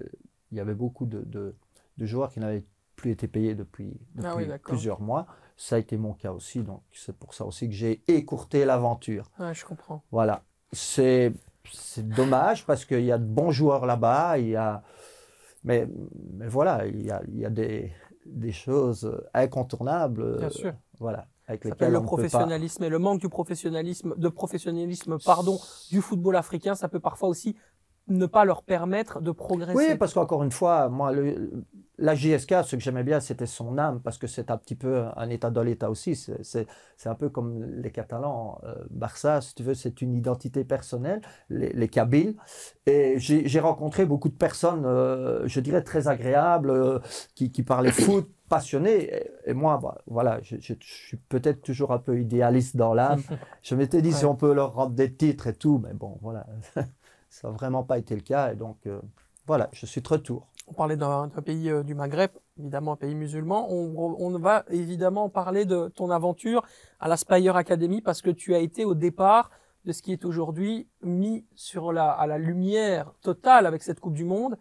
il 0.52 0.58
y 0.58 0.60
avait 0.60 0.74
beaucoup 0.74 1.06
de, 1.06 1.20
de- 1.22 1.54
de 1.98 2.06
joueurs 2.06 2.30
qui 2.32 2.40
n'avaient 2.40 2.64
plus 2.96 3.10
été 3.12 3.28
payés 3.28 3.54
depuis, 3.54 3.98
Ah 4.22 4.34
oui, 4.36 4.46
plusieurs 4.62 5.00
mois. 5.00 5.26
Ça 5.56 5.76
a 5.76 5.78
été 5.78 5.96
mon 5.96 6.12
cas 6.12 6.32
aussi. 6.32 6.62
Donc 6.62 6.82
c'est 6.92 7.16
pour 7.16 7.34
ça 7.34 7.44
aussi 7.46 7.68
que 7.68 7.74
j'ai 7.74 8.02
écourté 8.08 8.64
l'aventure. 8.64 9.30
Ouais, 9.38 9.54
je 9.54 9.64
comprends. 9.64 10.02
Voilà. 10.10 10.42
C'est 10.72 11.32
dommage 11.98 12.66
parce 12.66 12.84
qu'il 12.84 13.04
y 13.04 13.12
a 13.12 13.18
de 13.18 13.24
bons 13.24 13.50
joueurs 13.50 13.86
là-bas. 13.86 14.38
Il 14.38 14.48
y 14.48 14.56
a, 14.56 14.82
mais, 15.64 15.88
mais 16.34 16.48
voilà, 16.48 16.86
il 16.86 17.02
y 17.04 17.10
a, 17.10 17.22
il 17.28 17.38
y 17.38 17.44
a 17.44 17.50
des, 17.50 17.92
des 18.26 18.52
choses 18.52 19.20
incontournables. 19.34 20.36
Bien 20.38 20.46
euh, 20.46 20.50
sûr. 20.50 20.74
Voilà. 20.98 21.26
Avec 21.50 21.64
le 21.64 21.74
pas. 21.74 22.00
professionnalisme 22.00 22.84
et 22.84 22.88
le 22.88 23.00
manque 23.00 23.20
du 23.20 23.28
professionnalisme, 23.28 24.14
de 24.16 24.28
professionnalisme, 24.28 25.18
pardon, 25.24 25.58
du 25.90 26.00
football 26.00 26.36
africain, 26.36 26.76
ça 26.76 26.88
peut 26.88 27.00
parfois 27.00 27.28
aussi 27.28 27.56
ne 28.10 28.26
pas 28.26 28.44
leur 28.44 28.62
permettre 28.62 29.20
de 29.20 29.30
progresser. 29.30 29.74
Oui, 29.92 29.96
parce 29.96 30.12
qu'encore 30.14 30.42
une 30.42 30.50
fois, 30.50 30.88
moi, 30.88 31.12
le- 31.12 31.64
la 31.98 32.14
JSK, 32.14 32.64
ce 32.64 32.76
que 32.76 32.82
j'aimais 32.82 33.02
bien, 33.04 33.20
c'était 33.20 33.46
son 33.46 33.76
âme, 33.78 34.00
parce 34.00 34.18
que 34.18 34.26
c'est 34.26 34.50
un 34.50 34.56
petit 34.56 34.74
peu 34.74 35.04
un 35.16 35.28
état 35.28 35.50
dans 35.50 35.62
l'état 35.62 35.90
aussi. 35.90 36.16
C'est- 36.16 36.66
un 37.06 37.14
peu 37.14 37.28
comme 37.28 37.64
les 37.64 37.90
Catalans. 37.90 38.58
euh, 38.64 38.74
Barça, 38.90 39.40
si 39.40 39.54
tu 39.54 39.62
veux, 39.62 39.74
c'est 39.74 40.00
une 40.02 40.14
identité 40.14 40.64
personnelle, 40.64 41.20
les, 41.48 41.72
les 41.72 41.88
Kabyles. 41.88 42.36
Et 42.86 43.16
j'ai 43.18 43.60
rencontré 43.60 44.06
beaucoup 44.06 44.28
de 44.28 44.34
personnes, 44.34 44.84
euh, 44.86 45.46
je 45.46 45.60
dirais, 45.60 45.82
très 45.82 46.08
agréables, 46.08 46.70
euh, 46.70 46.98
qui, 47.34 47.52
qui 47.52 47.62
parlaient 47.62 47.92
foot, 48.26 48.30
passionnés. 48.48 49.10
Et, 49.46 49.52
moi, 49.52 49.78
bah, 49.82 49.98
voilà, 50.06 50.40
je, 50.42 50.56
je- 50.58 50.74
je 50.80 50.92
suis 50.94 51.16
peut-être 51.16 51.62
toujours 51.62 51.92
un 51.92 51.98
peu 51.98 52.18
idéaliste 52.20 52.76
dans 52.76 52.94
l'âme. 52.94 53.22
Je 53.62 53.74
m'étais 53.74 54.00
dit, 54.02 54.12
si 54.12 54.24
on 54.24 54.34
peut 54.36 54.52
leur 54.54 54.72
rendre 54.74 54.92
des 54.94 55.14
titres 55.14 55.46
et 55.48 55.54
tout, 55.54 55.78
mais 55.84 55.92
bon, 55.92 56.18
voilà. 56.22 56.46
Ça 57.30 57.48
n'a 57.48 57.54
vraiment 57.54 57.84
pas 57.84 57.96
été 57.96 58.14
le 58.14 58.20
cas. 58.20 58.52
Et 58.52 58.56
donc, 58.56 58.76
euh, 58.86 59.00
voilà, 59.46 59.70
je 59.72 59.86
suis 59.86 60.02
de 60.02 60.08
retour. 60.08 60.48
On 60.66 60.74
parlait 60.74 60.96
d'un 60.96 61.28
pays 61.44 61.70
euh, 61.70 61.82
du 61.82 61.94
Maghreb, 61.94 62.30
évidemment 62.58 62.92
un 62.92 62.96
pays 62.96 63.14
musulman. 63.14 63.68
On, 63.70 64.38
va 64.38 64.64
évidemment 64.68 65.28
parler 65.28 65.64
de 65.64 65.88
ton 65.88 66.10
aventure 66.10 66.66
à 66.98 67.08
la 67.08 67.16
Spire 67.16 67.56
Academy 67.56 68.02
parce 68.02 68.20
que 68.20 68.30
tu 68.30 68.54
as 68.54 68.58
été 68.58 68.84
au 68.84 68.94
départ 68.94 69.50
de 69.84 69.92
ce 69.92 70.02
qui 70.02 70.12
est 70.12 70.24
aujourd'hui 70.24 70.88
mis 71.02 71.46
sur 71.54 71.92
la, 71.92 72.10
à 72.10 72.26
la 72.26 72.36
lumière 72.36 73.12
totale 73.22 73.64
avec 73.64 73.82
cette 73.82 74.00
Coupe 74.00 74.14
du 74.14 74.24
Monde. 74.24 74.58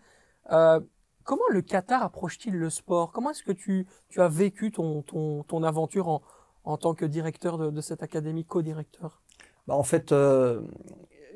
Euh, 0.52 0.80
comment 1.24 1.44
le 1.50 1.62
Qatar 1.62 2.04
approche-t-il 2.04 2.56
le 2.56 2.70
sport? 2.70 3.12
Comment 3.12 3.32
est-ce 3.32 3.44
que 3.44 3.52
tu, 3.52 3.88
tu 4.10 4.22
as 4.22 4.30
vécu 4.30 4.72
ton, 4.72 5.02
ton, 5.02 5.44
ton 5.44 5.64
aventure 5.64 6.08
en, 6.08 6.22
en 6.64 6.78
tant 6.78 6.94
que 6.94 7.06
directeur 7.06 7.58
de, 7.58 7.70
de 7.72 7.82
cette 7.82 8.04
académie, 8.04 8.46
co-directeur? 8.46 9.22
Bah, 9.68 9.76
en 9.76 9.84
fait, 9.84 10.14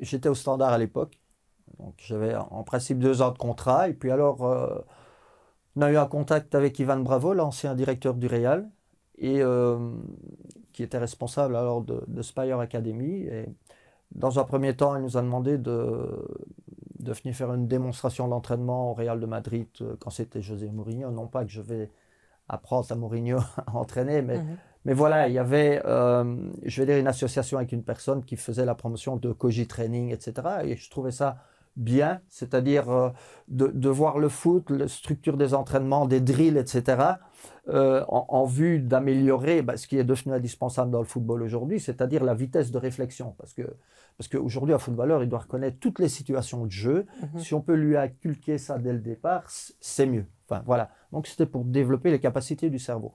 j'étais 0.00 0.28
au 0.28 0.34
standard 0.34 0.72
à 0.72 0.78
l'époque. 0.78 1.20
Donc, 1.78 1.94
j'avais 1.98 2.34
en 2.36 2.62
principe 2.64 2.98
deux 2.98 3.22
ans 3.22 3.30
de 3.32 3.38
contrat. 3.38 3.88
Et 3.88 3.94
puis, 3.94 4.10
alors, 4.10 4.44
euh, 4.44 4.78
on 5.76 5.82
a 5.82 5.90
eu 5.90 5.96
un 5.96 6.06
contact 6.06 6.54
avec 6.54 6.78
Ivan 6.78 6.98
Bravo, 7.00 7.34
l'ancien 7.34 7.74
directeur 7.74 8.14
du 8.14 8.26
Real, 8.26 8.70
et 9.18 9.42
euh, 9.42 9.78
qui 10.72 10.82
était 10.82 10.98
responsable 10.98 11.56
alors 11.56 11.82
de, 11.82 12.02
de 12.06 12.22
Spire 12.22 12.58
Academy. 12.60 13.22
Et 13.22 13.46
dans 14.12 14.38
un 14.38 14.44
premier 14.44 14.76
temps, 14.76 14.96
il 14.96 15.02
nous 15.02 15.16
a 15.16 15.22
demandé 15.22 15.58
de, 15.58 16.08
de 17.00 17.12
venir 17.12 17.34
faire 17.34 17.52
une 17.54 17.66
démonstration 17.68 18.28
d'entraînement 18.28 18.90
au 18.90 18.94
Real 18.94 19.20
de 19.20 19.26
Madrid 19.26 19.68
euh, 19.80 19.96
quand 20.00 20.10
c'était 20.10 20.42
José 20.42 20.70
Mourinho. 20.70 21.10
Non 21.10 21.26
pas 21.28 21.44
que 21.44 21.50
je 21.50 21.60
vais 21.60 21.90
apprendre 22.48 22.90
à 22.90 22.94
Mourinho 22.96 23.38
à 23.66 23.76
entraîner, 23.76 24.22
mais 24.22 24.40
Mhm. 24.40 24.58
mais 24.84 24.94
voilà, 24.94 25.28
il 25.28 25.34
y 25.34 25.38
avait, 25.38 25.82
euh, 25.86 26.50
je 26.64 26.80
vais 26.82 26.86
dire, 26.86 26.98
une 26.98 27.06
association 27.08 27.58
avec 27.58 27.72
une 27.72 27.84
personne 27.84 28.24
qui 28.24 28.36
faisait 28.36 28.64
la 28.66 28.74
promotion 28.74 29.16
de 29.16 29.32
Koji 29.32 29.66
Training, 29.66 30.10
etc. 30.12 30.64
Et 30.64 30.76
je 30.76 30.90
trouvais 30.90 31.12
ça 31.12 31.38
bien, 31.76 32.20
c'est-à-dire 32.28 32.90
euh, 32.90 33.10
de, 33.48 33.66
de 33.66 33.88
voir 33.88 34.18
le 34.18 34.28
foot, 34.28 34.70
la 34.70 34.88
structure 34.88 35.36
des 35.36 35.54
entraînements, 35.54 36.06
des 36.06 36.20
drills, 36.20 36.56
etc., 36.56 37.02
euh, 37.68 38.04
en, 38.08 38.26
en 38.28 38.44
vue 38.44 38.78
d'améliorer 38.78 39.62
bah, 39.62 39.76
ce 39.76 39.86
qui 39.86 39.98
est 39.98 40.04
devenu 40.04 40.34
indispensable 40.34 40.90
dans 40.90 41.00
le 41.00 41.06
football 41.06 41.42
aujourd'hui, 41.42 41.80
c'est-à-dire 41.80 42.22
la 42.22 42.34
vitesse 42.34 42.70
de 42.70 42.78
réflexion. 42.78 43.34
Parce 43.38 43.52
que 43.52 43.62
parce 44.16 44.28
qu'aujourd'hui, 44.28 44.74
un 44.74 44.78
footballeur, 44.78 45.22
il 45.22 45.28
doit 45.28 45.40
reconnaître 45.40 45.78
toutes 45.80 45.98
les 45.98 46.08
situations 46.08 46.66
de 46.66 46.70
jeu. 46.70 47.06
Mhm. 47.20 47.40
Si 47.40 47.54
on 47.54 47.60
peut 47.60 47.74
lui 47.74 47.96
inculquer 47.96 48.58
ça 48.58 48.78
dès 48.78 48.92
le 48.92 49.00
départ, 49.00 49.44
c'est 49.48 50.06
mieux. 50.06 50.26
Enfin, 50.48 50.62
voilà. 50.66 50.90
Donc, 51.12 51.26
c'était 51.26 51.46
pour 51.46 51.64
développer 51.64 52.10
les 52.10 52.20
capacités 52.20 52.70
du 52.70 52.78
cerveau. 52.78 53.12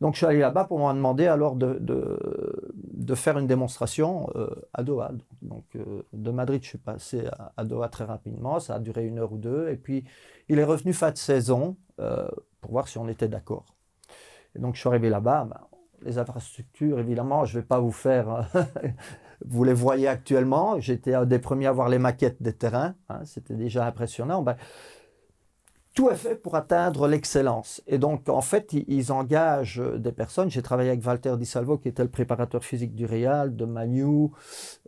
Donc, 0.00 0.14
je 0.14 0.18
suis 0.18 0.26
allé 0.26 0.40
là-bas 0.40 0.64
pour 0.64 0.78
m'en 0.78 0.92
demander 0.92 1.26
alors 1.26 1.56
de, 1.56 1.78
de, 1.80 3.14
faire 3.14 3.38
une 3.38 3.46
démonstration 3.46 4.28
euh, 4.34 4.48
à 4.72 4.82
Doha. 4.82 5.12
Donc, 5.42 5.64
euh, 5.76 6.02
de 6.12 6.30
Madrid, 6.30 6.62
je 6.62 6.68
suis 6.70 6.78
passé 6.78 7.26
à, 7.38 7.52
à 7.56 7.64
Doha 7.64 7.88
très 7.88 8.04
rapidement. 8.04 8.58
Ça 8.58 8.74
a 8.74 8.78
duré 8.80 9.06
une 9.06 9.20
heure 9.20 9.32
ou 9.32 9.38
deux. 9.38 9.68
Et 9.68 9.76
puis, 9.76 10.04
il 10.48 10.58
est 10.58 10.64
revenu 10.64 10.92
fin 10.92 11.10
de 11.10 11.16
saison 11.16 11.76
euh, 12.00 12.28
pour 12.60 12.72
voir 12.72 12.88
si 12.88 12.98
on 12.98 13.08
était 13.08 13.28
d'accord. 13.28 13.64
Et 14.54 14.58
donc 14.58 14.74
je 14.74 14.80
suis 14.80 14.88
arrivé 14.88 15.08
là-bas. 15.08 15.46
Ben, 15.48 15.60
les 16.02 16.18
infrastructures, 16.18 16.98
évidemment, 16.98 17.44
je 17.44 17.56
ne 17.56 17.62
vais 17.62 17.66
pas 17.66 17.78
vous 17.78 17.92
faire. 17.92 18.48
vous 19.46 19.64
les 19.64 19.72
voyez 19.72 20.08
actuellement. 20.08 20.78
J'étais 20.80 21.14
un 21.14 21.24
des 21.24 21.38
premiers 21.38 21.66
à 21.66 21.72
voir 21.72 21.88
les 21.88 21.98
maquettes 21.98 22.42
des 22.42 22.52
terrains. 22.52 22.94
Hein, 23.08 23.24
C'était 23.24 23.54
déjà 23.54 23.86
impressionnant. 23.86 24.42
Ben, 24.42 24.56
tout 25.94 26.10
est 26.10 26.16
fait 26.16 26.34
pour 26.34 26.56
atteindre 26.56 27.06
l'excellence. 27.06 27.80
Et 27.86 27.98
donc, 27.98 28.28
en 28.28 28.40
fait, 28.40 28.72
ils, 28.72 29.12
engagent 29.12 29.80
des 29.96 30.12
personnes. 30.12 30.50
J'ai 30.50 30.62
travaillé 30.62 30.90
avec 30.90 31.06
Walter 31.06 31.36
Di 31.38 31.46
Salvo, 31.46 31.78
qui 31.78 31.88
était 31.88 32.02
le 32.02 32.10
préparateur 32.10 32.64
physique 32.64 32.94
du 32.94 33.06
Real, 33.06 33.54
de 33.54 33.64
Manu, 33.64 34.30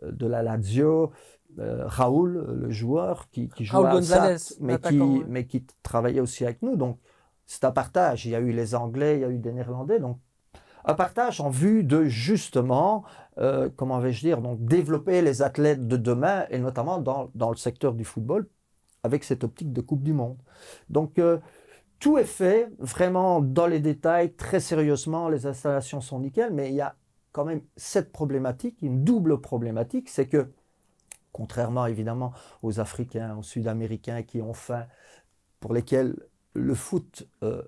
euh, 0.03 0.11
de 0.11 0.27
la 0.27 0.43
Lazio, 0.43 1.11
euh, 1.59 1.83
Raoul, 1.87 2.45
le 2.59 2.69
joueur, 2.69 3.29
qui, 3.29 3.47
qui 3.47 3.63
jouait 3.63 3.87
à 3.87 4.01
SAT, 4.01 4.57
mais 4.59 4.77
qui, 4.79 4.99
mais 5.27 5.45
qui 5.47 5.65
travaillait 5.81 6.19
aussi 6.19 6.43
avec 6.43 6.61
nous. 6.61 6.75
Donc, 6.75 6.99
c'est 7.45 7.63
un 7.63 7.71
partage. 7.71 8.25
Il 8.25 8.31
y 8.31 8.35
a 8.35 8.39
eu 8.39 8.51
les 8.51 8.75
Anglais, 8.75 9.15
il 9.15 9.21
y 9.21 9.25
a 9.25 9.29
eu 9.29 9.39
des 9.39 9.53
Néerlandais. 9.53 9.99
Donc, 9.99 10.19
un 10.83 10.93
partage 10.93 11.39
en 11.41 11.49
vue 11.49 11.83
de 11.83 12.03
justement, 12.05 13.03
euh, 13.37 13.69
comment 13.75 13.99
vais-je 13.99 14.21
dire, 14.21 14.41
donc 14.41 14.63
développer 14.63 15.21
les 15.21 15.41
athlètes 15.41 15.87
de 15.87 15.97
demain 15.97 16.45
et 16.49 16.59
notamment 16.59 16.99
dans, 16.99 17.29
dans, 17.35 17.49
le 17.49 17.57
secteur 17.57 17.93
du 17.93 18.05
football 18.05 18.47
avec 19.07 19.23
cette 19.23 19.43
optique 19.43 19.73
de 19.73 19.81
Coupe 19.81 20.03
du 20.03 20.13
Monde. 20.13 20.37
Donc 20.89 21.17
euh, 21.17 21.39
tout 21.99 22.17
est 22.19 22.31
fait 22.41 22.69
vraiment 22.77 23.41
dans 23.41 23.65
les 23.65 23.79
détails, 23.79 24.33
très 24.33 24.59
sérieusement, 24.59 25.29
les 25.29 25.45
installations 25.47 26.01
sont 26.01 26.19
nickel, 26.19 26.53
mais 26.53 26.69
il 26.69 26.75
y 26.75 26.81
a 26.81 26.95
quand 27.31 27.45
même 27.45 27.61
cette 27.75 28.11
problématique, 28.11 28.81
une 28.81 29.03
double 29.03 29.41
problématique, 29.41 30.09
c'est 30.09 30.27
que 30.27 30.51
contrairement 31.31 31.85
évidemment 31.85 32.31
aux 32.61 32.79
Africains, 32.79 33.35
aux 33.37 33.43
Sud-Américains 33.43 34.23
qui 34.23 34.41
ont 34.41 34.53
faim, 34.53 34.85
pour 35.59 35.73
lesquels 35.73 36.15
le 36.53 36.75
foot 36.75 37.27
euh, 37.43 37.63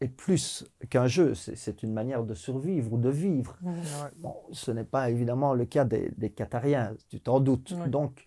est 0.00 0.08
plus 0.08 0.64
qu'un 0.90 1.06
jeu, 1.06 1.34
c'est 1.34 1.82
une 1.82 1.92
manière 1.92 2.24
de 2.24 2.34
survivre 2.34 2.92
ou 2.92 2.98
de 2.98 3.08
vivre. 3.08 3.56
Bon, 4.18 4.34
ce 4.52 4.70
n'est 4.70 4.84
pas 4.84 5.10
évidemment 5.10 5.54
le 5.54 5.64
cas 5.64 5.84
des, 5.84 6.12
des 6.16 6.30
Qatariens, 6.30 6.94
tu 7.08 7.20
t'en 7.20 7.40
doutes. 7.40 7.74
Donc, 7.88 8.24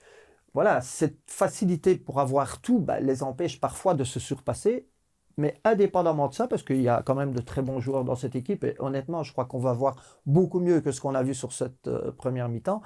voilà, 0.60 0.82
cette 0.82 1.20
facilité 1.26 1.96
pour 1.96 2.20
avoir 2.20 2.60
tout 2.60 2.80
bah, 2.80 3.00
les 3.00 3.24
empêche 3.24 3.62
parfois 3.62 3.94
de 3.94 4.04
se 4.04 4.20
surpasser. 4.20 4.90
Mais 5.38 5.58
indépendamment 5.64 6.28
de 6.28 6.34
ça, 6.34 6.50
parce 6.50 6.64
qu'il 6.64 6.82
y 6.82 6.90
a 6.90 7.02
quand 7.02 7.16
même 7.16 7.32
de 7.32 7.40
très 7.40 7.62
bons 7.62 7.80
joueurs 7.80 8.04
dans 8.04 8.18
cette 8.18 8.36
équipe, 8.36 8.66
et 8.66 8.76
honnêtement, 8.80 9.24
je 9.24 9.32
crois 9.32 9.46
qu'on 9.46 9.60
va 9.60 9.72
voir 9.72 9.96
beaucoup 10.26 10.60
mieux 10.60 10.82
que 10.82 10.92
ce 10.92 11.00
qu'on 11.00 11.16
a 11.16 11.24
vu 11.24 11.34
sur 11.34 11.54
cette 11.54 11.88
euh, 11.88 12.12
première 12.12 12.50
mi-temps. 12.50 12.82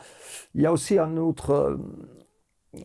Il 0.54 0.62
y 0.62 0.68
a 0.68 0.72
aussi 0.72 1.00
un 1.00 1.18
autre, 1.18 1.50
euh, 1.50 1.78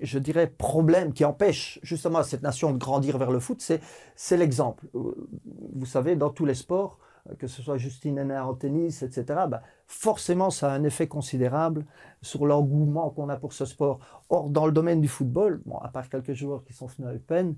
je 0.01 0.19
dirais, 0.19 0.47
problème 0.47 1.13
qui 1.13 1.27
empêche 1.27 1.81
justement 1.83 2.23
cette 2.23 2.43
nation 2.43 2.73
de 2.73 2.79
grandir 2.79 3.19
vers 3.19 3.31
le 3.31 3.41
foot, 3.41 3.61
c'est 4.17 4.37
l'exemple. 4.39 4.87
Euh, 4.95 5.29
vous 5.75 5.85
savez, 5.85 6.17
dans 6.17 6.31
tous 6.31 6.47
les 6.47 6.55
sports, 6.55 6.99
que 7.39 7.47
ce 7.47 7.63
soit 7.63 7.77
Justine 7.77 8.19
Henner 8.19 8.39
en 8.39 8.55
tennis, 8.55 9.03
etc., 9.03 9.25
bah, 9.49 9.63
forcément, 9.87 10.51
ça 10.51 10.73
a 10.73 10.75
un 10.75 10.85
effet 10.85 11.09
considérable 11.09 11.85
sur 12.23 12.47
l'engouement 12.47 13.11
qu'on 13.11 13.29
a 13.29 13.37
pour 13.37 13.53
ce 13.53 13.65
sport. 13.65 13.99
Or, 14.29 14.51
dans 14.51 14.67
le 14.67 14.73
domaine 14.73 15.01
du 15.01 15.09
football, 15.09 15.61
bon, 15.67 15.79
à 15.79 15.89
part 15.89 16.09
quelques 16.09 16.33
joueurs 16.33 16.65
qui 16.65 16.73
sont 16.73 16.87
venus 16.87 17.11
à 17.11 17.15
Eupen, 17.15 17.55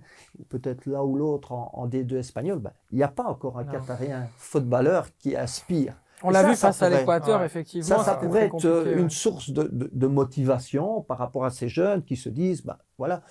peut-être 0.48 0.86
l'un 0.86 1.02
ou 1.02 1.16
l'autre 1.16 1.52
en, 1.52 1.88
D2 1.88 2.16
espagnol, 2.16 2.58
bah, 2.58 2.72
il 2.90 2.96
n'y 2.96 3.02
a 3.02 3.08
pas 3.08 3.24
encore 3.24 3.58
un 3.58 3.64
Qatarien 3.64 4.28
footballeur 4.36 5.08
qui 5.18 5.36
aspire. 5.36 5.94
On 6.22 6.30
l'a 6.30 6.42
vu 6.42 6.54
face 6.54 6.82
à 6.82 6.90
l'Équateur, 6.90 7.42
effectivement. 7.42 7.98
Ça, 7.98 8.04
ça 8.04 8.14
pourrait 8.14 8.46
être 8.46 8.64
euh, 8.66 8.98
une 8.98 9.08
source 9.08 9.50
de, 9.50 9.70
de, 9.72 10.06
motivation 10.06 11.00
par 11.00 11.16
rapport 11.16 11.46
à 11.46 11.50
ces 11.50 11.68
jeunes 11.68 12.04
qui 12.04 12.16
se 12.16 12.28
disent, 12.28 12.62
bah, 12.62 12.78
voilà. 12.98 13.22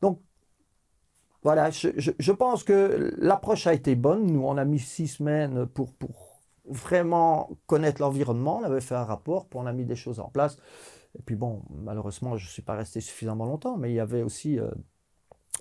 Donc, 0.00 0.20
voilà, 1.42 1.70
je, 1.70 2.32
pense 2.32 2.62
que 2.62 3.14
l'approche 3.18 3.66
a 3.66 3.74
été 3.74 3.96
bonne. 3.96 4.26
Nous, 4.26 4.44
on 4.44 4.56
a 4.56 4.64
mis 4.64 4.78
six 4.78 5.08
semaines 5.08 5.66
pour, 5.66 5.92
pour 5.92 6.40
vraiment 6.66 7.50
connaître 7.66 8.00
l'environnement. 8.00 8.58
On 8.58 8.64
avait 8.64 8.80
fait 8.80 8.94
un 8.94 9.04
rapport, 9.04 9.46
puis 9.46 9.58
on 9.60 9.66
a 9.66 9.72
mis 9.72 9.84
des 9.84 9.96
choses 9.96 10.20
en 10.20 10.28
place. 10.28 10.56
Et 11.18 11.22
puis 11.22 11.34
bon, 11.34 11.62
malheureusement, 11.70 12.36
je 12.36 12.46
ne 12.46 12.50
suis 12.50 12.62
pas 12.62 12.74
resté 12.74 13.00
suffisamment 13.00 13.44
longtemps, 13.44 13.76
mais 13.76 13.90
il 13.90 13.94
y 13.94 14.00
avait 14.00 14.22
aussi 14.22 14.58
euh, 14.58 14.70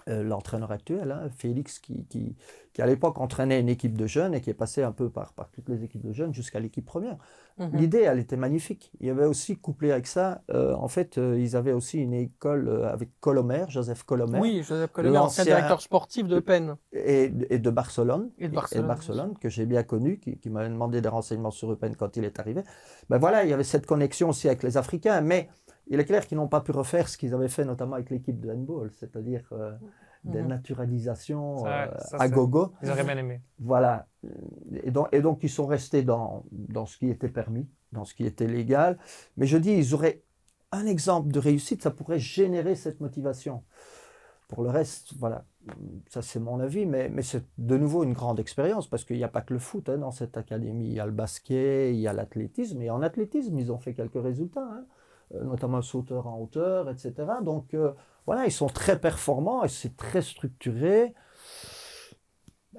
euh, 0.10 0.24
l'entraîneur 0.24 0.72
actuel, 0.72 1.12
hein, 1.12 1.30
Félix, 1.38 1.78
qui, 1.78 2.06
qui, 2.06 2.36
qui 2.74 2.82
à 2.82 2.88
l'époque 2.88 3.20
entraînait 3.20 3.60
une 3.60 3.70
équipe 3.70 3.96
de 3.96 4.08
jeunes 4.08 4.34
et 4.34 4.42
qui 4.42 4.50
est 4.50 4.56
passé 4.56 4.82
un 4.82 4.92
peu 4.92 5.10
par, 5.10 5.34
par 5.34 5.52
toutes 5.52 5.70
les 5.70 5.84
équipes 5.84 6.02
de 6.02 6.12
jeunes 6.12 6.34
jusqu'à 6.34 6.60
l'équipe 6.60 6.86
première. 6.86 7.18
Mhm. 7.60 7.70
L'idée, 7.74 8.00
elle 8.00 8.18
était 8.18 8.38
magnifique. 8.38 8.92
Il 9.00 9.08
y 9.08 9.10
avait 9.12 9.26
aussi 9.26 9.58
couplé 9.58 9.92
avec 9.92 10.08
ça, 10.08 10.42
euh, 10.50 10.74
en 10.74 10.88
fait, 10.88 11.20
euh, 11.20 11.40
ils 11.40 11.56
avaient 11.56 11.74
aussi 11.74 12.00
une 12.00 12.14
école 12.14 12.84
avec 12.86 13.10
Colomer, 13.20 13.66
Joseph 13.68 14.04
Colomer. 14.04 14.40
Oui, 14.40 14.64
Joseph 14.64 14.92
Colomer, 14.92 15.20
ancien 15.20 15.44
directeur 15.44 15.82
sportif 15.82 16.28
de 16.28 16.40
Penn. 16.40 16.78
Et, 16.94 17.32
et, 17.50 17.60
de 17.60 17.70
Barcelone. 17.70 18.32
Et 18.40 18.48
de 18.48 18.56
Barcelone. 18.56 18.86
Et 18.86 18.88
Barcelone 18.88 19.38
que 19.40 19.50
j'ai 19.50 19.68
bien 19.68 19.84
connu, 19.84 20.18
qui, 20.18 20.40
qui 20.40 20.50
m'avait 20.50 20.70
demandé 20.70 21.02
des 21.02 21.10
renseignements 21.10 21.52
sur 21.52 21.78
Penn 21.78 21.96
quand 21.96 22.18
il 22.18 22.24
est 22.24 22.40
arrivé. 22.40 22.64
Ben 23.10 23.20
voilà, 23.20 23.44
il 23.44 23.50
y 23.52 23.54
avait 23.54 23.64
cette 23.64 23.86
connexion 23.86 24.30
aussi 24.30 24.48
avec 24.48 24.64
les 24.64 24.78
Africains, 24.78 25.22
mais 25.22 25.50
il 25.92 26.00
est 26.00 26.06
clair 26.06 26.26
qu'ils 26.26 26.38
n'ont 26.38 26.48
pas 26.48 26.62
pu 26.62 26.72
refaire 26.72 27.10
ce 27.10 27.18
qu'ils 27.18 27.34
avaient 27.34 27.50
fait 27.50 27.66
notamment 27.66 27.96
avec 27.96 28.10
l'équipe 28.10 28.40
de 28.40 28.50
handball, 28.50 28.92
c'est-à-dire 28.94 29.44
euh, 29.52 29.74
des 30.24 30.42
mhm. 30.42 30.48
naturalisations 30.48 31.68
euh, 31.68 31.88
à 32.14 32.30
gogo. 32.30 32.72
Ils 32.82 32.90
auraient 32.90 33.04
bien 33.04 33.18
aimé. 33.18 33.42
Voilà. 33.60 34.08
Et 34.84 34.90
donc, 34.90 35.10
et 35.12 35.22
donc 35.22 35.44
ils 35.44 35.50
sont 35.50 35.66
restés 35.68 36.02
dans, 36.02 36.46
dans 36.54 36.86
ce 36.86 36.98
qui 36.98 37.10
était 37.10 37.28
permis, 37.28 37.68
dans 37.92 38.06
ce 38.06 38.14
qui 38.14 38.26
était 38.26 38.48
légal. 38.48 38.98
Mais 39.36 39.48
je 39.48 39.58
dis, 39.58 39.74
ils 39.74 39.94
auraient 39.94 40.24
un 40.72 40.86
exemple 40.86 41.30
de 41.30 41.40
réussite, 41.40 41.84
ça 41.84 41.92
pourrait 41.92 42.20
générer 42.20 42.76
cette 42.76 43.02
motivation. 43.02 43.62
Pour 44.48 44.64
le 44.64 44.70
reste, 44.70 45.14
voilà, 45.20 45.44
ça 46.08 46.22
c'est 46.22 46.40
mon 46.40 46.62
avis, 46.62 46.86
mais, 46.86 47.10
mais 47.10 47.22
c'est 47.22 47.44
de 47.58 47.78
nouveau 47.78 48.04
une 48.04 48.14
grande 48.14 48.40
expérience 48.40 48.88
parce 48.88 49.04
qu'il 49.04 49.18
n'y 49.18 49.26
a 49.26 49.30
pas 49.30 49.42
que 49.42 49.54
le 49.54 49.60
foot 49.60 49.90
hein, 49.90 49.98
dans 49.98 50.12
cette 50.12 50.38
académie. 50.38 50.88
Il 50.88 50.94
y 50.94 51.02
a 51.02 51.06
le 51.06 51.12
basket, 51.12 51.94
il 51.94 52.00
y 52.00 52.08
a 52.08 52.14
l'athlétisme, 52.14 52.82
et 52.82 52.90
en 52.90 53.02
athlétisme, 53.02 53.58
ils 53.58 53.74
ont 53.74 53.78
fait 53.78 53.94
quelques 53.94 54.22
résultats. 54.22 54.64
Hein. 54.64 54.86
Euh, 55.36 55.44
notamment 55.44 55.82
sauteur 55.82 56.28
en 56.28 56.40
hauteur, 56.40 56.90
etc. 56.90 57.14
Donc 57.44 57.74
euh, 57.74 57.94
voilà, 58.26 58.46
ils 58.46 58.52
sont 58.52 58.68
très 58.68 59.00
performants 59.00 59.64
et 59.64 59.70
c'est 59.70 59.96
très 59.96 60.22
structuré. 60.22 61.14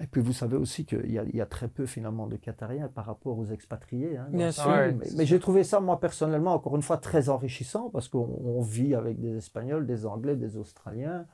Et 0.01 0.07
puis 0.07 0.21
vous 0.21 0.33
savez 0.33 0.57
aussi 0.57 0.85
qu'il 0.85 1.11
y, 1.11 1.37
y, 1.37 1.41
a 1.41 1.47
très 1.47 1.69
peu 1.69 1.87
finalement 1.87 2.27
de 2.27 2.37
Qatariens 2.37 2.89
par 2.89 3.07
rapport 3.07 3.39
aux 3.39 3.47
expatriés. 3.47 4.17
Hein, 4.17 4.27
Bien 4.31 4.51
sûr. 4.51 4.71
mais, 5.17 5.27
j'ai 5.27 5.39
trouvé 5.39 5.65
ça 5.65 5.81
moi 5.81 6.01
personnellement 6.01 6.55
encore 6.55 6.77
une 6.77 6.83
fois 6.83 6.97
très 6.97 7.29
enrichissant 7.29 7.91
parce 7.91 8.09
qu'on 8.09 8.61
vit 8.63 8.95
avec 8.95 9.21
des 9.21 9.37
Espagnols, 9.37 9.87
des 9.87 10.05
Anglais, 10.05 10.37
des 10.37 10.57
Australiens 10.57 11.27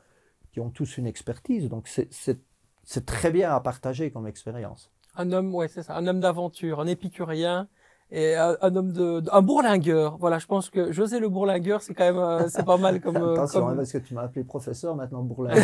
qui 0.52 0.60
ont 0.60 0.70
tous 0.70 0.98
une 0.98 1.06
expertise. 1.06 1.68
Donc 1.68 1.88
c'est 1.88 3.06
très 3.06 3.30
bien 3.30 3.54
à 3.54 3.60
partager 3.60 4.10
comme 4.10 4.26
expérience. 4.26 4.92
Un 5.16 5.32
homme, 5.32 5.54
ouais, 5.54 5.68
c'est 5.68 5.82
ça, 5.82 5.96
un 5.96 6.06
homme 6.06 6.20
d'aventure, 6.20 6.80
un 6.80 6.86
épicurien 6.86 7.68
et 8.10 8.36
un, 8.36 8.74
homme 8.74 8.92
de, 8.92 9.22
un 9.30 9.42
bourlingueur. 9.42 10.16
Voilà, 10.18 10.38
je 10.38 10.46
pense 10.46 10.70
que 10.70 10.92
José 10.92 11.20
le 11.20 11.28
bourlingueur, 11.28 11.82
c'est 11.82 11.92
quand 11.94 12.04
même, 12.04 12.18
euh, 12.18 12.48
c'est 12.48 12.64
pas 12.64 12.78
mal 12.78 13.00
comme. 13.00 13.16
Euh, 13.16 13.34
Attention, 13.34 13.60
comme... 13.60 13.70
Hein, 13.70 13.76
parce 13.76 13.92
que 13.92 13.98
tu 13.98 14.14
m'as 14.14 14.22
appelé 14.22 14.44
professeur, 14.44 14.96
maintenant 14.96 15.22
bourlingueur. 15.22 15.62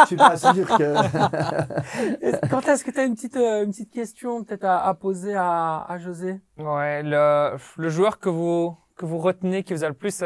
je 0.00 0.06
suis 0.06 0.16
pas 0.16 0.36
sûr 0.36 0.54
que. 0.54 2.48
Quand 2.48 2.66
est-ce 2.68 2.84
que 2.84 2.90
tu 2.90 3.00
as 3.00 3.04
une 3.04 3.14
petite, 3.14 3.36
euh, 3.36 3.64
une 3.64 3.70
petite 3.70 3.90
question 3.90 4.44
peut-être 4.44 4.64
à, 4.64 4.86
à, 4.86 4.94
poser 4.94 5.34
à, 5.34 5.84
à 5.86 5.98
José? 5.98 6.40
Ouais, 6.56 7.02
le, 7.02 7.56
le 7.76 7.88
joueur 7.90 8.18
que 8.18 8.30
vous, 8.30 8.74
que 8.96 9.04
vous 9.04 9.18
retenez, 9.18 9.62
qui 9.62 9.74
vous 9.74 9.84
a 9.84 9.88
le 9.88 9.94
plus 9.94 10.24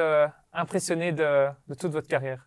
impressionné 0.52 1.12
de, 1.12 1.48
de 1.68 1.74
toute 1.74 1.90
votre 1.90 2.08
carrière? 2.08 2.46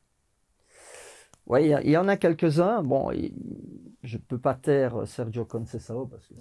Oui, 1.47 1.73
il 1.83 1.89
y, 1.89 1.97
en 1.97 2.07
a 2.07 2.15
quelques-uns. 2.15 2.83
Bon, 2.83 3.11
je 4.09 4.17
ne 4.17 4.21
peux 4.21 4.39
pas 4.39 4.55
taire 4.55 5.07
Sergio 5.07 5.45
Conceição 5.45 6.07
parce 6.07 6.25
que 6.27 6.33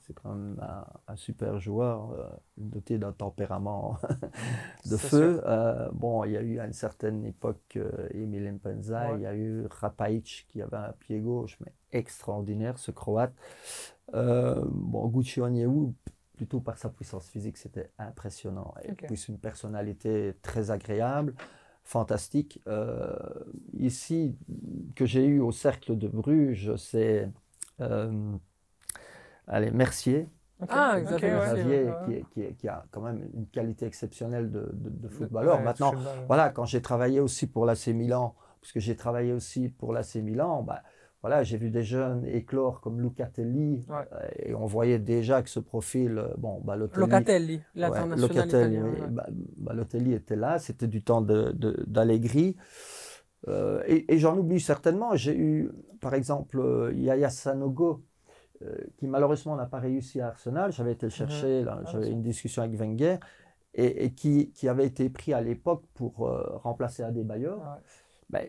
c'est 0.00 0.12
quand 0.12 0.34
même 0.34 0.60
un, 1.08 1.16
super 1.16 1.58
joueur 1.58 2.10
euh, 2.12 2.28
doté 2.58 2.98
d'un 2.98 3.12
tempérament 3.12 3.96
de 4.90 4.96
feu. 4.98 5.40
Euh, 5.46 5.88
bon, 5.92 6.24
il 6.24 6.32
y 6.32 6.36
a 6.36 6.42
eu 6.42 6.58
à 6.58 6.66
une 6.66 6.74
certaine 6.74 7.24
époque 7.24 7.76
euh, 7.76 8.08
Emile 8.12 8.52
Mpenza, 8.52 9.14
il 9.14 9.22
y 9.22 9.26
a 9.26 9.34
eu 9.34 9.66
Rapaic 9.70 10.46
qui 10.48 10.60
avait 10.60 10.76
un 10.76 10.92
pied 10.92 11.20
gauche, 11.20 11.56
mais 11.60 11.72
extraordinaire, 11.92 12.78
ce 12.78 12.90
croate. 12.90 13.32
bon, 14.12 15.08
Gucci 15.08 15.40
Onyewu, 15.40 15.94
plutôt 16.36 16.60
par 16.60 16.76
sa 16.76 16.90
puissance 16.90 17.28
physique, 17.30 17.56
c'était 17.56 17.90
impressionnant. 17.98 18.74
Et 18.84 18.92
puis 18.92 19.16
une 19.28 19.38
personnalité 19.38 20.34
très 20.42 20.70
agréable 20.70 21.34
fantastique. 21.84 22.60
Euh, 22.66 23.14
ici, 23.78 24.36
que 24.94 25.06
j'ai 25.06 25.24
eu 25.24 25.40
au 25.40 25.52
Cercle 25.52 25.96
de 25.96 26.08
Bruges, 26.08 26.76
c'est 26.76 27.28
euh, 27.80 28.32
allez, 29.46 29.70
Mercier. 29.70 30.28
Ah, 30.68 30.96
exactement. 30.98 31.40
qui, 32.58 32.68
a 32.68 32.84
quand 32.90 33.00
même 33.00 33.26
une 33.32 33.46
qualité 33.46 33.86
exceptionnelle 33.86 34.50
de, 34.50 34.68
de, 34.74 35.08
footballeur. 35.08 35.62
Maintenant, 35.62 35.94
voilà, 36.26 36.50
quand 36.50 36.66
j'ai 36.66 36.82
travaillé 36.82 37.18
aussi 37.18 37.46
pour 37.46 37.64
l'AC 37.64 37.88
Milan, 37.88 38.34
parce 38.60 38.72
que 38.72 38.80
j'ai 38.80 38.94
travaillé 38.94 39.32
aussi 39.32 39.70
pour 39.70 39.94
l'AC 39.94 40.16
Milan, 40.16 40.62
bah, 40.62 40.82
voilà, 41.22 41.42
j'ai 41.42 41.58
vu 41.58 41.70
des 41.70 41.82
jeunes 41.82 42.24
éclore 42.26 42.80
comme 42.80 43.00
Lucatelli, 43.00 43.84
euh, 43.90 44.04
et 44.38 44.54
on 44.54 44.66
voyait 44.66 44.98
déjà 44.98 45.42
que 45.42 45.50
ce 45.50 45.60
profil, 45.60 46.18
euh, 46.18 46.28
bon, 46.38 46.60
Balotelli. 46.60 47.00
Locatelli, 47.00 47.60
l'international 47.74 48.20
Locatelli, 48.20 48.78
Balotelli 49.58 50.14
était 50.14 50.36
là, 50.36 50.58
c'était 50.58 50.86
du 50.86 51.02
temps 51.02 51.20
d'Allegri. 51.20 52.52
De, 52.52 52.56
Euh, 53.48 53.82
et, 53.86 54.18
j'en 54.18 54.36
oublie 54.36 54.60
certainement. 54.60 55.16
J'ai 55.16 55.36
eu, 55.36 55.70
par 56.00 56.14
exemple, 56.14 56.58
euh, 56.60 56.92
Yaya 56.92 57.30
Sanogo, 57.30 58.02
euh, 58.62 58.76
qui 58.98 59.06
malheureusement 59.06 59.56
n'a 59.56 59.66
pas 59.66 59.78
réussi 59.78 60.20
à 60.20 60.28
Arsenal. 60.28 60.72
J'avais 60.72 60.92
été 60.92 61.06
le 61.06 61.10
mhm. 61.10 61.16
chercher, 61.16 61.64
ah, 61.66 61.80
j'avais 61.90 62.10
une 62.10 62.22
discussion 62.22 62.62
avec 62.62 62.78
Wenger, 62.78 63.16
et, 63.72 64.12
qui, 64.12 64.50
qui, 64.50 64.68
avait 64.68 64.86
été 64.86 65.08
pris 65.08 65.32
à 65.32 65.40
l'époque 65.40 65.84
pour 65.94 66.28
remplacer 66.62 67.02
Adebayor. 67.04 67.58
Ouais. 67.58 67.64
Ben, 68.30 68.46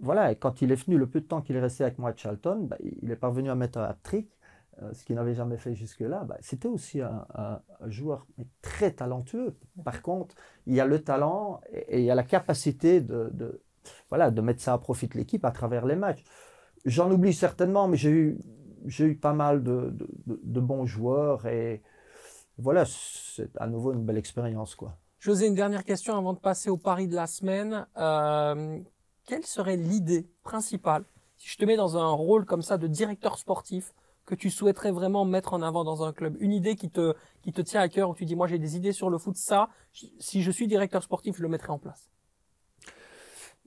voilà, 0.00 0.34
quand 0.34 0.62
il 0.62 0.72
est 0.72 0.82
venu, 0.82 0.96
le 0.96 1.06
peu 1.06 1.20
de 1.20 1.26
temps 1.26 1.42
qu'il 1.42 1.56
est 1.56 1.60
resté 1.60 1.84
avec 1.84 1.98
moi 1.98 2.10
à 2.10 2.16
Charlton, 2.16 2.66
ben, 2.70 2.76
il 3.02 3.10
est 3.10 3.16
parvenu 3.16 3.50
à 3.50 3.54
mettre 3.54 3.78
un 3.78 3.84
hat-trick, 3.84 4.30
ce 4.92 5.04
qu'il 5.04 5.14
n'avait 5.14 5.34
jamais 5.34 5.56
fait 5.56 5.74
jusque-là. 5.74 6.24
Ben, 6.24 6.36
c'était 6.40 6.68
aussi 6.68 7.00
un, 7.00 7.60
joueur 7.86 8.26
très 8.62 8.92
talentueux. 8.92 9.56
Par 9.84 10.02
contre, 10.02 10.34
il 10.66 10.74
y 10.74 10.80
a 10.80 10.86
le 10.86 11.02
talent 11.02 11.60
et, 11.72 12.00
il 12.00 12.04
y 12.04 12.10
a 12.10 12.14
la 12.14 12.24
capacité 12.24 13.00
de 13.00 13.60
voilà, 14.08 14.30
de 14.30 14.40
mettre 14.40 14.62
ça 14.62 14.72
à 14.72 14.78
profit 14.78 15.08
de 15.08 15.16
l'équipe 15.16 15.44
à 15.44 15.50
travers 15.50 15.86
les 15.86 15.96
matchs. 15.96 16.24
J'en 16.84 17.10
oublie 17.10 17.32
certainement, 17.32 17.88
mais 17.88 17.96
j'ai 17.96 18.10
eu, 18.10 18.38
eu 19.00 19.14
pas 19.16 19.32
mal 19.32 19.62
de, 19.62 19.96
de, 20.26 20.60
bons 20.60 20.86
joueurs 20.86 21.46
et 21.46 21.82
voilà, 22.58 22.84
c'est 22.86 23.50
à 23.56 23.66
nouveau 23.66 23.92
une 23.92 24.04
belle 24.04 24.18
expérience. 24.18 24.74
quoi. 24.74 24.96
José, 25.18 25.46
une 25.46 25.54
dernière 25.54 25.84
question 25.84 26.16
avant 26.16 26.34
de 26.34 26.38
passer 26.38 26.68
au 26.68 26.76
pari 26.76 27.08
de 27.08 27.14
la 27.14 27.26
semaine. 27.26 27.86
Euh, 27.96 28.78
quelle 29.24 29.44
serait 29.44 29.76
l'idée 29.76 30.28
principale, 30.42 31.04
si 31.36 31.48
je 31.48 31.56
te 31.56 31.64
mets 31.64 31.76
dans 31.76 31.96
un 31.96 32.10
rôle 32.10 32.44
comme 32.44 32.62
ça 32.62 32.78
de 32.78 32.86
directeur 32.86 33.38
sportif, 33.38 33.94
que 34.24 34.34
tu 34.34 34.50
souhaiterais 34.50 34.90
vraiment 34.90 35.24
mettre 35.24 35.52
en 35.52 35.60
avant 35.60 35.84
dans 35.84 36.02
un 36.02 36.12
club? 36.12 36.36
Une 36.40 36.52
idée 36.52 36.76
qui 36.76 36.90
te, 36.90 37.14
tient 37.62 37.80
à 37.80 37.88
cœur, 37.88 38.10
où 38.10 38.14
tu 38.14 38.24
dis, 38.24 38.36
moi 38.36 38.46
j'ai 38.46 38.58
des 38.58 38.76
idées 38.76 38.92
sur 38.92 39.10
le 39.10 39.18
foot, 39.18 39.36
ça, 39.36 39.68
si 40.18 40.42
je 40.42 40.50
suis 40.50 40.66
directeur 40.66 41.02
sportif, 41.02 41.36
je 41.36 41.42
le 41.42 41.48
mettrai 41.48 41.72
en 41.72 41.78
place 41.78 42.10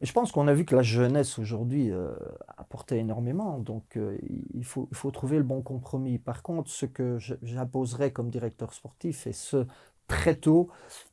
je 0.02 0.12
pense 0.12 0.32
qu'on 0.32 0.48
a 0.48 0.54
vu 0.54 0.64
que 0.64 0.76
la 0.76 0.84
jeunesse 0.84 1.40
aujourd'hui 1.40 1.92
euh, 1.92 2.14
apportait 2.56 3.00
énormément, 3.00 3.58
donc 3.58 3.98
euh, 3.98 4.18
il, 4.54 4.64
faut, 4.64 4.88
il 4.92 4.98
faut 4.98 5.10
trouver 5.10 5.38
le 5.38 5.44
bon 5.44 5.64
compromis. 5.64 6.20
Par 6.20 6.44
contre, 6.44 6.70
ce 6.70 6.86
que 6.86 7.18
j'imposerais 7.42 8.12
comme 8.12 8.30
directeur 8.30 8.74
sportif, 8.74 9.26
et 9.26 9.34
ce 9.34 9.66
très 10.08 10.36
tôt, 10.36 10.70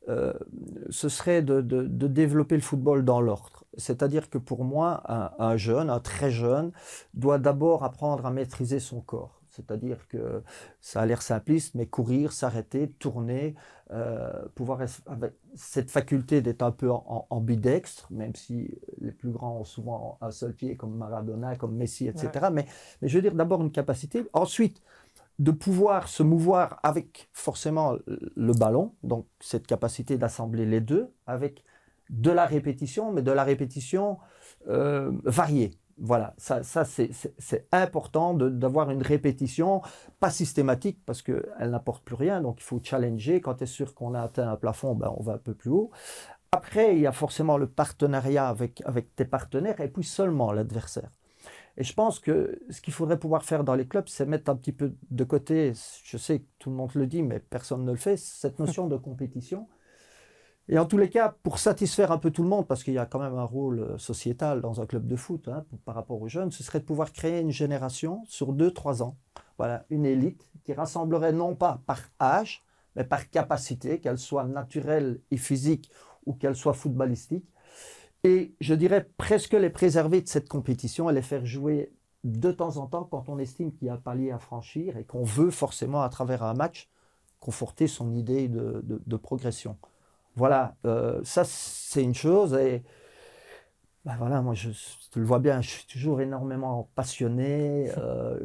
euh, 0.09 0.33
ce 0.91 1.09
serait 1.09 1.43
de, 1.43 1.61
de, 1.61 1.83
de, 1.83 2.07
développer 2.07 2.55
le 2.55 2.63
football 2.63 3.05
dans 3.05 3.21
l'ordre. 3.21 3.65
C'est-à-dire 3.77 4.31
que 4.31 4.39
pour 4.39 4.65
moi, 4.65 5.03
un, 5.09 5.33
un, 5.39 5.57
jeune, 5.57 5.91
un 5.91 6.01
très 6.01 6.31
jeune, 6.31 6.73
doit 7.15 7.39
d'abord 7.39 7.85
apprendre 7.85 8.25
à 8.27 8.31
maîtriser 8.31 8.81
son 8.81 9.01
corps. 9.01 9.41
C'est-à-dire 9.55 10.09
que 10.09 10.43
ça 10.81 11.01
a 11.01 11.07
l'air 11.07 11.23
simpliste, 11.23 11.77
mais 11.77 11.87
courir, 11.87 12.33
s'arrêter, 12.33 12.91
tourner, 12.99 13.55
euh, 13.93 14.47
pouvoir 14.57 14.81
avec 15.07 15.35
cette 15.55 15.93
faculté 15.93 16.41
d'être 16.43 16.63
un 16.63 16.73
peu 16.73 16.91
ambidextre, 17.31 18.09
même 18.11 18.35
si 18.35 18.77
les 19.01 19.13
plus 19.13 19.31
grands 19.31 19.61
ont 19.61 19.65
souvent 19.65 20.19
un 20.21 20.33
seul 20.33 20.55
pied, 20.55 20.77
comme 20.77 20.97
Maradona, 20.97 21.55
comme 21.55 21.77
Messi, 21.77 22.09
etc. 22.09 22.49
Mais, 22.53 22.67
mais 23.01 23.09
je 23.09 23.17
veux 23.17 23.23
dire 23.23 23.35
d'abord 23.35 23.63
une 23.63 23.71
capacité. 23.71 24.25
Ensuite, 24.33 24.83
de 25.39 25.51
pouvoir 25.51 26.09
se 26.09 26.23
mouvoir 26.23 26.79
avec 26.83 27.29
forcément 27.33 27.97
le 28.07 28.53
ballon, 28.53 28.95
donc 29.03 29.27
cette 29.41 29.67
capacité 29.67 30.17
d'assembler 30.17 30.65
les 30.65 30.81
deux, 30.81 31.13
avec 31.27 31.65
de 32.11 32.31
la 32.31 32.47
répétition, 32.47 33.13
mais 33.13 33.23
de 33.23 33.33
la 33.33 33.45
répétition 33.45 34.19
euh, 34.69 35.11
variée. 35.25 35.73
Voilà, 35.99 36.35
ça, 36.39 36.65
ça 36.65 36.85
c'est 36.85 37.69
important 37.71 38.35
d'avoir 38.35 38.91
une 38.91 39.03
répétition, 39.03 39.81
pas 40.19 40.31
systématique 40.31 40.99
parce 41.07 41.23
qu'elle 41.23 41.71
n'apporte 41.71 42.05
plus 42.05 42.17
rien, 42.17 42.41
donc 42.41 42.61
il 42.61 42.65
faut 42.65 42.81
challenger. 42.83 43.41
Quand 43.41 43.55
tu 43.55 43.65
es 43.65 43.67
sûr 43.67 43.95
qu'on 43.95 44.15
a 44.15 44.21
atteint 44.21 44.51
un 44.51 44.57
plafond, 44.57 44.97
ben, 44.97 45.13
on 45.17 45.23
va 45.23 45.35
un 45.35 45.39
peu 45.39 45.55
plus 45.55 45.71
haut. 45.71 45.91
Après, 46.51 46.95
il 46.97 47.01
y 47.01 47.07
a 47.07 47.13
forcément 47.13 47.59
le 47.59 47.69
partenariat 47.69 48.49
avec, 48.49 48.83
avec 48.85 49.15
tes 49.15 49.25
partenaires 49.25 49.81
et 49.81 49.89
puis 49.89 50.05
seulement 50.05 50.53
l'adversaire. 50.53 51.11
Et 51.77 51.83
je 51.83 51.93
pense 51.93 52.21
que 52.21 52.61
ce 52.71 52.81
qu'il 52.81 52.93
faudrait 52.93 53.19
pouvoir 53.19 53.45
faire 53.45 53.65
dans 53.65 53.75
les 53.75 53.87
clubs, 53.87 54.07
c'est 54.07 54.27
mettre 54.27 54.51
un 54.51 54.57
petit 54.57 54.73
peu 54.73 54.95
de 55.11 55.25
côté, 55.25 55.73
je 56.05 56.17
sais 56.17 56.41
que 56.41 56.47
tout 56.59 56.71
le 56.71 56.77
monde 56.77 56.93
le 56.95 57.07
dit, 57.07 57.23
mais 57.23 57.41
personne 57.41 57.85
ne 57.85 57.91
le 57.91 57.97
fait, 57.97 58.17
cette 58.17 58.59
notion 58.61 58.87
de 58.87 58.97
compétition. 58.97 59.67
Et 60.69 60.79
en 60.79 60.87
tous 60.87 60.97
les 60.97 61.11
cas, 61.11 61.35
pour 61.43 61.59
satisfaire 61.59 62.11
un 62.11 62.19
peu 62.19 62.31
tout 62.31 62.43
le 62.43 62.49
monde, 62.49 62.67
parce 62.67 62.85
qu'il 62.85 62.95
y 62.95 62.99
a 62.99 63.05
quand 63.05 63.19
même 63.19 63.37
un 63.37 63.45
rôle 63.45 63.81
euh, 63.81 63.99
sociétal 63.99 64.63
dans 64.63 64.81
un 64.81 64.87
club 64.87 65.07
de 65.07 65.17
foot 65.17 65.49
hein, 65.49 65.67
par 65.85 65.95
rapport 65.95 66.23
aux 66.23 66.29
jeunes, 66.29 66.53
ce 66.53 66.63
serait 66.63 66.81
de 66.81 66.85
pouvoir 66.85 67.13
créer 67.13 67.41
une 67.41 67.51
génération 67.51 68.23
sur 68.27 68.53
deux, 68.55 68.71
trois 68.71 69.03
ans. 69.03 69.19
Voilà, 69.59 69.85
une 69.91 70.07
élite 70.07 70.49
qui 70.65 70.73
rassemblerait 70.73 71.33
non 71.33 71.55
pas 71.55 71.83
par 71.87 72.01
âge, 72.19 72.63
mais 72.97 73.05
par 73.05 73.29
capacité, 73.29 74.01
qu'elle 74.01 74.17
soit 74.17 74.45
naturelle 74.45 75.21
et 75.31 75.37
physique 75.37 75.91
ou 76.25 76.33
qu'elle 76.33 76.57
soit 76.57 76.73
footballistique. 76.73 77.45
Et 78.25 78.55
je 78.61 78.75
dirais 78.75 79.09
presque 79.19 79.53
les 79.53 79.71
préserver 79.71 80.23
de 80.23 80.29
cette 80.29 80.49
compétition 80.49 81.11
et 81.11 81.13
les 81.13 81.23
faire 81.23 81.45
jouer 81.45 81.93
de 82.25 82.51
temps 82.51 82.79
en 82.79 82.87
temps 82.87 83.05
quand 83.05 83.29
on 83.29 83.39
estime 83.39 83.73
qu'il 83.73 83.89
y 83.89 83.91
a 83.91 83.95
un 83.95 83.99
palier 83.99 84.31
à 84.31 84.39
franchir 84.39 84.97
et 84.97 85.05
qu'on 85.05 85.25
veut 85.25 85.51
forcément, 85.51 86.03
à 86.03 86.09
travers 86.09 86.43
un 86.43 86.55
match, 86.55 86.89
conforter 87.39 87.87
son 87.87 88.15
idée 88.15 88.49
de, 88.49 88.83
de 88.83 89.17
progression. 89.17 89.77
Voilà, 90.37 90.77
euh, 90.87 91.21
ça 91.25 91.45
c'est 91.45 92.03
une 92.03 92.15
chose. 92.15 92.55
Et 92.55 92.83
ben 94.05 94.17
voilà, 94.17 94.41
moi 94.43 94.55
je, 94.55 94.71
le 95.17 95.25
vois 95.25 95.39
bien, 95.39 95.61
je 95.61 95.71
suis 95.71 95.87
toujours 95.87 96.21
énormément 96.21 96.91
passionné. 96.95 97.91
Euh, 97.99 98.39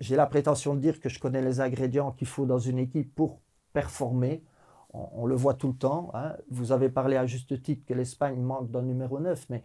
j'ai 0.00 0.16
la 0.16 0.26
prétention 0.26 0.74
de 0.74 0.80
dire 0.80 1.00
que 1.00 1.08
je 1.08 1.18
connais 1.20 1.42
les 1.42 1.60
ingrédients 1.60 2.12
qu'il 2.12 2.26
faut 2.26 2.46
dans 2.46 2.58
une 2.58 2.78
équipe 2.78 3.14
pour 3.14 3.40
performer. 3.72 4.42
On, 5.14 5.26
le 5.26 5.34
voit 5.34 5.54
tout 5.54 5.68
le 5.68 5.74
temps. 5.74 6.10
Hein. 6.14 6.34
Vous 6.50 6.72
avez 6.72 6.88
parlé 6.88 7.16
à 7.16 7.26
juste 7.26 7.62
titre 7.62 7.84
que 7.86 7.94
l'Espagne 7.94 8.40
manque 8.40 8.70
d'un 8.70 8.82
numéro 8.82 9.20
9, 9.20 9.46
mais 9.50 9.62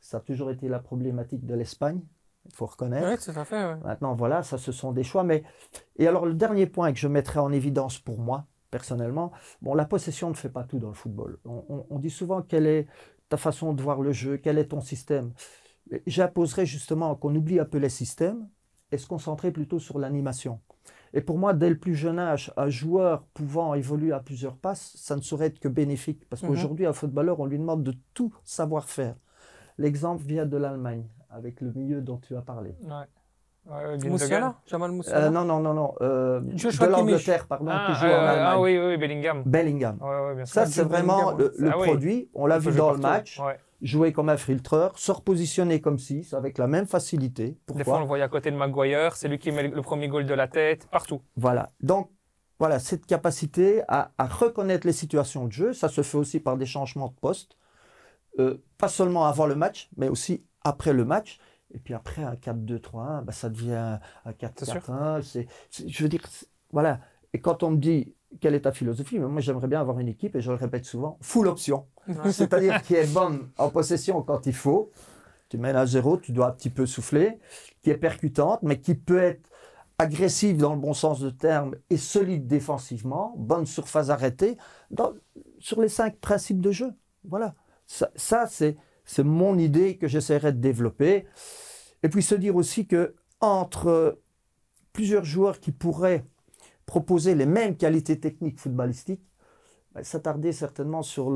ça 0.00 0.18
a 0.18 0.20
toujours 0.20 0.50
été 0.50 0.68
la 0.68 0.78
problématique 0.78 1.44
de 1.44 1.54
l'Espagne. 1.54 2.00
Il 2.44 2.54
faut 2.54 2.66
reconnaître. 2.66 3.08
Oui, 3.08 3.32
tout 3.32 3.38
à 3.38 3.44
fait. 3.44 3.74
Maintenant, 3.76 4.14
voilà, 4.14 4.42
ça, 4.42 4.58
ce 4.58 4.70
sont 4.70 4.92
des 4.92 5.02
choix. 5.02 5.24
Mais... 5.24 5.42
Et 5.96 6.06
alors, 6.06 6.26
le 6.26 6.34
dernier 6.34 6.66
point 6.66 6.92
que 6.92 6.98
je 6.98 7.08
mettrai 7.08 7.40
en 7.40 7.50
évidence 7.50 7.98
pour 7.98 8.18
moi, 8.18 8.46
personnellement. 8.70 9.32
Bon, 9.62 9.74
la 9.74 9.84
possession 9.84 10.28
ne 10.28 10.34
fait 10.34 10.48
pas 10.48 10.64
tout 10.64 10.78
dans 10.78 10.88
le 10.88 10.94
football. 10.94 11.38
On, 11.44 11.98
dit 11.98 12.10
souvent 12.10 12.42
quelle 12.42 12.66
est 12.66 12.86
ta 13.28 13.36
façon 13.36 13.72
de 13.72 13.82
voir 13.82 14.00
le 14.00 14.12
jeu, 14.12 14.36
quel 14.36 14.58
est 14.58 14.68
ton 14.68 14.80
système. 14.80 15.32
J'imposerais 16.06 16.66
justement 16.66 17.14
qu'on 17.14 17.34
oublie 17.34 17.58
un 17.58 17.64
peu 17.64 17.78
les 17.78 17.88
systèmes 17.88 18.48
et 18.92 18.98
se 18.98 19.06
concentrer 19.06 19.50
plutôt 19.50 19.78
sur 19.78 19.98
l'animation. 19.98 20.60
Et 21.16 21.22
pour 21.22 21.38
moi, 21.38 21.54
dès 21.54 21.70
le 21.70 21.78
plus 21.78 21.94
jeune 21.94 22.18
âge, 22.18 22.52
un 22.58 22.68
joueur 22.68 23.22
pouvant 23.32 23.72
évoluer 23.72 24.12
à 24.12 24.20
plusieurs 24.20 24.54
passes, 24.54 24.92
ça 24.96 25.16
ne 25.16 25.22
saurait 25.22 25.46
être 25.46 25.58
que 25.58 25.66
bénéfique. 25.66 26.28
Parce 26.28 26.42
mhm. 26.42 26.50
qu'aujourd'hui, 26.50 26.84
un 26.84 26.92
footballeur, 26.92 27.40
on 27.40 27.46
lui 27.46 27.58
demande 27.58 27.82
de 27.82 27.94
tout 28.12 28.34
savoir 28.44 28.84
faire. 28.84 29.14
L'exemple 29.78 30.22
vient 30.22 30.44
de 30.44 30.58
l'Allemagne, 30.58 31.06
avec 31.30 31.62
le 31.62 31.72
milieu 31.72 32.02
dont 32.02 32.18
tu 32.18 32.36
as 32.36 32.42
parlé. 32.42 32.76
Moussiala 34.04 34.56
Jamal 34.66 34.92
Moussiala 34.92 35.26
euh, 35.26 35.30
Non, 35.30 35.46
non, 35.46 35.58
non, 35.58 35.72
non. 35.72 35.94
Euh, 36.02 36.40
de 36.40 36.86
l'Angleterre, 36.86 37.46
pardon, 37.46 37.70
ah, 37.70 37.86
qui 37.86 37.94
joue 37.98 38.06
en 38.06 38.10
euh, 38.10 38.28
Allemagne. 38.28 38.46
Ah 38.46 38.60
oui, 38.60 38.78
oui, 38.78 38.96
Bellingham. 38.98 39.42
Bellingham. 39.46 39.98
Ça, 40.44 40.66
c'est 40.66 40.84
vraiment 40.84 41.32
le, 41.32 41.50
ah 41.66 41.78
produit. 41.78 42.28
On 42.34 42.44
l'a 42.44 42.58
vu 42.58 42.72
dans 42.72 42.92
le 42.92 42.98
match. 42.98 43.40
Jouer 43.82 44.12
comme 44.12 44.28
un 44.28 44.36
filtreur, 44.36 44.98
se 44.98 45.12
repositionner 45.12 45.80
comme 45.80 45.98
6, 45.98 46.32
avec 46.32 46.56
la 46.58 46.66
même 46.66 46.86
facilité. 46.86 47.58
Pourquoi 47.66 47.78
Des 47.78 47.84
fois, 47.84 47.96
on 47.98 48.00
le 48.00 48.06
voyait 48.06 48.24
à 48.24 48.28
côté 48.28 48.50
de 48.50 48.56
Maguire. 48.56 49.16
C'est 49.16 49.28
lui 49.28 49.38
qui 49.38 49.52
met 49.52 49.68
le 49.68 49.82
premier 49.82 50.08
goal 50.08 50.24
de 50.24 50.34
la 50.34 50.48
tête, 50.48 50.86
partout. 50.90 51.20
Voilà. 51.36 51.72
Donc, 51.80 52.10
voilà, 52.58 52.78
cette 52.78 53.04
capacité 53.04 53.82
à, 53.88 54.12
à 54.16 54.26
reconnaître 54.26 54.86
les 54.86 54.94
situations 54.94 55.44
de 55.46 55.52
jeu, 55.52 55.72
ça 55.74 55.88
se 55.88 56.02
fait 56.02 56.16
aussi 56.16 56.40
par 56.40 56.56
des 56.56 56.64
changements 56.64 57.08
de 57.08 57.14
poste. 57.20 57.58
Euh, 58.38 58.62
pas 58.78 58.88
seulement 58.88 59.26
avant 59.26 59.46
le 59.46 59.54
match, 59.54 59.88
mais 59.96 60.08
aussi 60.08 60.44
après 60.62 60.92
le 60.92 61.04
match. 61.04 61.38
Et 61.72 61.78
puis 61.78 61.94
après, 61.94 62.22
un 62.22 62.34
4-2-3-1, 62.34 63.24
bah, 63.24 63.32
ça 63.32 63.48
devient 63.48 63.98
un 64.24 64.32
4-4-1. 64.32 65.46
je 65.86 66.02
veux 66.02 66.08
dire, 66.08 66.22
voilà. 66.72 67.00
Et 67.36 67.38
quand 67.38 67.62
on 67.62 67.72
me 67.72 67.76
dit 67.76 68.14
quelle 68.40 68.54
est 68.54 68.62
ta 68.62 68.72
philosophie, 68.72 69.18
mais 69.18 69.26
moi 69.26 69.42
j'aimerais 69.42 69.68
bien 69.68 69.78
avoir 69.78 69.98
une 69.98 70.08
équipe, 70.08 70.34
et 70.36 70.40
je 70.40 70.50
le 70.50 70.56
répète 70.56 70.86
souvent, 70.86 71.18
full 71.20 71.48
option. 71.48 71.84
C'est-à-dire 72.30 72.80
qui 72.80 72.94
est 72.94 73.12
bonne 73.12 73.50
en 73.58 73.68
possession 73.68 74.22
quand 74.22 74.46
il 74.46 74.54
faut. 74.54 74.90
Tu 75.50 75.58
mènes 75.58 75.76
à 75.76 75.84
zéro, 75.84 76.16
tu 76.16 76.32
dois 76.32 76.48
un 76.48 76.52
petit 76.52 76.70
peu 76.70 76.86
souffler, 76.86 77.38
qui 77.82 77.90
est 77.90 77.98
percutante, 77.98 78.60
mais 78.62 78.80
qui 78.80 78.94
peut 78.94 79.18
être 79.18 79.50
agressive 79.98 80.56
dans 80.56 80.72
le 80.74 80.80
bon 80.80 80.94
sens 80.94 81.20
de 81.20 81.28
terme 81.28 81.74
et 81.90 81.98
solide 81.98 82.46
défensivement, 82.46 83.34
bonne 83.36 83.66
surface 83.66 84.08
arrêtée, 84.08 84.56
dans, 84.90 85.12
sur 85.58 85.82
les 85.82 85.90
cinq 85.90 86.16
principes 86.16 86.62
de 86.62 86.70
jeu. 86.70 86.94
Voilà. 87.28 87.54
Ça, 87.86 88.10
ça 88.16 88.46
c'est 88.46 88.78
c'est 89.04 89.24
mon 89.24 89.58
idée 89.58 89.98
que 89.98 90.08
j'essaierai 90.08 90.54
de 90.54 90.58
développer. 90.58 91.26
Et 92.02 92.08
puis 92.08 92.22
se 92.22 92.34
dire 92.34 92.56
aussi 92.56 92.86
que 92.86 93.14
entre 93.42 94.20
plusieurs 94.94 95.26
joueurs 95.26 95.60
qui 95.60 95.70
pourraient 95.70 96.24
proposer 96.86 97.34
les 97.34 97.46
mêmes 97.46 97.76
qualités 97.76 98.18
techniques 98.18 98.60
footballistiques, 98.60 99.28
ben, 99.94 100.04
s'attarder 100.04 100.52
certainement 100.52 101.02
sur 101.02 101.30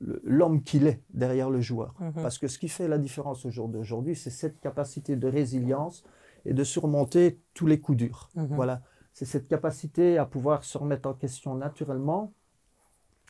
l'homme 0.00 0.62
qu'il 0.62 0.86
est 0.86 1.02
derrière 1.10 1.50
le 1.50 1.60
joueur. 1.60 1.94
Mhm. 2.00 2.22
Parce 2.22 2.38
que 2.38 2.48
ce 2.48 2.58
qui 2.58 2.68
fait 2.68 2.88
la 2.88 2.98
différence 2.98 3.44
au 3.44 3.50
jour 3.50 3.68
d'aujourd'hui, 3.68 4.16
c'est 4.16 4.30
cette 4.30 4.60
capacité 4.60 5.16
de 5.16 5.28
résilience 5.28 6.04
et 6.44 6.54
de 6.54 6.64
surmonter 6.64 7.40
tous 7.54 7.66
les 7.66 7.80
coups 7.80 7.98
durs. 7.98 8.30
Mhm. 8.34 8.48
Voilà. 8.52 8.82
C'est 9.12 9.24
cette 9.24 9.48
capacité 9.48 10.16
à 10.16 10.24
pouvoir 10.24 10.64
se 10.64 10.78
remettre 10.78 11.08
en 11.08 11.14
question 11.14 11.54
naturellement 11.56 12.32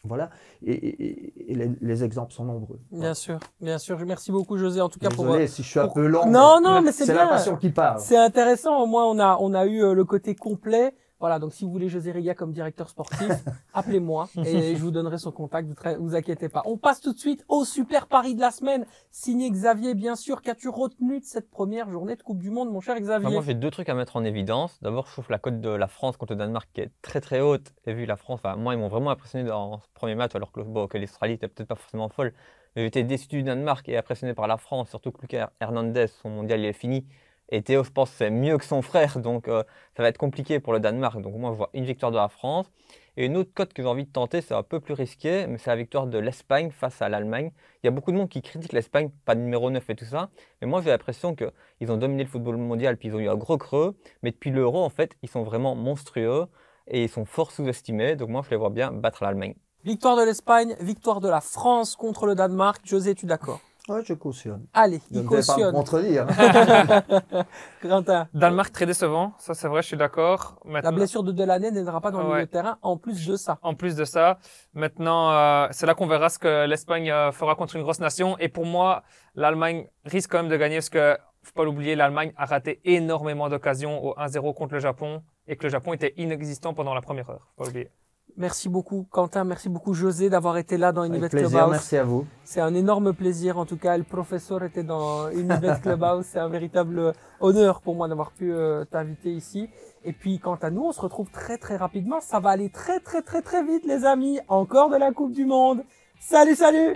Voilà, 0.05 0.31
et, 0.65 1.33
les, 1.81 2.05
exemples 2.05 2.33
sont 2.33 2.45
nombreux. 2.45 2.79
Bien 2.93 3.15
sûr, 3.15 3.41
bien 3.61 3.79
sûr. 3.79 3.99
Merci 4.07 4.31
beaucoup 4.31 4.59
José, 4.59 4.81
en 4.81 4.89
tout 4.89 5.01
cas 5.01 5.09
Désolé 5.09 5.47
pour. 5.47 5.49
si 5.49 5.63
je 5.63 5.69
suis 5.69 5.81
un 5.81 5.89
peu 5.89 6.07
long. 6.07 6.27
Non, 6.27 6.61
non, 6.63 6.83
mais 6.83 6.93
c'est 6.93 7.05
bien. 7.05 7.15
C'est 7.15 7.21
la 7.21 7.27
passion 7.27 7.57
qui 7.57 7.71
parle. 7.71 8.01
C'est 8.01 8.17
intéressant. 8.19 8.81
Au 8.81 8.87
moins, 8.87 9.07
on 9.07 9.19
a, 9.19 9.39
on 9.41 9.55
a 9.55 9.67
eu 9.67 9.83
euh, 9.83 9.95
le 9.95 10.05
côté 10.05 10.35
complet. 10.35 10.95
Voilà, 11.21 11.41
donc 11.41 11.53
si 11.53 11.65
vous 11.65 11.73
voulez 11.73 11.89
José 11.89 12.13
Riga 12.13 12.35
comme 12.35 12.53
directeur 12.53 12.89
sportif, 12.89 13.29
appelez-moi 13.75 14.29
et 14.45 14.77
je 14.77 14.81
vous 14.81 14.93
donnerai 14.93 15.19
son 15.19 15.33
contact, 15.33 15.69
vous, 15.69 15.75
vous 16.05 16.15
inquiétez 16.15 16.49
pas. 16.49 16.63
On 16.65 16.77
passe 16.77 17.01
tout 17.01 17.13
de 17.13 17.19
suite 17.19 17.45
au 17.49 17.65
super 17.65 18.07
pari 18.07 18.37
de 18.37 18.41
la 18.41 18.53
semaine, 18.53 18.87
signé 19.11 19.51
Xavier, 19.51 19.95
bien 19.95 20.15
sûr. 20.15 20.43
Qu'as-tu 20.43 20.69
retenu 20.69 21.19
de 21.19 21.25
cette 21.25 21.51
première 21.51 21.91
journée 21.91 22.15
de 22.15 22.23
Coupe 22.23 22.39
du 22.39 22.51
Monde, 22.51 22.71
mon 22.71 22.81
cher 22.81 22.99
Xavier? 23.01 23.31
Moi, 23.31 23.43
j'ai 23.43 23.55
deux 23.55 23.71
trucs 23.71 23.89
à 23.89 23.95
mettre 23.95 24.15
en 24.15 24.23
évidence. 24.23 24.79
D'abord, 24.81 25.09
je 25.09 25.13
trouve 25.13 25.27
la 25.31 25.39
cote 25.39 25.61
de 25.61 25.71
la 25.71 25.89
France 25.89 26.17
contre 26.17 26.35
le 26.35 26.39
Danemark 26.39 26.69
qui 26.73 26.83
est 26.83 26.93
très 27.03 27.21
très 27.21 27.41
haute. 27.41 27.73
Et 27.87 27.95
vu 27.95 28.07
la 28.07 28.17
France, 28.17 28.41
moi, 28.57 28.75
ils 28.75 28.79
m'ont 28.79 28.89
vraiment 28.89 29.11
impressionné 29.11 29.49
dans 29.49 29.81
ce 29.81 29.89
premier 29.95 30.15
match, 30.15 30.37
alors 30.37 30.53
que, 30.53 30.61
bon, 30.61 30.87
que 30.87 30.99
l'Australie 30.99 31.35
était 31.35 31.49
peut-être 31.49 31.69
pas 31.69 31.75
forcément 31.75 32.09
folle. 32.09 32.33
Mais 32.77 32.85
j'étais 32.85 33.03
déçu 33.03 33.27
du 33.27 33.43
Danemark 33.43 33.89
et 33.89 33.97
impressionné 33.97 34.35
par 34.35 34.47
la 34.47 34.57
France, 34.57 34.91
surtout 34.91 35.11
que 35.11 35.23
Lucas 35.23 35.51
Hernandez, 35.61 36.07
son 36.07 36.31
mondial, 36.31 36.61
il 36.61 36.67
est 36.67 36.73
fini. 36.73 37.07
Et 37.51 37.63
Théo, 37.63 37.83
je 37.83 37.91
pense, 37.91 38.11
c'est 38.11 38.31
mieux 38.31 38.59
que 38.59 38.65
son 38.65 38.83
frère, 38.83 39.19
donc 39.21 39.49
euh, 39.49 39.63
ça 39.97 40.03
va 40.03 40.09
être 40.11 40.19
compliqué 40.19 40.61
pour 40.61 40.73
le 40.73 40.81
Danemark. 40.81 41.21
Donc 41.21 41.35
moi, 41.35 41.51
je 41.53 41.57
vois 41.57 41.71
une 41.73 41.85
victoire 41.85 42.13
de 42.13 42.17
la 42.17 42.29
France. 42.29 42.71
Et 43.17 43.27
une 43.27 43.37
autre 43.37 43.51
cote 43.53 43.73
que 43.73 43.83
j'ai 43.83 43.89
envie 43.89 44.05
de 44.05 44.13
tenter, 44.13 44.41
c'est 44.43 44.55
un 44.55 44.63
peu 44.63 44.79
plus 44.79 44.95
risqué, 44.95 45.47
mais 45.49 45.59
c'est 45.59 45.71
la 45.71 45.77
victoire 45.77 46.07
de 46.07 46.19
l'Espagne 46.19 46.71
face 46.71 47.03
à 47.03 47.09
l'Allemagne. 47.09 47.51
Il 47.83 47.87
y 47.87 47.89
a 47.89 47.91
beaucoup 47.91 48.13
de 48.13 48.17
monde 48.17 48.29
qui 48.29 48.43
critique 48.43 48.73
l'Espagne, 48.73 49.11
pas 49.25 49.35
de 49.35 49.41
numéro 49.41 49.71
9 49.71 49.91
et 49.91 49.97
tout 49.97 50.05
ça. 50.05 50.31
Mais 50.61 50.69
moi, 50.69 50.83
j'ai 50.83 50.91
l'impression 50.91 51.35
qu'ils 51.35 51.91
ont 51.91 51.97
dominé 51.97 52.23
le 52.23 52.29
football 52.29 52.59
mondial, 52.59 52.97
puis 52.97 53.09
ils 53.09 53.15
ont 53.17 53.19
eu 53.19 53.29
un 53.29 53.35
gros 53.35 53.59
creux. 53.59 53.97
Mais 54.23 54.31
depuis 54.31 54.51
l'Euro, 54.51 54.85
en 54.85 54.91
fait, 54.91 55.17
ils 55.23 55.29
sont 55.29 55.43
vraiment 55.43 55.75
monstrueux 55.75 56.47
et 56.87 57.05
ils 57.05 57.09
sont 57.09 57.25
fort 57.25 57.51
sous-estimés. 57.51 58.15
Donc 58.15 58.29
moi, 58.29 58.43
je 58.45 58.51
les 58.51 58.57
vois 58.57 58.71
bien 58.71 58.93
battre 58.93 59.25
l'Allemagne. 59.25 59.55
Victoire 59.85 60.17
de 60.17 60.23
l'Espagne, 60.23 60.77
victoire 60.81 61.21
de 61.21 61.29
la 61.29 61.41
France 61.41 61.97
contre 61.97 62.27
le 62.27 62.35
Danemark. 62.35 62.83
José, 62.85 63.15
tu 63.15 63.27
d'accord? 63.27 63.61
Ouais, 63.89 64.03
je 64.05 64.13
cautionne. 64.15 64.67
Allez, 64.75 64.99
je 65.11 65.19
il 65.19 65.23
ne 65.23 65.29
cautionne. 65.29 65.57
Vais 65.57 65.63
pas 65.63 65.69
me 65.69 65.73
contredire. 65.73 66.27
Quentin. 67.83 68.29
Danemark 68.35 68.73
très 68.73 68.87
décevant, 68.87 69.33
ça 69.39 69.55
c'est 69.55 69.69
vrai, 69.69 69.83
je 69.83 69.89
suis 69.89 69.97
d'accord. 69.97 70.61
La 70.67 70.93
blessure 70.93 71.23
de 71.23 71.33
Delaney 71.33 71.71
n'aidera 71.71 72.01
pas 72.01 72.11
dans 72.11 72.23
le 72.23 72.29
milieu 72.29 72.47
de 72.47 72.51
terrain, 72.51 72.79
en 72.83 72.97
plus 72.97 73.27
de 73.27 73.37
ça. 73.37 73.59
En 73.63 73.75
plus 73.75 73.97
de 73.97 74.05
ça, 74.05 74.39
maintenant, 74.75 75.33
euh, 75.33 75.69
c'est 75.71 75.87
là 75.87 75.95
qu'on 75.95 76.07
verra 76.07 76.29
ce 76.29 76.39
que 76.39 76.67
l'Espagne 76.67 77.11
euh, 77.11 77.33
fera 77.33 77.55
contre 77.55 77.77
une 77.77 77.83
grosse 77.83 78.01
nation. 78.01 78.37
Et 78.39 78.49
pour 78.49 78.67
moi, 78.67 79.03
l'Allemagne 79.35 79.87
risque 80.05 80.31
quand 80.31 80.39
même 80.39 80.51
de 80.51 80.57
gagner 80.57 80.77
parce 80.77 80.91
que, 80.91 81.17
faut 81.43 81.53
pas 81.55 81.65
l'oublier, 81.65 81.97
l'Allemagne 81.97 82.33
a 82.37 82.45
raté 82.45 82.81
énormément 82.85 83.49
d'occasions 83.49 84.05
au 84.05 84.15
1-0 84.17 84.55
contre 84.55 84.75
le 84.75 84.81
Japon 84.81 85.23
et 85.47 85.57
que 85.57 85.65
le 85.65 85.71
Japon 85.71 85.95
était 85.95 86.13
inexistant 86.19 86.75
pendant 86.75 86.95
la 86.95 87.01
première 87.01 87.31
heure. 87.31 87.47
Faut 87.57 87.63
pas 87.63 87.65
l'oublier. 87.65 87.91
Merci 88.39 88.69
beaucoup 88.69 89.05
Quentin, 89.11 89.43
merci 89.43 89.69
beaucoup 89.69 89.95
José 89.95 90.31
d'avoir 90.31 90.59
été 90.59 90.77
là 90.77 90.93
dans 90.93 91.03
plaisir, 91.09 91.29
Clubhouse. 91.29 91.71
Merci 91.73 91.97
à 91.97 92.05
vous. 92.05 92.25
C'est 92.45 92.61
un 92.61 92.73
énorme 92.73 93.13
plaisir 93.13 93.59
en 93.59 93.67
tout 93.67 93.77
cas. 93.77 93.99
Le 93.99 94.05
professeur 94.05 94.63
était 94.63 94.85
dans 94.85 95.29
Unibet 95.31 95.75
Clubhouse. 95.83 96.25
C'est 96.25 96.39
un 96.39 96.49
véritable 96.49 97.15
honneur 97.41 97.81
pour 97.81 97.97
moi 97.97 98.07
d'avoir 98.07 98.31
pu 98.31 98.53
euh, 98.53 98.85
t'inviter 98.85 99.33
ici. 99.33 99.69
Et 100.05 100.13
puis 100.13 100.39
quant 100.39 100.55
à 100.55 100.71
nous, 100.71 100.85
on 100.85 100.93
se 100.93 101.01
retrouve 101.01 101.29
très 101.33 101.59
très 101.59 101.77
rapidement. 101.77 102.21
Ça 102.21 102.39
va 102.39 102.51
aller 102.51 102.71
très 102.71 103.01
très 103.01 103.23
très 103.23 103.43
très 103.43 103.65
vite 103.65 103.85
les 103.85 104.05
amis. 104.05 104.39
Encore 104.47 104.89
de 104.89 104.97
la 104.97 105.11
Coupe 105.11 105.33
du 105.33 105.45
Monde. 105.45 105.83
Salut 106.21 106.55
salut 106.55 106.95